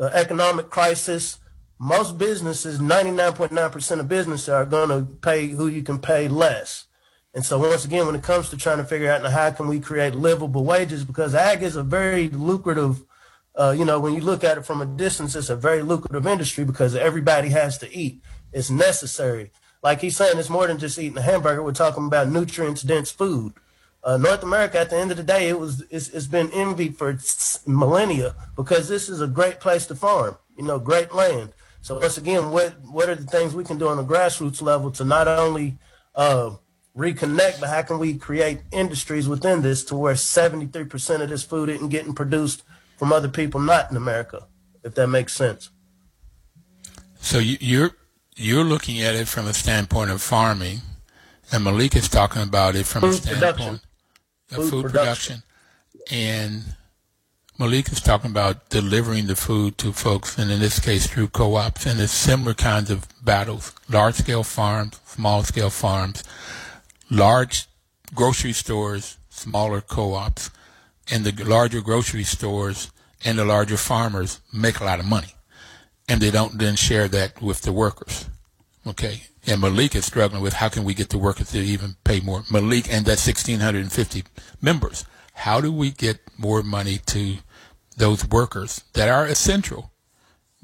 uh 0.00 0.06
economic 0.12 0.70
crisis 0.70 1.38
most 1.78 2.18
businesses, 2.18 2.78
99.9% 2.78 4.00
of 4.00 4.08
businesses 4.08 4.48
are 4.48 4.64
going 4.64 4.88
to 4.88 5.12
pay 5.16 5.48
who 5.48 5.66
you 5.66 5.82
can 5.82 5.98
pay 5.98 6.28
less. 6.28 6.86
And 7.34 7.44
so 7.44 7.58
once 7.58 7.84
again, 7.84 8.06
when 8.06 8.14
it 8.14 8.22
comes 8.22 8.48
to 8.50 8.56
trying 8.56 8.78
to 8.78 8.84
figure 8.84 9.10
out 9.10 9.28
how 9.30 9.50
can 9.50 9.66
we 9.66 9.80
create 9.80 10.14
livable 10.14 10.64
wages, 10.64 11.04
because 11.04 11.34
ag 11.34 11.62
is 11.62 11.74
a 11.74 11.82
very 11.82 12.28
lucrative, 12.28 13.02
uh, 13.56 13.74
you 13.76 13.84
know, 13.84 13.98
when 13.98 14.14
you 14.14 14.20
look 14.20 14.44
at 14.44 14.56
it 14.56 14.64
from 14.64 14.80
a 14.80 14.86
distance, 14.86 15.34
it's 15.34 15.50
a 15.50 15.56
very 15.56 15.82
lucrative 15.82 16.26
industry 16.26 16.64
because 16.64 16.94
everybody 16.94 17.48
has 17.48 17.76
to 17.78 17.92
eat. 17.92 18.22
It's 18.52 18.70
necessary. 18.70 19.50
Like 19.82 20.00
he's 20.00 20.16
saying, 20.16 20.38
it's 20.38 20.48
more 20.48 20.68
than 20.68 20.78
just 20.78 20.98
eating 20.98 21.18
a 21.18 21.22
hamburger. 21.22 21.62
We're 21.62 21.72
talking 21.72 22.06
about 22.06 22.28
nutrients 22.28 22.82
dense 22.82 23.10
food. 23.10 23.52
Uh, 24.04 24.16
North 24.16 24.42
America, 24.42 24.78
at 24.78 24.90
the 24.90 24.96
end 24.96 25.10
of 25.10 25.16
the 25.16 25.22
day, 25.22 25.48
it 25.48 25.58
was 25.58 25.82
it's, 25.90 26.08
it's 26.10 26.26
been 26.26 26.50
envied 26.52 26.96
for 26.96 27.18
millennia 27.66 28.34
because 28.54 28.88
this 28.88 29.08
is 29.08 29.20
a 29.20 29.26
great 29.26 29.60
place 29.60 29.86
to 29.86 29.94
farm. 29.96 30.36
You 30.56 30.64
know, 30.64 30.78
great 30.78 31.12
land. 31.12 31.52
So 31.80 31.98
once 31.98 32.16
again, 32.16 32.50
what 32.50 32.74
what 32.82 33.08
are 33.08 33.14
the 33.14 33.26
things 33.26 33.54
we 33.54 33.64
can 33.64 33.78
do 33.78 33.88
on 33.88 33.98
a 33.98 34.04
grassroots 34.04 34.62
level 34.62 34.90
to 34.92 35.04
not 35.04 35.26
only 35.26 35.78
uh, 36.14 36.50
reconnect, 36.96 37.60
but 37.60 37.68
how 37.68 37.82
can 37.82 37.98
we 37.98 38.16
create 38.16 38.60
industries 38.72 39.28
within 39.28 39.62
this 39.62 39.84
to 39.84 39.96
where 39.96 40.14
73% 40.14 41.20
of 41.20 41.28
this 41.28 41.42
food 41.42 41.68
isn't 41.68 41.88
getting 41.88 42.14
produced 42.14 42.62
from 42.96 43.12
other 43.12 43.28
people 43.28 43.60
not 43.60 43.90
in 43.90 43.96
America, 43.96 44.46
if 44.82 44.94
that 44.94 45.08
makes 45.08 45.34
sense. 45.34 45.70
So 47.20 47.38
you're 47.38 47.92
you're 48.36 48.64
looking 48.64 49.00
at 49.00 49.14
it 49.14 49.28
from 49.28 49.46
a 49.46 49.54
standpoint 49.54 50.10
of 50.10 50.20
farming, 50.20 50.80
and 51.50 51.64
Malik 51.64 51.96
is 51.96 52.08
talking 52.08 52.42
about 52.42 52.76
it 52.76 52.86
from 52.86 53.02
food 53.02 53.10
a 53.10 53.14
standpoint 53.14 53.40
production. 53.40 53.80
of 54.50 54.56
food, 54.56 54.70
food 54.70 54.82
production. 54.82 55.42
production. 55.42 56.16
And 56.16 56.76
Malik 57.58 57.90
is 57.90 58.00
talking 58.00 58.30
about 58.30 58.68
delivering 58.68 59.26
the 59.26 59.36
food 59.36 59.78
to 59.78 59.92
folks, 59.92 60.36
and 60.38 60.50
in 60.50 60.60
this 60.60 60.78
case 60.78 61.06
through 61.06 61.28
co-ops, 61.28 61.86
and 61.86 61.98
it's 62.00 62.12
similar 62.12 62.52
kinds 62.52 62.90
of 62.90 63.06
battles: 63.24 63.72
large-scale 63.88 64.44
farms, 64.44 65.00
small-scale 65.06 65.70
farms, 65.70 66.24
large 67.14 67.66
grocery 68.14 68.52
stores, 68.52 69.18
smaller 69.28 69.80
co-ops, 69.80 70.50
and 71.10 71.24
the 71.24 71.44
larger 71.44 71.80
grocery 71.80 72.24
stores 72.24 72.90
and 73.24 73.38
the 73.38 73.44
larger 73.44 73.76
farmers 73.76 74.40
make 74.52 74.80
a 74.80 74.84
lot 74.84 75.00
of 75.00 75.06
money, 75.06 75.34
and 76.08 76.20
they 76.20 76.30
don't 76.30 76.58
then 76.58 76.76
share 76.76 77.08
that 77.08 77.40
with 77.40 77.62
the 77.62 77.72
workers. 77.72 78.28
Okay, 78.86 79.22
and 79.46 79.60
Malik 79.60 79.94
is 79.94 80.04
struggling 80.04 80.42
with 80.42 80.54
how 80.54 80.68
can 80.68 80.84
we 80.84 80.92
get 80.92 81.08
the 81.08 81.18
workers 81.18 81.50
to 81.52 81.58
even 81.58 81.96
pay 82.04 82.20
more. 82.20 82.42
Malik 82.50 82.92
and 82.92 83.06
that 83.06 83.18
1,650 83.18 84.24
members 84.60 85.06
how 85.34 85.60
do 85.60 85.70
we 85.70 85.90
get 85.90 86.20
more 86.38 86.62
money 86.62 86.98
to 87.06 87.36
those 87.96 88.26
workers 88.28 88.82
that 88.94 89.08
are 89.08 89.26
essential? 89.26 89.90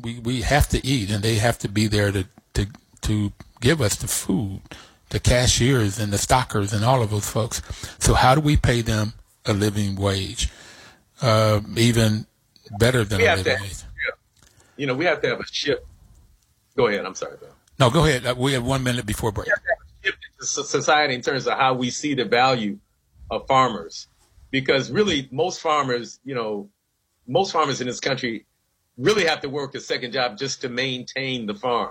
We 0.00 0.18
we 0.18 0.40
have 0.42 0.68
to 0.68 0.84
eat, 0.86 1.10
and 1.10 1.22
they 1.22 1.34
have 1.34 1.58
to 1.58 1.68
be 1.68 1.86
there 1.86 2.10
to 2.12 2.24
to 2.54 2.66
to 3.02 3.32
give 3.60 3.80
us 3.80 3.96
the 3.96 4.08
food, 4.08 4.62
the 5.10 5.20
cashiers 5.20 5.98
and 5.98 6.12
the 6.12 6.18
stockers 6.18 6.72
and 6.72 6.84
all 6.84 7.02
of 7.02 7.10
those 7.10 7.28
folks. 7.28 7.62
So 7.98 8.14
how 8.14 8.34
do 8.34 8.40
we 8.40 8.56
pay 8.56 8.80
them 8.80 9.12
a 9.44 9.52
living 9.52 9.96
wage, 9.96 10.50
uh, 11.20 11.60
even 11.76 12.26
better 12.78 13.04
than 13.04 13.18
we 13.18 13.26
a 13.26 13.36
living 13.36 13.56
to, 13.56 13.62
wage? 13.62 13.82
You 14.76 14.86
know, 14.86 14.94
we 14.94 15.04
have 15.04 15.20
to 15.22 15.28
have 15.28 15.40
a 15.40 15.46
shift. 15.46 15.84
Go 16.76 16.86
ahead. 16.86 17.04
I'm 17.04 17.14
sorry, 17.14 17.36
Bill. 17.38 17.50
No, 17.78 17.90
go 17.90 18.04
ahead. 18.04 18.26
Uh, 18.26 18.34
we 18.36 18.52
have 18.52 18.64
one 18.64 18.82
minute 18.82 19.06
before 19.06 19.32
break. 19.32 19.48
society 20.40 21.14
in 21.14 21.22
terms 21.22 21.46
of 21.46 21.58
how 21.58 21.74
we 21.74 21.90
see 21.90 22.14
the 22.14 22.24
value 22.24 22.78
of 23.30 23.46
farmers 23.46 24.08
because 24.50 24.90
really 24.90 25.28
most 25.30 25.60
farmers, 25.60 26.20
you 26.24 26.34
know, 26.34 26.68
most 27.26 27.52
farmers 27.52 27.80
in 27.80 27.86
this 27.86 28.00
country 28.00 28.46
really 28.98 29.24
have 29.24 29.40
to 29.40 29.48
work 29.48 29.74
a 29.74 29.80
second 29.80 30.12
job 30.12 30.36
just 30.36 30.60
to 30.62 30.68
maintain 30.68 31.46
the 31.46 31.54
farm. 31.54 31.90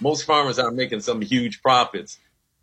Most 0.00 0.24
farmers 0.24 0.58
aren't 0.58 0.76
making 0.76 1.00
some 1.00 1.20
huge 1.20 1.62
profits. 1.62 2.18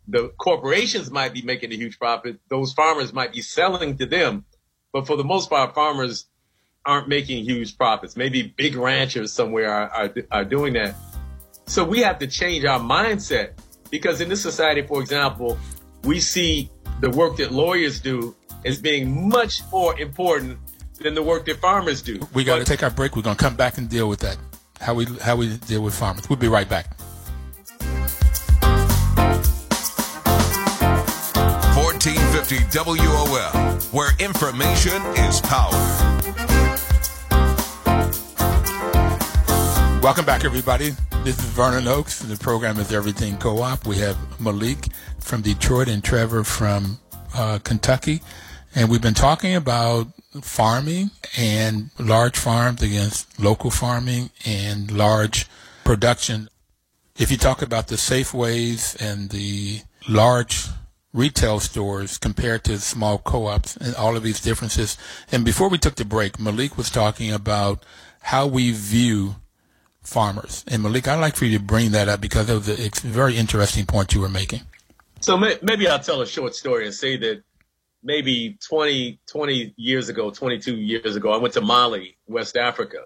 The 0.08 0.28
corporations 0.38 1.10
might 1.10 1.32
be 1.32 1.42
making 1.42 1.72
a 1.72 1.76
huge 1.76 1.98
profit. 1.98 2.40
Those 2.48 2.72
farmers 2.72 3.12
might 3.12 3.32
be 3.32 3.42
selling 3.42 3.96
to 3.98 4.06
them. 4.06 4.44
But 4.92 5.06
for 5.06 5.16
the 5.16 5.24
most 5.24 5.50
part, 5.50 5.74
farmers 5.74 6.26
aren't 6.84 7.08
making 7.08 7.44
huge 7.44 7.76
profits. 7.76 8.16
Maybe 8.16 8.42
big 8.42 8.74
ranchers 8.74 9.32
somewhere 9.32 9.70
are, 9.70 9.88
are, 9.88 10.14
are 10.30 10.44
doing 10.44 10.72
that. 10.74 10.94
So 11.66 11.84
we 11.84 12.00
have 12.00 12.18
to 12.18 12.26
change 12.26 12.64
our 12.64 12.80
mindset 12.80 13.52
because 13.90 14.20
in 14.20 14.28
this 14.28 14.42
society, 14.42 14.82
for 14.82 15.00
example, 15.00 15.58
we 16.04 16.20
see 16.20 16.70
the 17.00 17.10
work 17.10 17.36
that 17.36 17.52
lawyers 17.52 18.00
do 18.00 18.34
as 18.64 18.80
being 18.80 19.28
much 19.28 19.60
more 19.70 19.98
important 20.00 20.58
than 20.98 21.14
the 21.14 21.22
work 21.22 21.46
that 21.46 21.58
farmers 21.60 22.02
do. 22.02 22.20
We 22.34 22.44
got 22.44 22.58
to 22.58 22.64
take 22.64 22.82
our 22.82 22.90
break. 22.90 23.16
We're 23.16 23.22
going 23.22 23.36
to 23.36 23.42
come 23.42 23.56
back 23.56 23.78
and 23.78 23.88
deal 23.88 24.08
with 24.08 24.20
that. 24.20 24.36
How 24.80 24.94
we 24.94 25.04
how 25.04 25.36
we 25.36 25.56
deal 25.56 25.82
with 25.82 25.94
farmers. 25.94 26.28
We'll 26.28 26.38
be 26.38 26.48
right 26.48 26.68
back. 26.68 26.99
1450 32.40 33.04
WOL, 33.04 33.52
where 33.92 34.12
information 34.18 35.02
is 35.18 35.42
power. 35.42 35.70
Welcome 40.00 40.24
back, 40.24 40.46
everybody. 40.46 40.92
This 41.22 41.38
is 41.38 41.44
Vernon 41.44 41.86
Oakes. 41.86 42.20
The 42.20 42.38
program 42.38 42.78
is 42.78 42.94
Everything 42.94 43.36
Co-op. 43.36 43.86
We 43.86 43.96
have 43.96 44.16
Malik 44.40 44.86
from 45.18 45.42
Detroit 45.42 45.88
and 45.88 46.02
Trevor 46.02 46.42
from 46.42 46.98
uh, 47.34 47.58
Kentucky, 47.62 48.22
and 48.74 48.88
we've 48.88 49.02
been 49.02 49.12
talking 49.12 49.54
about 49.54 50.06
farming 50.40 51.10
and 51.36 51.90
large 51.98 52.38
farms 52.38 52.80
against 52.80 53.38
local 53.38 53.70
farming 53.70 54.30
and 54.46 54.90
large 54.90 55.46
production. 55.84 56.48
If 57.18 57.30
you 57.30 57.36
talk 57.36 57.60
about 57.60 57.88
the 57.88 57.96
Safeways 57.96 58.96
and 58.98 59.28
the 59.28 59.82
large 60.08 60.68
retail 61.12 61.60
stores 61.60 62.18
compared 62.18 62.64
to 62.64 62.78
small 62.78 63.18
co-ops 63.18 63.76
and 63.76 63.94
all 63.96 64.16
of 64.16 64.22
these 64.22 64.40
differences. 64.40 64.96
And 65.32 65.44
before 65.44 65.68
we 65.68 65.78
took 65.78 65.96
the 65.96 66.04
break, 66.04 66.38
Malik 66.38 66.76
was 66.76 66.90
talking 66.90 67.32
about 67.32 67.84
how 68.22 68.46
we 68.46 68.72
view 68.72 69.36
farmers. 70.02 70.64
And 70.68 70.82
Malik, 70.82 71.08
I'd 71.08 71.20
like 71.20 71.36
for 71.36 71.46
you 71.46 71.58
to 71.58 71.64
bring 71.64 71.90
that 71.92 72.08
up 72.08 72.20
because 72.20 72.48
it 72.48 72.54
was 72.54 72.68
a 72.68 73.06
very 73.06 73.36
interesting 73.36 73.86
point 73.86 74.14
you 74.14 74.20
were 74.20 74.28
making. 74.28 74.60
So 75.20 75.36
maybe 75.36 75.88
I'll 75.88 75.98
tell 75.98 76.22
a 76.22 76.26
short 76.26 76.54
story 76.54 76.86
and 76.86 76.94
say 76.94 77.16
that 77.18 77.42
maybe 78.02 78.58
20, 78.66 79.20
20 79.26 79.74
years 79.76 80.08
ago, 80.08 80.30
22 80.30 80.76
years 80.76 81.16
ago, 81.16 81.32
I 81.32 81.36
went 81.36 81.54
to 81.54 81.60
Mali, 81.60 82.16
West 82.26 82.56
Africa. 82.56 83.04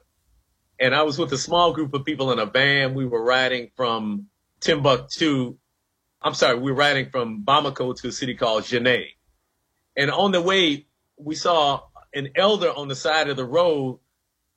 And 0.78 0.94
I 0.94 1.02
was 1.02 1.18
with 1.18 1.32
a 1.32 1.38
small 1.38 1.72
group 1.72 1.94
of 1.94 2.04
people 2.04 2.32
in 2.32 2.38
a 2.38 2.46
van. 2.46 2.94
We 2.94 3.06
were 3.06 3.22
riding 3.22 3.70
from 3.76 4.26
Timbuktu. 4.60 5.56
I'm 6.24 6.32
sorry, 6.32 6.58
we 6.58 6.72
were 6.72 6.78
riding 6.78 7.10
from 7.10 7.44
Bamako 7.44 7.94
to 7.96 8.08
a 8.08 8.12
city 8.12 8.34
called 8.34 8.64
Djenné. 8.64 9.08
And 9.94 10.10
on 10.10 10.32
the 10.32 10.40
way, 10.40 10.86
we 11.18 11.34
saw 11.34 11.82
an 12.14 12.30
elder 12.34 12.70
on 12.70 12.88
the 12.88 12.94
side 12.94 13.28
of 13.28 13.36
the 13.36 13.44
road 13.44 14.00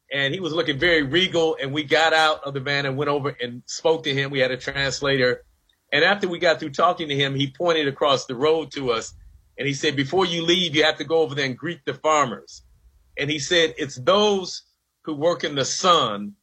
and 0.09 0.33
he 0.33 0.39
was 0.39 0.53
looking 0.53 0.79
very 0.79 1.03
regal. 1.03 1.57
And 1.61 1.73
we 1.73 1.83
got 1.83 2.13
out 2.13 2.45
of 2.45 2.53
the 2.53 2.61
van 2.61 2.85
and 2.85 2.95
went 2.95 3.09
over 3.09 3.35
and 3.41 3.63
spoke 3.65 4.03
to 4.03 4.13
him. 4.13 4.31
We 4.31 4.39
had 4.39 4.51
a 4.51 4.57
translator. 4.57 5.43
And 5.91 6.05
after 6.05 6.29
we 6.29 6.39
got 6.39 6.61
through 6.61 6.69
talking 6.69 7.09
to 7.09 7.15
him, 7.15 7.35
he 7.35 7.51
pointed 7.51 7.89
across 7.89 8.27
the 8.27 8.35
road 8.35 8.71
to 8.71 8.91
us 8.91 9.13
and 9.57 9.67
he 9.67 9.73
said, 9.73 9.97
before 9.97 10.25
you 10.25 10.43
leave, 10.43 10.73
you 10.73 10.85
have 10.85 10.99
to 10.99 11.03
go 11.03 11.19
over 11.19 11.35
there 11.35 11.45
and 11.45 11.57
greet 11.57 11.83
the 11.83 11.95
farmers. 11.95 12.63
And 13.17 13.29
he 13.29 13.39
said, 13.39 13.75
it's 13.77 13.95
those 13.95 14.63
who 15.03 15.15
work 15.15 15.43
in 15.43 15.55
the 15.55 15.65
sun 15.65 16.35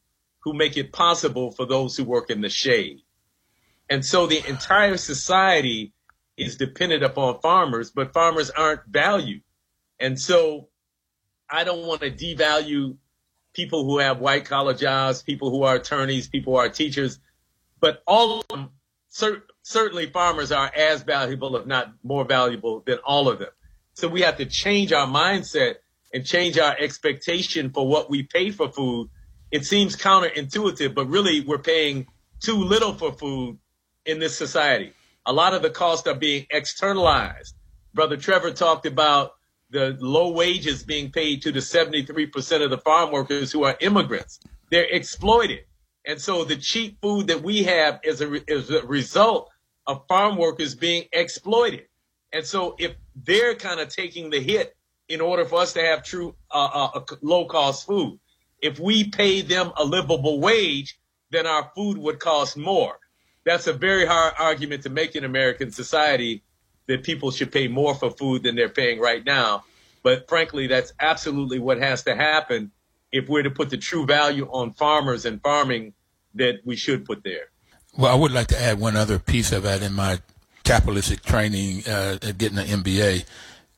who 0.43 0.53
make 0.53 0.77
it 0.77 0.91
possible 0.91 1.51
for 1.51 1.65
those 1.65 1.97
who 1.97 2.03
work 2.03 2.29
in 2.29 2.41
the 2.41 2.49
shade. 2.49 2.99
And 3.89 4.03
so 4.03 4.27
the 4.27 4.47
entire 4.47 4.97
society 4.97 5.93
is 6.37 6.57
dependent 6.57 7.03
upon 7.03 7.39
farmers, 7.41 7.91
but 7.91 8.13
farmers 8.13 8.49
aren't 8.49 8.85
valued. 8.87 9.41
And 9.99 10.19
so 10.19 10.69
I 11.49 11.63
don't 11.63 11.85
want 11.85 12.01
to 12.01 12.11
devalue 12.11 12.97
people 13.53 13.85
who 13.85 13.99
have 13.99 14.19
white 14.19 14.45
collar 14.45 14.73
jobs, 14.73 15.21
people 15.21 15.49
who 15.49 15.63
are 15.63 15.75
attorneys, 15.75 16.27
people 16.27 16.53
who 16.53 16.59
are 16.59 16.69
teachers, 16.69 17.19
but 17.79 18.01
all 18.05 18.39
of 18.39 18.47
them, 18.49 18.69
cer- 19.09 19.43
certainly 19.61 20.07
farmers 20.07 20.51
are 20.51 20.69
as 20.75 21.03
valuable, 21.03 21.55
if 21.55 21.65
not 21.65 21.93
more 22.03 22.25
valuable 22.25 22.81
than 22.85 22.97
all 23.05 23.29
of 23.29 23.39
them. 23.39 23.49
So 23.93 24.07
we 24.09 24.21
have 24.21 24.37
to 24.37 24.45
change 24.45 24.91
our 24.91 25.07
mindset 25.07 25.75
and 26.13 26.25
change 26.25 26.57
our 26.57 26.75
expectation 26.77 27.69
for 27.69 27.87
what 27.87 28.09
we 28.09 28.23
pay 28.23 28.51
for 28.51 28.69
food. 28.69 29.09
It 29.51 29.65
seems 29.65 29.95
counterintuitive, 29.95 30.93
but 30.93 31.07
really 31.07 31.41
we're 31.41 31.59
paying 31.59 32.07
too 32.41 32.57
little 32.57 32.93
for 32.93 33.13
food 33.13 33.57
in 34.05 34.19
this 34.19 34.37
society. 34.37 34.93
A 35.25 35.33
lot 35.33 35.53
of 35.53 35.61
the 35.61 35.69
costs 35.69 36.07
are 36.07 36.15
being 36.15 36.45
externalized. 36.49 37.55
Brother 37.93 38.17
Trevor 38.17 38.51
talked 38.51 38.85
about 38.85 39.33
the 39.71 39.97
low 39.99 40.31
wages 40.31 40.83
being 40.83 41.11
paid 41.11 41.41
to 41.41 41.51
the 41.51 41.59
73% 41.59 42.63
of 42.63 42.69
the 42.69 42.77
farm 42.77 43.11
workers 43.11 43.51
who 43.51 43.63
are 43.63 43.75
immigrants. 43.79 44.39
They're 44.69 44.83
exploited. 44.83 45.65
And 46.05 46.21
so 46.21 46.43
the 46.43 46.55
cheap 46.55 46.97
food 47.01 47.27
that 47.27 47.41
we 47.41 47.63
have 47.63 47.99
is 48.03 48.21
a, 48.21 48.51
is 48.51 48.69
a 48.69 48.85
result 48.85 49.49
of 49.87 50.07
farm 50.07 50.37
workers 50.37 50.75
being 50.75 51.05
exploited. 51.11 51.85
And 52.31 52.45
so 52.45 52.75
if 52.77 52.95
they're 53.15 53.55
kind 53.55 53.79
of 53.79 53.89
taking 53.89 54.29
the 54.29 54.39
hit 54.39 54.75
in 55.07 55.21
order 55.21 55.45
for 55.45 55.61
us 55.61 55.73
to 55.73 55.81
have 55.81 56.03
true 56.03 56.35
uh, 56.51 56.89
uh, 56.95 57.01
low 57.21 57.45
cost 57.45 57.87
food, 57.87 58.19
if 58.61 58.79
we 58.79 59.09
pay 59.09 59.41
them 59.41 59.71
a 59.77 59.83
livable 59.83 60.39
wage, 60.39 60.99
then 61.31 61.47
our 61.47 61.71
food 61.75 61.97
would 61.97 62.19
cost 62.19 62.57
more. 62.57 62.99
That's 63.45 63.67
a 63.67 63.73
very 63.73 64.05
hard 64.05 64.33
argument 64.37 64.83
to 64.83 64.89
make 64.89 65.15
in 65.15 65.23
American 65.23 65.71
society 65.71 66.43
that 66.87 67.03
people 67.03 67.31
should 67.31 67.51
pay 67.51 67.67
more 67.67 67.95
for 67.95 68.11
food 68.11 68.43
than 68.43 68.55
they're 68.55 68.69
paying 68.69 68.99
right 68.99 69.23
now. 69.25 69.63
But 70.03 70.27
frankly, 70.27 70.67
that's 70.67 70.93
absolutely 70.99 71.59
what 71.59 71.77
has 71.79 72.03
to 72.03 72.15
happen 72.15 72.71
if 73.11 73.29
we're 73.29 73.43
to 73.43 73.49
put 73.49 73.69
the 73.69 73.77
true 73.77 74.05
value 74.05 74.47
on 74.51 74.73
farmers 74.73 75.25
and 75.25 75.41
farming 75.41 75.93
that 76.35 76.59
we 76.65 76.75
should 76.75 77.05
put 77.05 77.23
there. 77.23 77.49
Well, 77.97 78.11
I 78.11 78.15
would 78.15 78.31
like 78.31 78.47
to 78.47 78.61
add 78.61 78.79
one 78.79 78.95
other 78.95 79.19
piece 79.19 79.51
of 79.51 79.63
that 79.63 79.81
in 79.81 79.93
my 79.93 80.19
capitalistic 80.63 81.21
training 81.21 81.87
uh, 81.87 82.17
getting 82.37 82.57
an 82.57 82.65
MBA. 82.65 83.25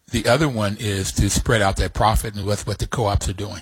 The 0.09 0.27
other 0.27 0.49
one 0.49 0.77
is 0.79 1.11
to 1.13 1.29
spread 1.29 1.61
out 1.61 1.75
that 1.77 1.93
profit, 1.93 2.35
and 2.35 2.47
that's 2.47 2.65
what 2.65 2.79
the 2.79 2.87
co-ops 2.87 3.29
are 3.29 3.33
doing. 3.33 3.61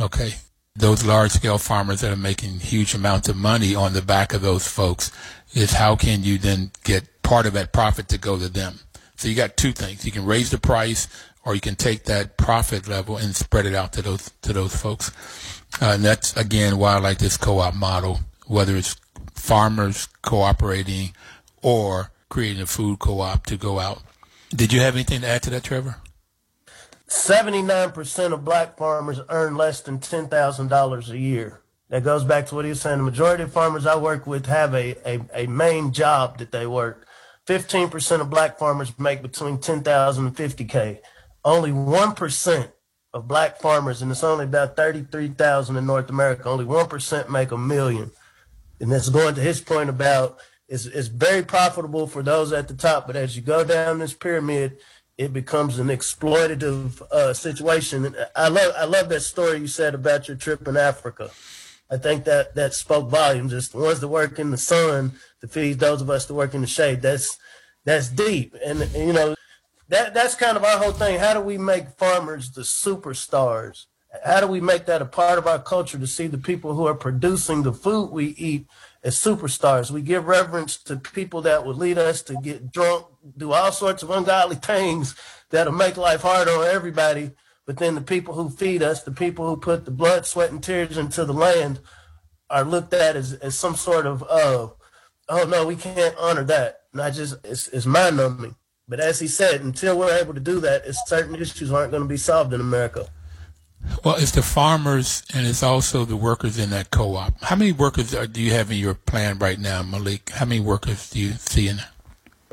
Okay, 0.00 0.34
those 0.76 1.04
large-scale 1.04 1.58
farmers 1.58 2.00
that 2.00 2.12
are 2.12 2.16
making 2.16 2.60
huge 2.60 2.94
amounts 2.94 3.28
of 3.28 3.36
money 3.36 3.74
on 3.74 3.92
the 3.92 4.02
back 4.02 4.32
of 4.32 4.42
those 4.42 4.68
folks 4.68 5.10
is 5.54 5.72
how 5.72 5.96
can 5.96 6.22
you 6.22 6.38
then 6.38 6.70
get 6.84 7.22
part 7.22 7.46
of 7.46 7.52
that 7.54 7.72
profit 7.72 8.08
to 8.08 8.18
go 8.18 8.38
to 8.38 8.48
them? 8.48 8.78
So 9.16 9.28
you 9.28 9.34
got 9.34 9.56
two 9.56 9.72
things: 9.72 10.04
you 10.04 10.12
can 10.12 10.24
raise 10.24 10.50
the 10.50 10.58
price, 10.58 11.08
or 11.44 11.54
you 11.54 11.60
can 11.60 11.74
take 11.74 12.04
that 12.04 12.36
profit 12.36 12.86
level 12.86 13.16
and 13.16 13.34
spread 13.34 13.66
it 13.66 13.74
out 13.74 13.92
to 13.94 14.02
those 14.02 14.30
to 14.42 14.52
those 14.52 14.76
folks. 14.76 15.10
Uh, 15.80 15.92
and 15.94 16.04
that's 16.04 16.36
again 16.36 16.78
why 16.78 16.94
I 16.94 16.98
like 16.98 17.18
this 17.18 17.36
co-op 17.36 17.74
model, 17.74 18.20
whether 18.46 18.76
it's 18.76 18.96
farmers 19.34 20.06
cooperating 20.22 21.14
or 21.62 22.10
creating 22.28 22.62
a 22.62 22.66
food 22.66 22.98
co-op 22.98 23.46
to 23.46 23.56
go 23.56 23.78
out. 23.80 24.02
Did 24.50 24.72
you 24.72 24.80
have 24.80 24.94
anything 24.94 25.22
to 25.22 25.26
add 25.26 25.42
to 25.44 25.50
that, 25.50 25.64
Trevor? 25.64 25.96
79% 27.08 28.32
of 28.32 28.44
black 28.44 28.76
farmers 28.76 29.20
earn 29.30 29.56
less 29.56 29.80
than 29.80 29.98
$10,000 29.98 31.08
a 31.08 31.18
year. 31.18 31.62
That 31.88 32.04
goes 32.04 32.22
back 32.22 32.46
to 32.46 32.54
what 32.54 32.66
he 32.66 32.68
was 32.68 32.82
saying. 32.82 32.98
The 32.98 33.04
majority 33.04 33.44
of 33.44 33.52
farmers 33.52 33.86
I 33.86 33.96
work 33.96 34.26
with 34.26 34.44
have 34.46 34.74
a, 34.74 34.94
a, 35.08 35.20
a 35.32 35.46
main 35.46 35.92
job 35.92 36.38
that 36.38 36.52
they 36.52 36.66
work. 36.66 37.06
15% 37.46 38.20
of 38.20 38.28
black 38.28 38.58
farmers 38.58 38.98
make 38.98 39.22
between 39.22 39.58
10,000 39.58 40.26
and 40.26 40.36
50K. 40.36 40.98
Only 41.44 41.70
1% 41.70 42.72
of 43.14 43.26
black 43.26 43.58
farmers, 43.58 44.02
and 44.02 44.10
it's 44.10 44.22
only 44.22 44.44
about 44.44 44.76
33,000 44.76 45.76
in 45.76 45.86
North 45.86 46.10
America, 46.10 46.46
only 46.46 46.66
1% 46.66 47.30
make 47.30 47.52
a 47.52 47.58
million. 47.58 48.10
And 48.80 48.92
that's 48.92 49.08
going 49.08 49.34
to 49.36 49.40
his 49.40 49.62
point 49.62 49.88
about 49.88 50.38
it's, 50.68 50.84
it's 50.84 51.08
very 51.08 51.42
profitable 51.42 52.06
for 52.06 52.22
those 52.22 52.52
at 52.52 52.68
the 52.68 52.74
top, 52.74 53.06
but 53.06 53.16
as 53.16 53.34
you 53.34 53.40
go 53.40 53.64
down 53.64 53.98
this 53.98 54.12
pyramid, 54.12 54.76
it 55.18 55.32
becomes 55.32 55.80
an 55.80 55.88
exploitative 55.88 57.02
uh, 57.10 57.34
situation. 57.34 58.14
I 58.36 58.48
love 58.48 58.72
I 58.76 58.84
love 58.84 59.08
that 59.08 59.20
story 59.20 59.58
you 59.58 59.66
said 59.66 59.94
about 59.94 60.28
your 60.28 60.36
trip 60.36 60.66
in 60.68 60.76
Africa. 60.76 61.30
I 61.90 61.96
think 61.96 62.24
that 62.24 62.54
that 62.54 62.72
spoke 62.72 63.10
volumes. 63.10 63.52
It's 63.52 63.68
the 63.68 63.78
ones 63.78 64.00
that 64.00 64.08
work 64.08 64.38
in 64.38 64.50
the 64.50 64.56
sun 64.56 65.12
to 65.40 65.48
feed 65.48 65.80
those 65.80 66.00
of 66.00 66.08
us 66.08 66.26
that 66.26 66.34
work 66.34 66.54
in 66.54 66.60
the 66.60 66.68
shade. 66.68 67.02
That's 67.02 67.36
that's 67.84 68.08
deep, 68.08 68.54
and, 68.64 68.80
and 68.82 69.06
you 69.08 69.12
know 69.12 69.34
that 69.88 70.14
that's 70.14 70.36
kind 70.36 70.56
of 70.56 70.64
our 70.64 70.78
whole 70.78 70.92
thing. 70.92 71.18
How 71.18 71.34
do 71.34 71.40
we 71.40 71.58
make 71.58 71.90
farmers 71.90 72.52
the 72.52 72.62
superstars? 72.62 73.86
How 74.24 74.40
do 74.40 74.46
we 74.46 74.60
make 74.60 74.86
that 74.86 75.02
a 75.02 75.06
part 75.06 75.38
of 75.38 75.46
our 75.46 75.58
culture 75.58 75.98
to 75.98 76.06
see 76.06 76.28
the 76.28 76.38
people 76.38 76.74
who 76.74 76.86
are 76.86 76.94
producing 76.94 77.62
the 77.62 77.72
food 77.72 78.10
we 78.10 78.28
eat 78.28 78.66
as 79.08 79.16
superstars? 79.16 79.90
We 79.90 80.02
give 80.02 80.26
reverence 80.26 80.76
to 80.84 80.96
people 80.96 81.40
that 81.42 81.64
would 81.64 81.76
lead 81.76 81.96
us 81.96 82.20
to 82.22 82.34
get 82.34 82.70
drunk, 82.70 83.06
do 83.36 83.52
all 83.52 83.72
sorts 83.72 84.02
of 84.02 84.10
ungodly 84.10 84.56
things 84.56 85.14
that'll 85.50 85.72
make 85.72 85.96
life 85.96 86.20
hard 86.20 86.46
on 86.46 86.66
everybody. 86.66 87.32
But 87.66 87.78
then 87.78 87.94
the 87.94 88.02
people 88.02 88.34
who 88.34 88.50
feed 88.50 88.82
us, 88.82 89.02
the 89.02 89.10
people 89.10 89.48
who 89.48 89.56
put 89.56 89.86
the 89.86 89.90
blood, 89.90 90.26
sweat, 90.26 90.50
and 90.50 90.62
tears 90.62 90.98
into 90.98 91.24
the 91.24 91.32
land, 91.32 91.80
are 92.50 92.64
looked 92.64 92.92
at 92.92 93.16
as, 93.16 93.32
as 93.34 93.58
some 93.58 93.76
sort 93.76 94.06
of, 94.06 94.22
uh, 94.24 94.68
oh 95.28 95.44
no, 95.48 95.66
we 95.66 95.76
can't 95.76 96.14
honor 96.18 96.44
that. 96.44 96.82
Not 96.92 97.14
just, 97.14 97.36
it's, 97.44 97.68
it's 97.68 97.86
mind 97.86 98.18
numbing. 98.18 98.56
But 98.86 99.00
as 99.00 99.18
he 99.20 99.26
said, 99.26 99.62
until 99.62 99.98
we're 99.98 100.18
able 100.18 100.34
to 100.34 100.40
do 100.40 100.60
that, 100.60 100.84
certain 101.06 101.34
issues 101.34 101.72
aren't 101.72 101.90
going 101.90 102.02
to 102.02 102.08
be 102.08 102.16
solved 102.16 102.54
in 102.54 102.60
America. 102.60 103.06
Well, 104.04 104.16
it's 104.16 104.30
the 104.32 104.42
farmers 104.42 105.22
and 105.34 105.46
it's 105.46 105.62
also 105.62 106.04
the 106.04 106.16
workers 106.16 106.58
in 106.58 106.70
that 106.70 106.90
co-op. 106.90 107.42
How 107.42 107.56
many 107.56 107.72
workers 107.72 108.14
are, 108.14 108.26
do 108.26 108.40
you 108.40 108.52
have 108.52 108.70
in 108.70 108.78
your 108.78 108.94
plan 108.94 109.38
right 109.38 109.58
now, 109.58 109.82
Malik? 109.82 110.30
How 110.30 110.44
many 110.46 110.60
workers 110.60 111.10
do 111.10 111.18
you 111.18 111.32
see 111.32 111.68
in 111.68 111.80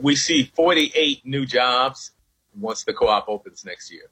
We 0.02 0.16
see 0.16 0.52
48 0.56 1.26
new 1.26 1.46
jobs. 1.46 2.12
once 2.60 2.84
the 2.84 2.94
co-op 2.94 3.28
opens 3.28 3.66
next 3.66 3.92
year. 3.92 4.10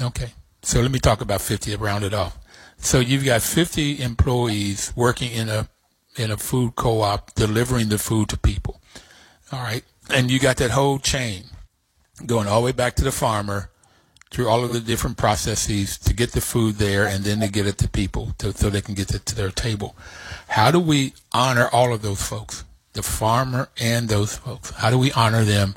Okay. 0.00 0.32
So 0.62 0.80
let 0.80 0.90
me 0.90 0.98
talk 0.98 1.20
about 1.20 1.40
50 1.40 1.70
to 1.72 1.78
round 1.78 2.04
it 2.04 2.12
off. 2.14 2.38
So 2.78 2.98
you've 2.98 3.24
got 3.24 3.42
50 3.42 4.02
employees 4.02 4.92
working 4.96 5.30
in 5.30 5.48
a 5.48 5.68
in 6.16 6.30
a 6.30 6.36
food 6.36 6.76
co-op 6.76 7.34
delivering 7.34 7.88
the 7.88 7.98
food 7.98 8.28
to 8.28 8.36
people. 8.36 8.80
All 9.52 9.60
right. 9.60 9.84
And 10.10 10.30
you 10.30 10.38
got 10.38 10.56
that 10.58 10.70
whole 10.70 10.98
chain 10.98 11.44
going 12.26 12.46
all 12.46 12.60
the 12.60 12.66
way 12.66 12.72
back 12.72 12.94
to 12.96 13.04
the 13.04 13.12
farmer 13.12 13.70
through 14.34 14.48
all 14.48 14.64
of 14.64 14.72
the 14.72 14.80
different 14.80 15.16
processes 15.16 15.96
to 15.96 16.12
get 16.12 16.32
the 16.32 16.40
food 16.40 16.74
there 16.74 17.06
and 17.06 17.22
then 17.22 17.38
to 17.38 17.46
get 17.46 17.68
it 17.68 17.78
to 17.78 17.88
people 17.88 18.34
to, 18.36 18.52
so 18.52 18.68
they 18.68 18.80
can 18.80 18.92
get 18.92 19.14
it 19.14 19.24
to 19.24 19.32
their 19.32 19.52
table. 19.52 19.94
How 20.48 20.72
do 20.72 20.80
we 20.80 21.14
honor 21.30 21.68
all 21.72 21.94
of 21.94 22.02
those 22.02 22.20
folks, 22.20 22.64
the 22.94 23.04
farmer 23.04 23.68
and 23.80 24.08
those 24.08 24.36
folks? 24.36 24.70
How 24.70 24.90
do 24.90 24.98
we 24.98 25.12
honor 25.12 25.44
them 25.44 25.76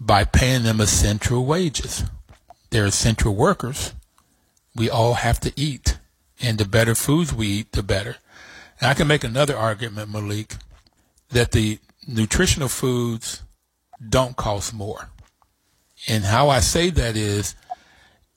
by 0.00 0.24
paying 0.24 0.64
them 0.64 0.80
essential 0.80 1.46
wages? 1.46 2.02
They're 2.70 2.86
essential 2.86 3.36
workers. 3.36 3.94
We 4.74 4.90
all 4.90 5.14
have 5.14 5.38
to 5.38 5.52
eat, 5.54 5.96
and 6.40 6.58
the 6.58 6.64
better 6.64 6.96
foods 6.96 7.32
we 7.32 7.46
eat, 7.46 7.70
the 7.70 7.84
better. 7.84 8.16
And 8.80 8.90
I 8.90 8.94
can 8.94 9.06
make 9.06 9.22
another 9.22 9.56
argument, 9.56 10.10
Malik, 10.10 10.56
that 11.28 11.52
the 11.52 11.78
nutritional 12.04 12.68
foods 12.68 13.42
don't 14.08 14.36
cost 14.36 14.74
more. 14.74 15.10
And 16.08 16.24
how 16.24 16.48
I 16.48 16.60
say 16.60 16.90
that 16.90 17.16
is 17.16 17.54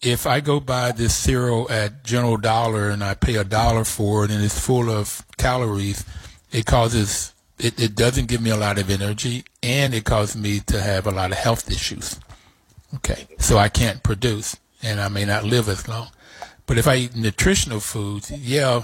if 0.01 0.27
I 0.27 0.41
go 0.41 0.59
buy 0.59 0.91
this 0.91 1.15
cereal 1.15 1.69
at 1.71 2.03
General 2.03 2.37
Dollar 2.37 2.89
and 2.89 3.03
I 3.03 3.13
pay 3.13 3.35
a 3.35 3.43
dollar 3.43 3.85
for 3.85 4.25
it 4.25 4.31
and 4.31 4.43
it's 4.43 4.59
full 4.59 4.89
of 4.89 5.25
calories, 5.37 6.05
it 6.51 6.65
causes 6.65 7.33
it, 7.59 7.81
it 7.81 7.95
doesn't 7.95 8.27
give 8.27 8.41
me 8.41 8.49
a 8.49 8.57
lot 8.57 8.77
of 8.77 8.89
energy 8.89 9.45
and 9.61 9.93
it 9.93 10.03
causes 10.03 10.35
me 10.35 10.59
to 10.61 10.81
have 10.81 11.07
a 11.07 11.11
lot 11.11 11.31
of 11.31 11.37
health 11.37 11.71
issues. 11.71 12.19
Okay. 12.95 13.27
So 13.39 13.57
I 13.57 13.69
can't 13.69 14.03
produce 14.03 14.57
and 14.81 14.99
I 14.99 15.07
may 15.07 15.25
not 15.25 15.45
live 15.45 15.69
as 15.69 15.87
long. 15.87 16.09
But 16.65 16.77
if 16.77 16.87
I 16.87 16.95
eat 16.95 17.15
nutritional 17.15 17.79
foods, 17.79 18.31
yeah, 18.31 18.83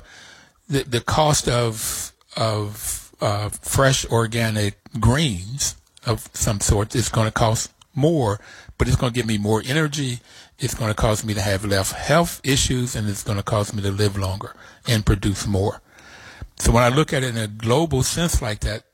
the 0.68 0.84
the 0.84 1.02
cost 1.02 1.48
of 1.48 2.14
of 2.36 3.12
uh, 3.22 3.50
fresh 3.50 4.06
organic 4.06 4.78
greens 5.00 5.76
of 6.06 6.30
some 6.34 6.60
sort 6.60 6.96
is 6.96 7.10
going 7.10 7.28
to 7.28 7.32
cost 7.32 7.72
more, 7.96 8.40
but 8.80 8.88
it's 8.88 8.98
going 8.98 9.14
to 9.14 9.16
give 9.16 9.28
me 9.28 9.38
more 9.38 9.62
energy. 9.66 10.22
It's 10.58 10.74
going 10.74 10.90
to 10.90 10.96
cause 10.96 11.24
me 11.24 11.36
to 11.36 11.42
have 11.42 11.64
less 11.64 11.92
health 11.92 12.42
issues, 12.44 12.96
and 12.96 13.08
it's 13.08 13.24
going 13.24 13.38
to 13.38 13.44
cause 13.44 13.74
me 13.74 13.84
to 13.84 13.92
live 13.92 14.18
longer 14.18 14.56
and 14.88 15.06
produce 15.06 15.46
more. 15.46 15.82
So 16.58 16.72
when 16.72 16.82
I 16.82 16.90
look 16.90 17.14
at 17.14 17.22
it 17.22 17.36
in 17.36 17.38
a 17.38 17.48
global 17.48 18.02
sense 18.02 18.42
like 18.42 18.62
that, 18.62 18.86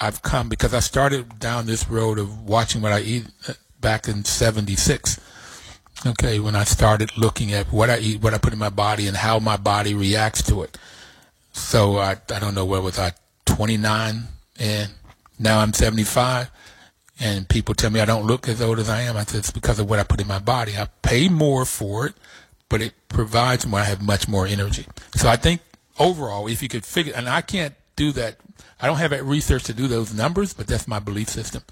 I've 0.00 0.22
come 0.22 0.48
because 0.48 0.72
I 0.72 0.80
started 0.80 1.38
down 1.38 1.66
this 1.66 1.88
road 1.88 2.18
of 2.18 2.48
watching 2.48 2.80
what 2.80 2.92
I 2.92 3.00
eat 3.00 3.26
uh, 3.46 3.52
back 3.80 4.08
in 4.08 4.24
'76. 4.24 5.20
Okay, 6.06 6.40
when 6.40 6.56
I 6.56 6.64
started 6.64 7.16
looking 7.18 7.52
at 7.52 7.66
what 7.72 7.90
I 7.90 7.98
eat, 7.98 8.22
what 8.22 8.34
I 8.34 8.38
put 8.38 8.52
in 8.52 8.58
my 8.58 8.70
body, 8.70 9.06
and 9.06 9.16
how 9.16 9.38
my 9.38 9.56
body 9.56 9.94
reacts 9.94 10.42
to 10.44 10.62
it. 10.62 10.78
So 11.52 11.98
I, 11.98 12.16
I 12.30 12.38
don't 12.38 12.54
know 12.54 12.64
where 12.64 12.80
was 12.80 12.98
I 12.98 13.12
29 13.46 14.24
and 14.58 14.90
now 15.38 15.60
I'm 15.60 15.72
75 15.72 16.50
and 17.20 17.48
people 17.48 17.74
tell 17.74 17.90
me 17.90 18.00
I 18.00 18.04
don't 18.04 18.26
look 18.26 18.48
as 18.48 18.60
old 18.60 18.78
as 18.78 18.88
I 18.88 19.02
am. 19.02 19.16
I 19.16 19.24
said 19.24 19.38
it's 19.38 19.50
because 19.50 19.78
of 19.78 19.88
what 19.88 19.98
I 19.98 20.04
put 20.04 20.20
in 20.20 20.26
my 20.26 20.38
body. 20.38 20.76
I 20.76 20.88
pay 21.02 21.28
more 21.28 21.64
for 21.64 22.06
it, 22.06 22.14
but 22.68 22.80
it 22.80 22.94
provides 23.08 23.66
more. 23.66 23.80
I 23.80 23.84
have 23.84 24.02
much 24.02 24.28
more 24.28 24.46
energy. 24.46 24.86
So 25.16 25.28
I 25.28 25.36
think 25.36 25.60
overall, 25.98 26.48
if 26.48 26.62
you 26.62 26.68
could 26.68 26.84
figure, 26.84 27.12
and 27.14 27.28
I 27.28 27.40
can't 27.40 27.74
do 27.96 28.12
that. 28.12 28.36
I 28.80 28.86
don't 28.86 28.96
have 28.96 29.10
that 29.10 29.24
research 29.24 29.64
to 29.64 29.74
do 29.74 29.86
those 29.86 30.12
numbers, 30.12 30.52
but 30.52 30.66
that's 30.66 30.88
my 30.88 30.98
belief 30.98 31.28
system. 31.28 31.62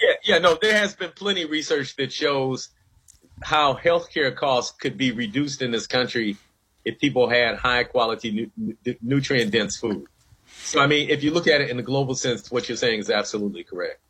Yeah, 0.00 0.14
yeah, 0.24 0.38
no, 0.38 0.58
there 0.60 0.76
has 0.76 0.94
been 0.94 1.10
plenty 1.10 1.42
of 1.42 1.50
research 1.50 1.96
that 1.96 2.12
shows 2.12 2.68
how 3.42 3.74
healthcare 3.74 4.34
costs 4.34 4.76
could 4.76 4.96
be 4.96 5.12
reduced 5.12 5.62
in 5.62 5.70
this 5.70 5.86
country 5.86 6.36
if 6.84 6.98
people 6.98 7.28
had 7.28 7.56
high 7.56 7.84
quality, 7.84 8.50
nu- 8.56 8.76
nutrient 9.02 9.50
dense 9.50 9.76
food. 9.76 10.06
So, 10.62 10.80
I 10.80 10.86
mean, 10.86 11.10
if 11.10 11.22
you 11.22 11.32
look 11.32 11.46
at 11.46 11.60
it 11.60 11.70
in 11.70 11.76
the 11.76 11.82
global 11.82 12.14
sense, 12.14 12.50
what 12.50 12.68
you're 12.68 12.76
saying 12.76 13.00
is 13.00 13.10
absolutely 13.10 13.64
correct. 13.64 14.00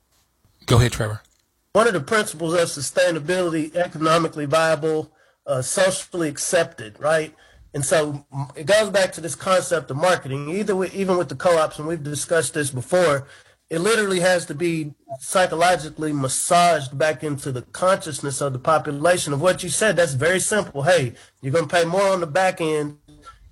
Go 0.66 0.78
ahead, 0.78 0.92
Trevor. 0.92 1.22
One 1.72 1.86
of 1.86 1.92
the 1.92 2.00
principles 2.00 2.54
of 2.54 2.60
sustainability, 2.60 3.74
economically 3.74 4.46
viable, 4.46 5.12
uh, 5.46 5.62
socially 5.62 6.28
accepted, 6.28 6.98
right? 6.98 7.34
And 7.72 7.84
so 7.84 8.26
it 8.56 8.66
goes 8.66 8.90
back 8.90 9.12
to 9.12 9.20
this 9.20 9.34
concept 9.34 9.90
of 9.90 9.96
marketing. 9.96 10.48
Either 10.48 10.74
with, 10.74 10.94
even 10.94 11.18
with 11.18 11.28
the 11.28 11.36
co-ops, 11.36 11.78
and 11.78 11.86
we've 11.86 12.02
discussed 12.02 12.54
this 12.54 12.70
before, 12.70 13.26
it 13.68 13.80
literally 13.80 14.20
has 14.20 14.46
to 14.46 14.54
be 14.54 14.94
psychologically 15.20 16.12
massaged 16.12 16.96
back 16.96 17.22
into 17.22 17.52
the 17.52 17.62
consciousness 17.62 18.40
of 18.40 18.52
the 18.52 18.58
population 18.58 19.32
of 19.32 19.40
what 19.40 19.62
you 19.62 19.68
said. 19.68 19.96
That's 19.96 20.14
very 20.14 20.40
simple. 20.40 20.82
Hey, 20.82 21.14
you're 21.42 21.52
to 21.52 21.66
pay 21.66 21.84
more 21.84 22.08
on 22.08 22.20
the 22.20 22.26
back 22.26 22.60
end 22.60 22.98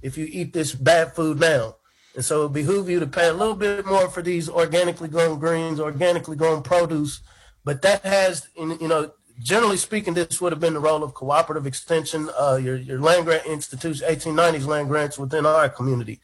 if 0.02 0.16
you 0.16 0.26
eat 0.30 0.52
this 0.52 0.74
bad 0.74 1.14
food 1.14 1.38
now. 1.40 1.76
And 2.14 2.24
so 2.24 2.46
it 2.46 2.52
behoove 2.52 2.88
you 2.88 3.00
to 3.00 3.06
pay 3.06 3.28
a 3.28 3.32
little 3.32 3.54
bit 3.54 3.86
more 3.86 4.08
for 4.08 4.22
these 4.22 4.48
organically 4.48 5.08
grown 5.08 5.38
greens, 5.38 5.80
organically 5.80 6.36
grown 6.36 6.62
produce. 6.62 7.20
But 7.64 7.82
that 7.82 8.02
has, 8.02 8.48
you 8.56 8.88
know, 8.88 9.12
generally 9.40 9.76
speaking, 9.76 10.14
this 10.14 10.40
would 10.40 10.52
have 10.52 10.60
been 10.60 10.74
the 10.74 10.80
role 10.80 11.02
of 11.02 11.14
cooperative 11.14 11.66
extension, 11.66 12.28
uh, 12.38 12.56
your, 12.62 12.76
your 12.76 13.00
land 13.00 13.24
grant 13.24 13.46
institutes, 13.46 14.00
1890s 14.00 14.66
land 14.66 14.88
grants 14.88 15.18
within 15.18 15.44
our 15.44 15.68
community. 15.68 16.20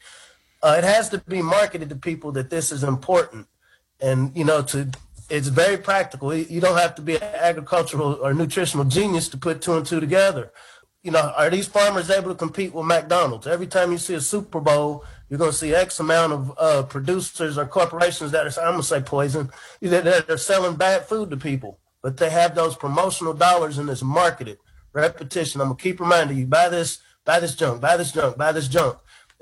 Uh, 0.63 0.75
it 0.77 0.83
has 0.83 1.09
to 1.09 1.17
be 1.17 1.41
marketed 1.41 1.89
to 1.89 1.95
people 1.95 2.31
that 2.31 2.49
this 2.49 2.71
is 2.71 2.83
important 2.83 3.47
and 4.01 4.35
you 4.35 4.43
know 4.43 4.61
to 4.61 4.89
it's 5.29 5.47
very 5.47 5.77
practical 5.77 6.33
you 6.33 6.59
don't 6.59 6.77
have 6.77 6.95
to 6.95 7.01
be 7.01 7.15
an 7.15 7.23
agricultural 7.23 8.13
or 8.21 8.33
nutritional 8.33 8.85
genius 8.85 9.29
to 9.29 9.37
put 9.37 9.61
two 9.61 9.77
and 9.77 9.85
two 9.85 9.99
together 9.99 10.51
you 11.03 11.11
know 11.11 11.33
are 11.37 11.49
these 11.49 11.67
farmers 11.67 12.09
able 12.09 12.29
to 12.29 12.35
compete 12.35 12.73
with 12.73 12.85
mcdonald's 12.85 13.47
every 13.47 13.67
time 13.67 13.91
you 13.91 13.97
see 13.97 14.15
a 14.15 14.21
super 14.21 14.59
bowl 14.59 15.05
you're 15.31 15.39
going 15.39 15.51
to 15.51 15.57
see 15.57 15.73
x 15.73 15.99
amount 15.99 16.33
of 16.33 16.53
uh, 16.59 16.83
producers 16.83 17.57
or 17.57 17.65
corporations 17.65 18.31
that 18.31 18.45
are 18.45 18.61
i'm 18.61 18.73
going 18.73 18.81
to 18.81 18.87
say 18.87 19.01
poison 19.01 19.49
that 19.81 20.29
are 20.29 20.37
selling 20.37 20.75
bad 20.75 21.05
food 21.05 21.31
to 21.31 21.37
people. 21.37 21.79
But 22.03 22.17
they 22.17 22.29
have 22.29 22.53
those 22.53 22.75
promotional 22.75 23.33
dollars 23.33 23.77
and 23.77 23.89
it's 23.89 24.03
marketed. 24.03 24.57
Repetition. 24.91 25.61
I'm 25.61 25.67
going 25.67 25.77
to 25.77 25.83
keep 25.83 25.99
reminding 25.99 26.37
you 26.37 26.47
buy 26.47 26.67
this 26.69 26.99
buy 27.25 27.39
this 27.39 27.55
junk 27.55 27.81
buy 27.81 27.95
this 27.97 28.11
junk 28.11 28.37
buy 28.37 28.51
this 28.51 28.67
junk. 28.67 28.97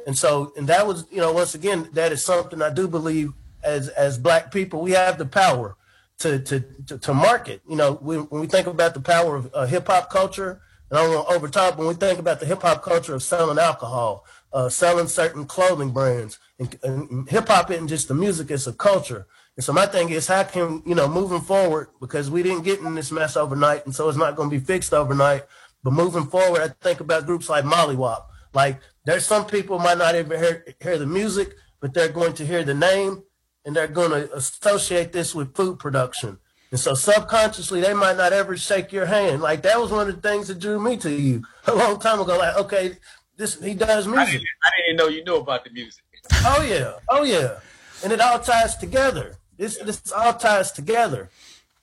And 0.06 0.18
so 0.18 0.54
and 0.56 0.68
that 0.68 0.86
was 0.86 1.06
you 1.12 1.18
know 1.18 1.34
once 1.34 1.56
again 1.56 1.90
that 1.94 2.12
is 2.12 2.24
something 2.24 2.62
i 2.62 2.70
do 2.70 2.88
believe 2.88 3.34
as 3.64 3.90
as 3.90 4.18
black 4.18 4.52
people, 4.52 4.82
we 4.82 4.92
have 4.92 5.18
the 5.18 5.26
power 5.26 5.76
to 6.20 6.40
to 6.40 6.60
to, 6.88 6.98
to 6.98 7.14
market. 7.14 7.62
You 7.68 7.76
know, 7.76 8.00
we, 8.02 8.18
when 8.18 8.42
we 8.42 8.48
think 8.48 8.68
about 8.68 8.94
the 8.94 9.02
power 9.02 9.36
of 9.36 9.50
uh, 9.54 9.66
hip 9.66 9.88
hop 9.88 10.10
culture, 10.10 10.62
and 10.90 11.00
I 11.00 11.04
don't 11.04 11.16
want 11.16 11.30
to 11.30 11.36
overtop, 11.36 11.78
when 11.78 11.88
we 11.88 11.94
think 11.94 12.20
about 12.20 12.40
the 12.40 12.46
hip 12.46 12.62
hop 12.62 12.84
culture 12.84 13.14
of 13.14 13.24
selling 13.24 13.60
alcohol, 13.60 14.26
uh, 14.54 14.70
selling 14.70 15.08
certain 15.08 15.46
clothing 15.46 15.92
brands, 15.92 16.40
and, 16.58 16.78
and 16.84 17.30
hip 17.30 17.48
hop 17.48 17.72
isn't 17.72 17.88
just 17.88 18.08
the 18.08 18.14
music; 18.14 18.52
it's 18.52 18.68
a 18.68 18.74
culture. 18.74 19.28
And 19.56 19.64
so 19.64 19.74
my 19.74 19.86
thing 19.86 20.10
is, 20.10 20.28
how 20.28 20.44
can 20.44 20.82
you 20.86 20.96
know, 20.96 21.08
moving 21.08 21.42
forward, 21.42 21.90
because 22.00 22.32
we 22.32 22.44
didn't 22.44 22.64
get 22.64 22.80
in 22.80 22.96
this 22.96 23.12
mess 23.12 23.36
overnight, 23.36 23.86
and 23.86 23.94
so 23.94 24.08
it's 24.08 24.18
not 24.18 24.36
going 24.36 24.50
to 24.50 24.58
be 24.58 24.64
fixed 24.64 24.94
overnight. 24.94 25.44
But 25.84 25.94
moving 25.94 26.26
forward, 26.26 26.62
I 26.62 26.70
think 26.84 27.00
about 27.00 27.26
groups 27.26 27.50
like 27.50 27.64
Mollywop. 27.64 28.24
Like, 28.54 28.80
there's 29.06 29.26
some 29.26 29.46
people 29.46 29.80
might 29.80 29.98
not 29.98 30.16
even 30.16 30.38
hear, 30.40 30.66
hear 30.82 30.98
the 30.98 31.06
music, 31.06 31.56
but 31.80 31.94
they're 31.94 32.10
going 32.10 32.34
to 32.34 32.46
hear 32.46 32.64
the 32.64 32.74
name 32.74 33.24
and 33.66 33.76
they're 33.76 33.88
going 33.88 34.12
to 34.12 34.34
associate 34.36 35.12
this 35.12 35.36
with 35.36 35.56
food 35.56 35.80
production. 35.80 36.38
And 36.72 36.80
so 36.80 36.94
subconsciously, 36.94 37.82
they 37.82 37.94
might 37.94 38.18
not 38.18 38.34
ever 38.34 38.56
shake 38.56 38.92
your 38.92 39.06
hand. 39.06 39.42
Like 39.42 39.64
that 39.64 39.80
was 39.80 39.92
one 39.92 40.08
of 40.08 40.16
the 40.16 40.28
things 40.28 40.48
that 40.48 40.60
drew 40.60 40.80
me 40.80 40.98
to 40.98 41.12
you 41.12 41.44
a 41.68 41.74
long 41.74 42.00
time 42.00 42.20
ago. 42.20 42.38
Like, 42.38 42.56
okay, 42.58 42.98
this 43.40 43.60
he 43.60 43.74
does 43.74 44.06
music. 44.06 44.28
I 44.28 44.32
didn't, 44.32 44.48
I 44.64 44.70
didn't 44.86 44.98
know 44.98 45.08
you 45.08 45.24
knew 45.24 45.38
about 45.38 45.64
the 45.64 45.72
music. 45.72 46.04
oh 46.46 46.62
yeah, 46.62 46.94
oh 47.08 47.24
yeah, 47.24 47.60
and 48.04 48.12
it 48.12 48.20
all 48.20 48.38
ties 48.38 48.76
together. 48.76 49.38
This 49.58 49.78
this 49.78 50.12
all 50.12 50.34
ties 50.34 50.72
together, 50.74 51.30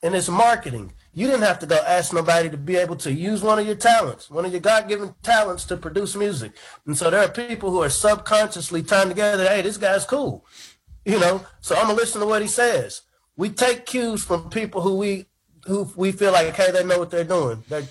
and 0.03 0.15
it's 0.15 0.29
marketing. 0.29 0.93
You 1.15 1.27
didn't 1.27 1.45
have 1.45 1.59
to 1.61 1.67
go 1.67 1.77
ask 1.77 2.13
nobody 2.13 2.51
to 2.51 2.59
be 2.59 2.77
able 2.77 2.97
to 2.97 3.11
use 3.11 3.43
one 3.43 3.59
of 3.59 3.65
your 3.67 3.75
talents, 3.75 4.31
one 4.31 4.45
of 4.45 4.53
your 4.53 4.61
God-given 4.61 5.15
talents 5.23 5.65
to 5.65 5.79
produce 5.79 6.15
music. 6.15 6.53
And 6.85 6.95
so 6.95 7.09
there 7.09 7.25
are 7.25 7.29
people 7.29 7.71
who 7.71 7.83
are 7.83 7.89
subconsciously 7.89 8.83
tying 8.83 9.09
together. 9.09 9.49
Hey, 9.49 9.63
this 9.63 9.79
guy's 9.79 10.05
cool. 10.05 10.45
You 11.07 11.19
know, 11.19 11.47
so 11.63 11.75
I'm 11.75 11.87
gonna 11.87 11.95
listen 11.95 12.21
to 12.21 12.27
what 12.27 12.43
he 12.43 12.49
says. 12.49 13.01
We 13.35 13.49
take 13.49 13.87
cues 13.87 14.23
from 14.23 14.51
people 14.51 14.83
who 14.83 14.97
we 14.97 15.25
who 15.65 15.91
we 15.97 16.13
feel 16.13 16.33
like, 16.33 16.55
hey, 16.55 16.71
they 16.71 16.85
know 16.85 16.99
what 16.99 17.11
they're 17.11 17.25
doing. 17.25 17.65
They're, 17.67 17.83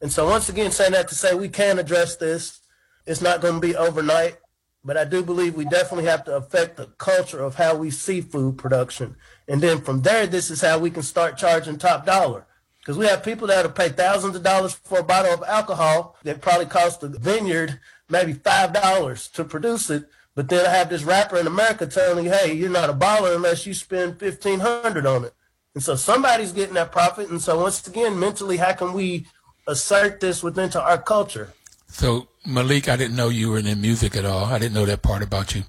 and 0.00 0.10
so 0.10 0.26
once 0.26 0.48
again, 0.48 0.70
saying 0.70 0.92
that 0.92 1.08
to 1.08 1.14
say 1.14 1.34
we 1.34 1.50
can 1.50 1.78
address 1.78 2.16
this. 2.16 2.59
It's 3.06 3.20
not 3.20 3.40
going 3.40 3.54
to 3.54 3.60
be 3.60 3.76
overnight, 3.76 4.36
but 4.84 4.96
I 4.96 5.04
do 5.04 5.22
believe 5.22 5.54
we 5.54 5.64
definitely 5.64 6.04
have 6.04 6.24
to 6.24 6.36
affect 6.36 6.76
the 6.76 6.86
culture 6.98 7.40
of 7.40 7.56
how 7.56 7.74
we 7.74 7.90
see 7.90 8.20
food 8.20 8.58
production. 8.58 9.16
And 9.48 9.60
then 9.60 9.80
from 9.80 10.02
there, 10.02 10.26
this 10.26 10.50
is 10.50 10.60
how 10.60 10.78
we 10.78 10.90
can 10.90 11.02
start 11.02 11.38
charging 11.38 11.78
top 11.78 12.06
dollar. 12.06 12.46
Because 12.78 12.96
we 12.96 13.06
have 13.06 13.22
people 13.22 13.46
that 13.48 13.64
will 13.64 13.72
pay 13.72 13.90
thousands 13.90 14.36
of 14.36 14.42
dollars 14.42 14.74
for 14.74 15.00
a 15.00 15.04
bottle 15.04 15.34
of 15.34 15.42
alcohol 15.42 16.16
that 16.24 16.40
probably 16.40 16.66
cost 16.66 17.00
the 17.00 17.08
vineyard 17.08 17.78
maybe 18.08 18.34
$5 18.34 19.32
to 19.32 19.44
produce 19.44 19.90
it 19.90 20.08
but 20.34 20.48
then 20.48 20.64
I 20.64 20.70
have 20.70 20.88
this 20.88 21.02
rapper 21.02 21.36
in 21.38 21.46
America 21.46 21.86
telling 21.86 22.24
you, 22.24 22.30
hey, 22.30 22.52
you're 22.52 22.70
not 22.70 22.90
a 22.90 22.94
baller 22.94 23.34
unless 23.34 23.66
you 23.66 23.74
spend 23.74 24.18
fifteen 24.18 24.60
hundred 24.60 25.06
on 25.06 25.24
it. 25.24 25.34
And 25.74 25.82
so 25.82 25.96
somebody's 25.96 26.52
getting 26.52 26.74
that 26.74 26.92
profit. 26.92 27.28
And 27.28 27.40
so 27.40 27.60
once 27.60 27.86
again, 27.86 28.18
mentally, 28.18 28.56
how 28.56 28.72
can 28.72 28.92
we 28.92 29.26
assert 29.66 30.20
this 30.20 30.42
within 30.42 30.70
to 30.70 30.82
our 30.82 30.96
culture? 30.96 31.52
So 31.88 32.28
Malik, 32.46 32.88
I 32.88 32.96
didn't 32.96 33.16
know 33.16 33.28
you 33.28 33.50
were 33.50 33.58
in 33.58 33.80
music 33.80 34.16
at 34.16 34.24
all. 34.24 34.44
I 34.44 34.58
didn't 34.58 34.74
know 34.74 34.86
that 34.86 35.02
part 35.02 35.22
about 35.22 35.54
you. 35.54 35.64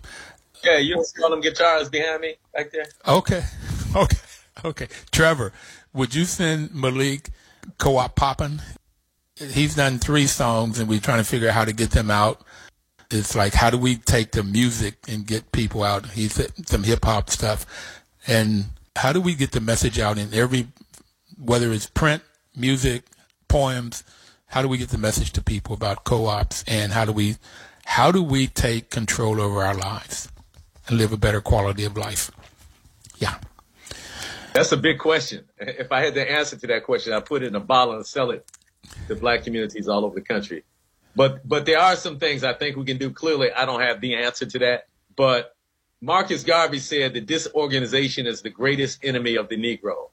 Yeah, 0.64 0.78
you 0.78 1.04
see 1.04 1.24
all 1.24 1.30
them 1.30 1.42
guitars 1.42 1.90
behind 1.90 2.22
me 2.22 2.36
back 2.54 2.72
there? 2.72 2.86
Okay. 3.08 3.44
Okay. 3.94 4.18
Okay. 4.64 4.88
Trevor, 5.12 5.52
would 5.92 6.16
you 6.16 6.24
send 6.24 6.74
Malik 6.74 7.28
Co-op 7.78 8.16
Poppin'? 8.16 8.62
He's 9.36 9.76
done 9.76 10.00
three 10.00 10.28
songs 10.28 10.80
and 10.80 10.88
we're 10.88 11.02
trying 11.02 11.18
to 11.18 11.26
figure 11.26 11.50
out 11.50 11.56
how 11.56 11.66
to 11.66 11.74
get 11.74 11.92
them 11.92 12.10
out. 12.10 12.42
It's 13.10 13.36
like, 13.36 13.54
how 13.54 13.70
do 13.70 13.78
we 13.78 13.98
take 13.98 14.32
the 14.32 14.44
music 14.44 14.96
and 15.10 15.28
get 15.28 15.52
people 15.52 15.84
out? 15.84 16.12
He's 16.12 16.40
some 16.66 16.84
hip 16.84 17.04
hop 17.04 17.30
stuff. 17.30 17.66
And 18.28 18.68
how 18.96 19.12
do 19.12 19.20
we 19.20 19.36
get 19.36 19.52
the 19.52 19.60
message 19.60 20.00
out 20.00 20.18
in 20.18 20.34
every, 20.34 20.70
whether 21.38 21.74
it's 21.74 21.88
print, 21.88 22.24
music, 22.56 23.04
poems, 23.50 24.06
how 24.52 24.62
do 24.62 24.68
we 24.68 24.78
get 24.78 24.90
the 24.90 24.98
message 24.98 25.32
to 25.32 25.42
people 25.42 25.74
about 25.74 26.04
co-ops 26.04 26.64
and 26.68 26.92
how 26.92 27.06
do 27.06 27.14
we, 27.14 27.38
how 27.86 28.12
do 28.12 28.22
we 28.22 28.48
take 28.48 28.90
control 28.90 29.40
over 29.40 29.64
our 29.64 29.74
lives 29.74 30.30
and 30.88 30.98
live 30.98 31.14
a 31.14 31.18
better 31.18 31.40
quality 31.40 31.86
of 31.86 31.96
life? 31.96 32.30
Yeah. 33.18 33.36
That's 34.54 34.74
a 34.74 34.78
big 34.78 35.00
question. 35.00 35.46
If 35.58 35.94
I 35.94 36.02
had 36.02 36.16
the 36.16 36.30
answer 36.30 36.58
to 36.58 36.68
that 36.68 36.84
question, 36.84 37.14
I'd 37.14 37.26
put 37.26 37.44
it 37.44 37.48
in 37.48 37.56
a 37.56 37.62
bottle 37.62 37.96
and 37.96 38.06
sell 38.06 38.32
it 38.32 38.46
to 39.08 39.16
black 39.16 39.46
communities 39.46 39.88
all 39.88 40.04
over 40.04 40.16
the 40.16 40.22
country. 40.22 40.66
But 41.16 41.48
but 41.48 41.66
there 41.66 41.80
are 41.80 41.96
some 41.96 42.20
things 42.20 42.44
I 42.44 42.54
think 42.54 42.76
we 42.76 42.84
can 42.84 42.98
do. 42.98 43.10
Clearly, 43.12 43.52
I 43.52 43.66
don't 43.66 43.82
have 43.82 44.02
the 44.02 44.16
answer 44.16 44.46
to 44.46 44.60
that. 44.60 44.88
But 45.16 45.56
Marcus 46.02 46.44
Garvey 46.44 46.80
said 46.80 47.14
that 47.14 47.26
disorganization 47.26 48.28
is 48.28 48.42
the 48.42 48.50
greatest 48.50 49.00
enemy 49.04 49.36
of 49.36 49.48
the 49.48 49.56
Negro. 49.56 50.10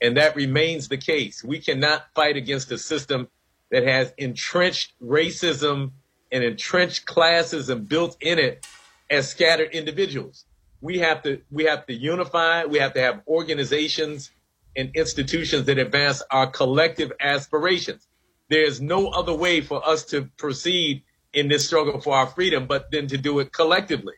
And 0.00 0.16
that 0.16 0.34
remains 0.34 0.88
the 0.88 0.98
case. 0.98 1.44
We 1.44 1.60
cannot 1.60 2.06
fight 2.14 2.36
against 2.36 2.72
a 2.72 2.78
system 2.78 3.28
that 3.70 3.84
has 3.84 4.12
entrenched 4.18 4.92
racism 5.02 5.92
and 6.32 6.44
entrenched 6.44 7.06
classism 7.06 7.88
built 7.88 8.16
in 8.20 8.38
it 8.38 8.66
as 9.10 9.28
scattered 9.28 9.70
individuals 9.72 10.44
we 10.80 10.98
have 10.98 11.22
to 11.22 11.40
we 11.50 11.64
have 11.64 11.86
to 11.86 11.94
unify. 11.94 12.64
We 12.64 12.78
have 12.78 12.94
to 12.94 13.00
have 13.00 13.22
organizations 13.26 14.30
and 14.76 14.90
institutions 14.94 15.66
that 15.66 15.78
advance 15.78 16.22
our 16.30 16.46
collective 16.46 17.12
aspirations. 17.20 18.06
There's 18.48 18.80
no 18.80 19.08
other 19.08 19.34
way 19.34 19.60
for 19.60 19.86
us 19.86 20.04
to 20.06 20.28
proceed 20.36 21.02
in 21.32 21.48
this 21.48 21.66
struggle 21.66 22.00
for 22.00 22.14
our 22.14 22.26
freedom, 22.26 22.66
but 22.66 22.90
then 22.90 23.06
to 23.08 23.18
do 23.18 23.38
it 23.40 23.52
collectively. 23.52 24.14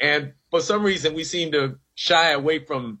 And 0.00 0.32
for 0.50 0.60
some 0.60 0.82
reason, 0.82 1.14
we 1.14 1.24
seem 1.24 1.52
to 1.52 1.78
shy 1.94 2.30
away 2.30 2.60
from 2.60 3.00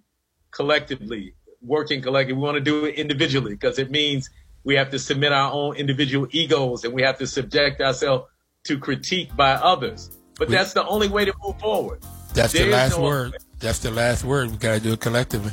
collectively 0.50 1.34
working 1.62 2.02
collectively. 2.02 2.34
We 2.34 2.42
want 2.42 2.56
to 2.56 2.60
do 2.60 2.84
it 2.84 2.96
individually 2.96 3.52
because 3.52 3.78
it 3.78 3.90
means 3.90 4.30
we 4.66 4.74
have 4.74 4.90
to 4.90 4.98
submit 4.98 5.32
our 5.32 5.50
own 5.52 5.76
individual 5.76 6.26
egos 6.32 6.84
and 6.84 6.92
we 6.92 7.00
have 7.00 7.16
to 7.18 7.26
subject 7.26 7.80
ourselves 7.80 8.24
to 8.64 8.78
critique 8.78 9.34
by 9.36 9.52
others. 9.52 10.10
But 10.36 10.50
that's 10.50 10.72
the 10.74 10.84
only 10.84 11.08
way 11.08 11.24
to 11.24 11.32
move 11.42 11.58
forward. 11.60 12.02
That's 12.34 12.52
the 12.52 12.66
last 12.66 12.98
no 12.98 13.04
word. 13.04 13.32
Way. 13.32 13.38
That's 13.60 13.78
the 13.78 13.92
last 13.92 14.24
word. 14.24 14.50
We 14.50 14.56
got 14.56 14.74
to 14.74 14.80
do 14.80 14.92
it 14.94 15.00
collectively. 15.00 15.52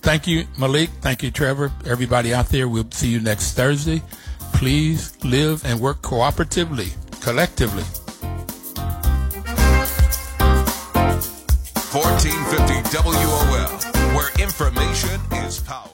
Thank 0.00 0.28
you, 0.28 0.46
Malik. 0.56 0.90
Thank 1.00 1.24
you, 1.24 1.32
Trevor. 1.32 1.72
Everybody 1.84 2.32
out 2.32 2.46
there, 2.50 2.68
we'll 2.68 2.90
see 2.92 3.08
you 3.08 3.20
next 3.20 3.54
Thursday. 3.54 4.00
Please 4.54 5.12
live 5.24 5.64
and 5.66 5.80
work 5.80 6.00
cooperatively, 6.00 6.94
collectively. 7.20 7.82
1450 11.92 12.96
WOL, 12.96 14.14
where 14.14 14.30
information 14.38 15.20
is 15.44 15.58
power. 15.58 15.89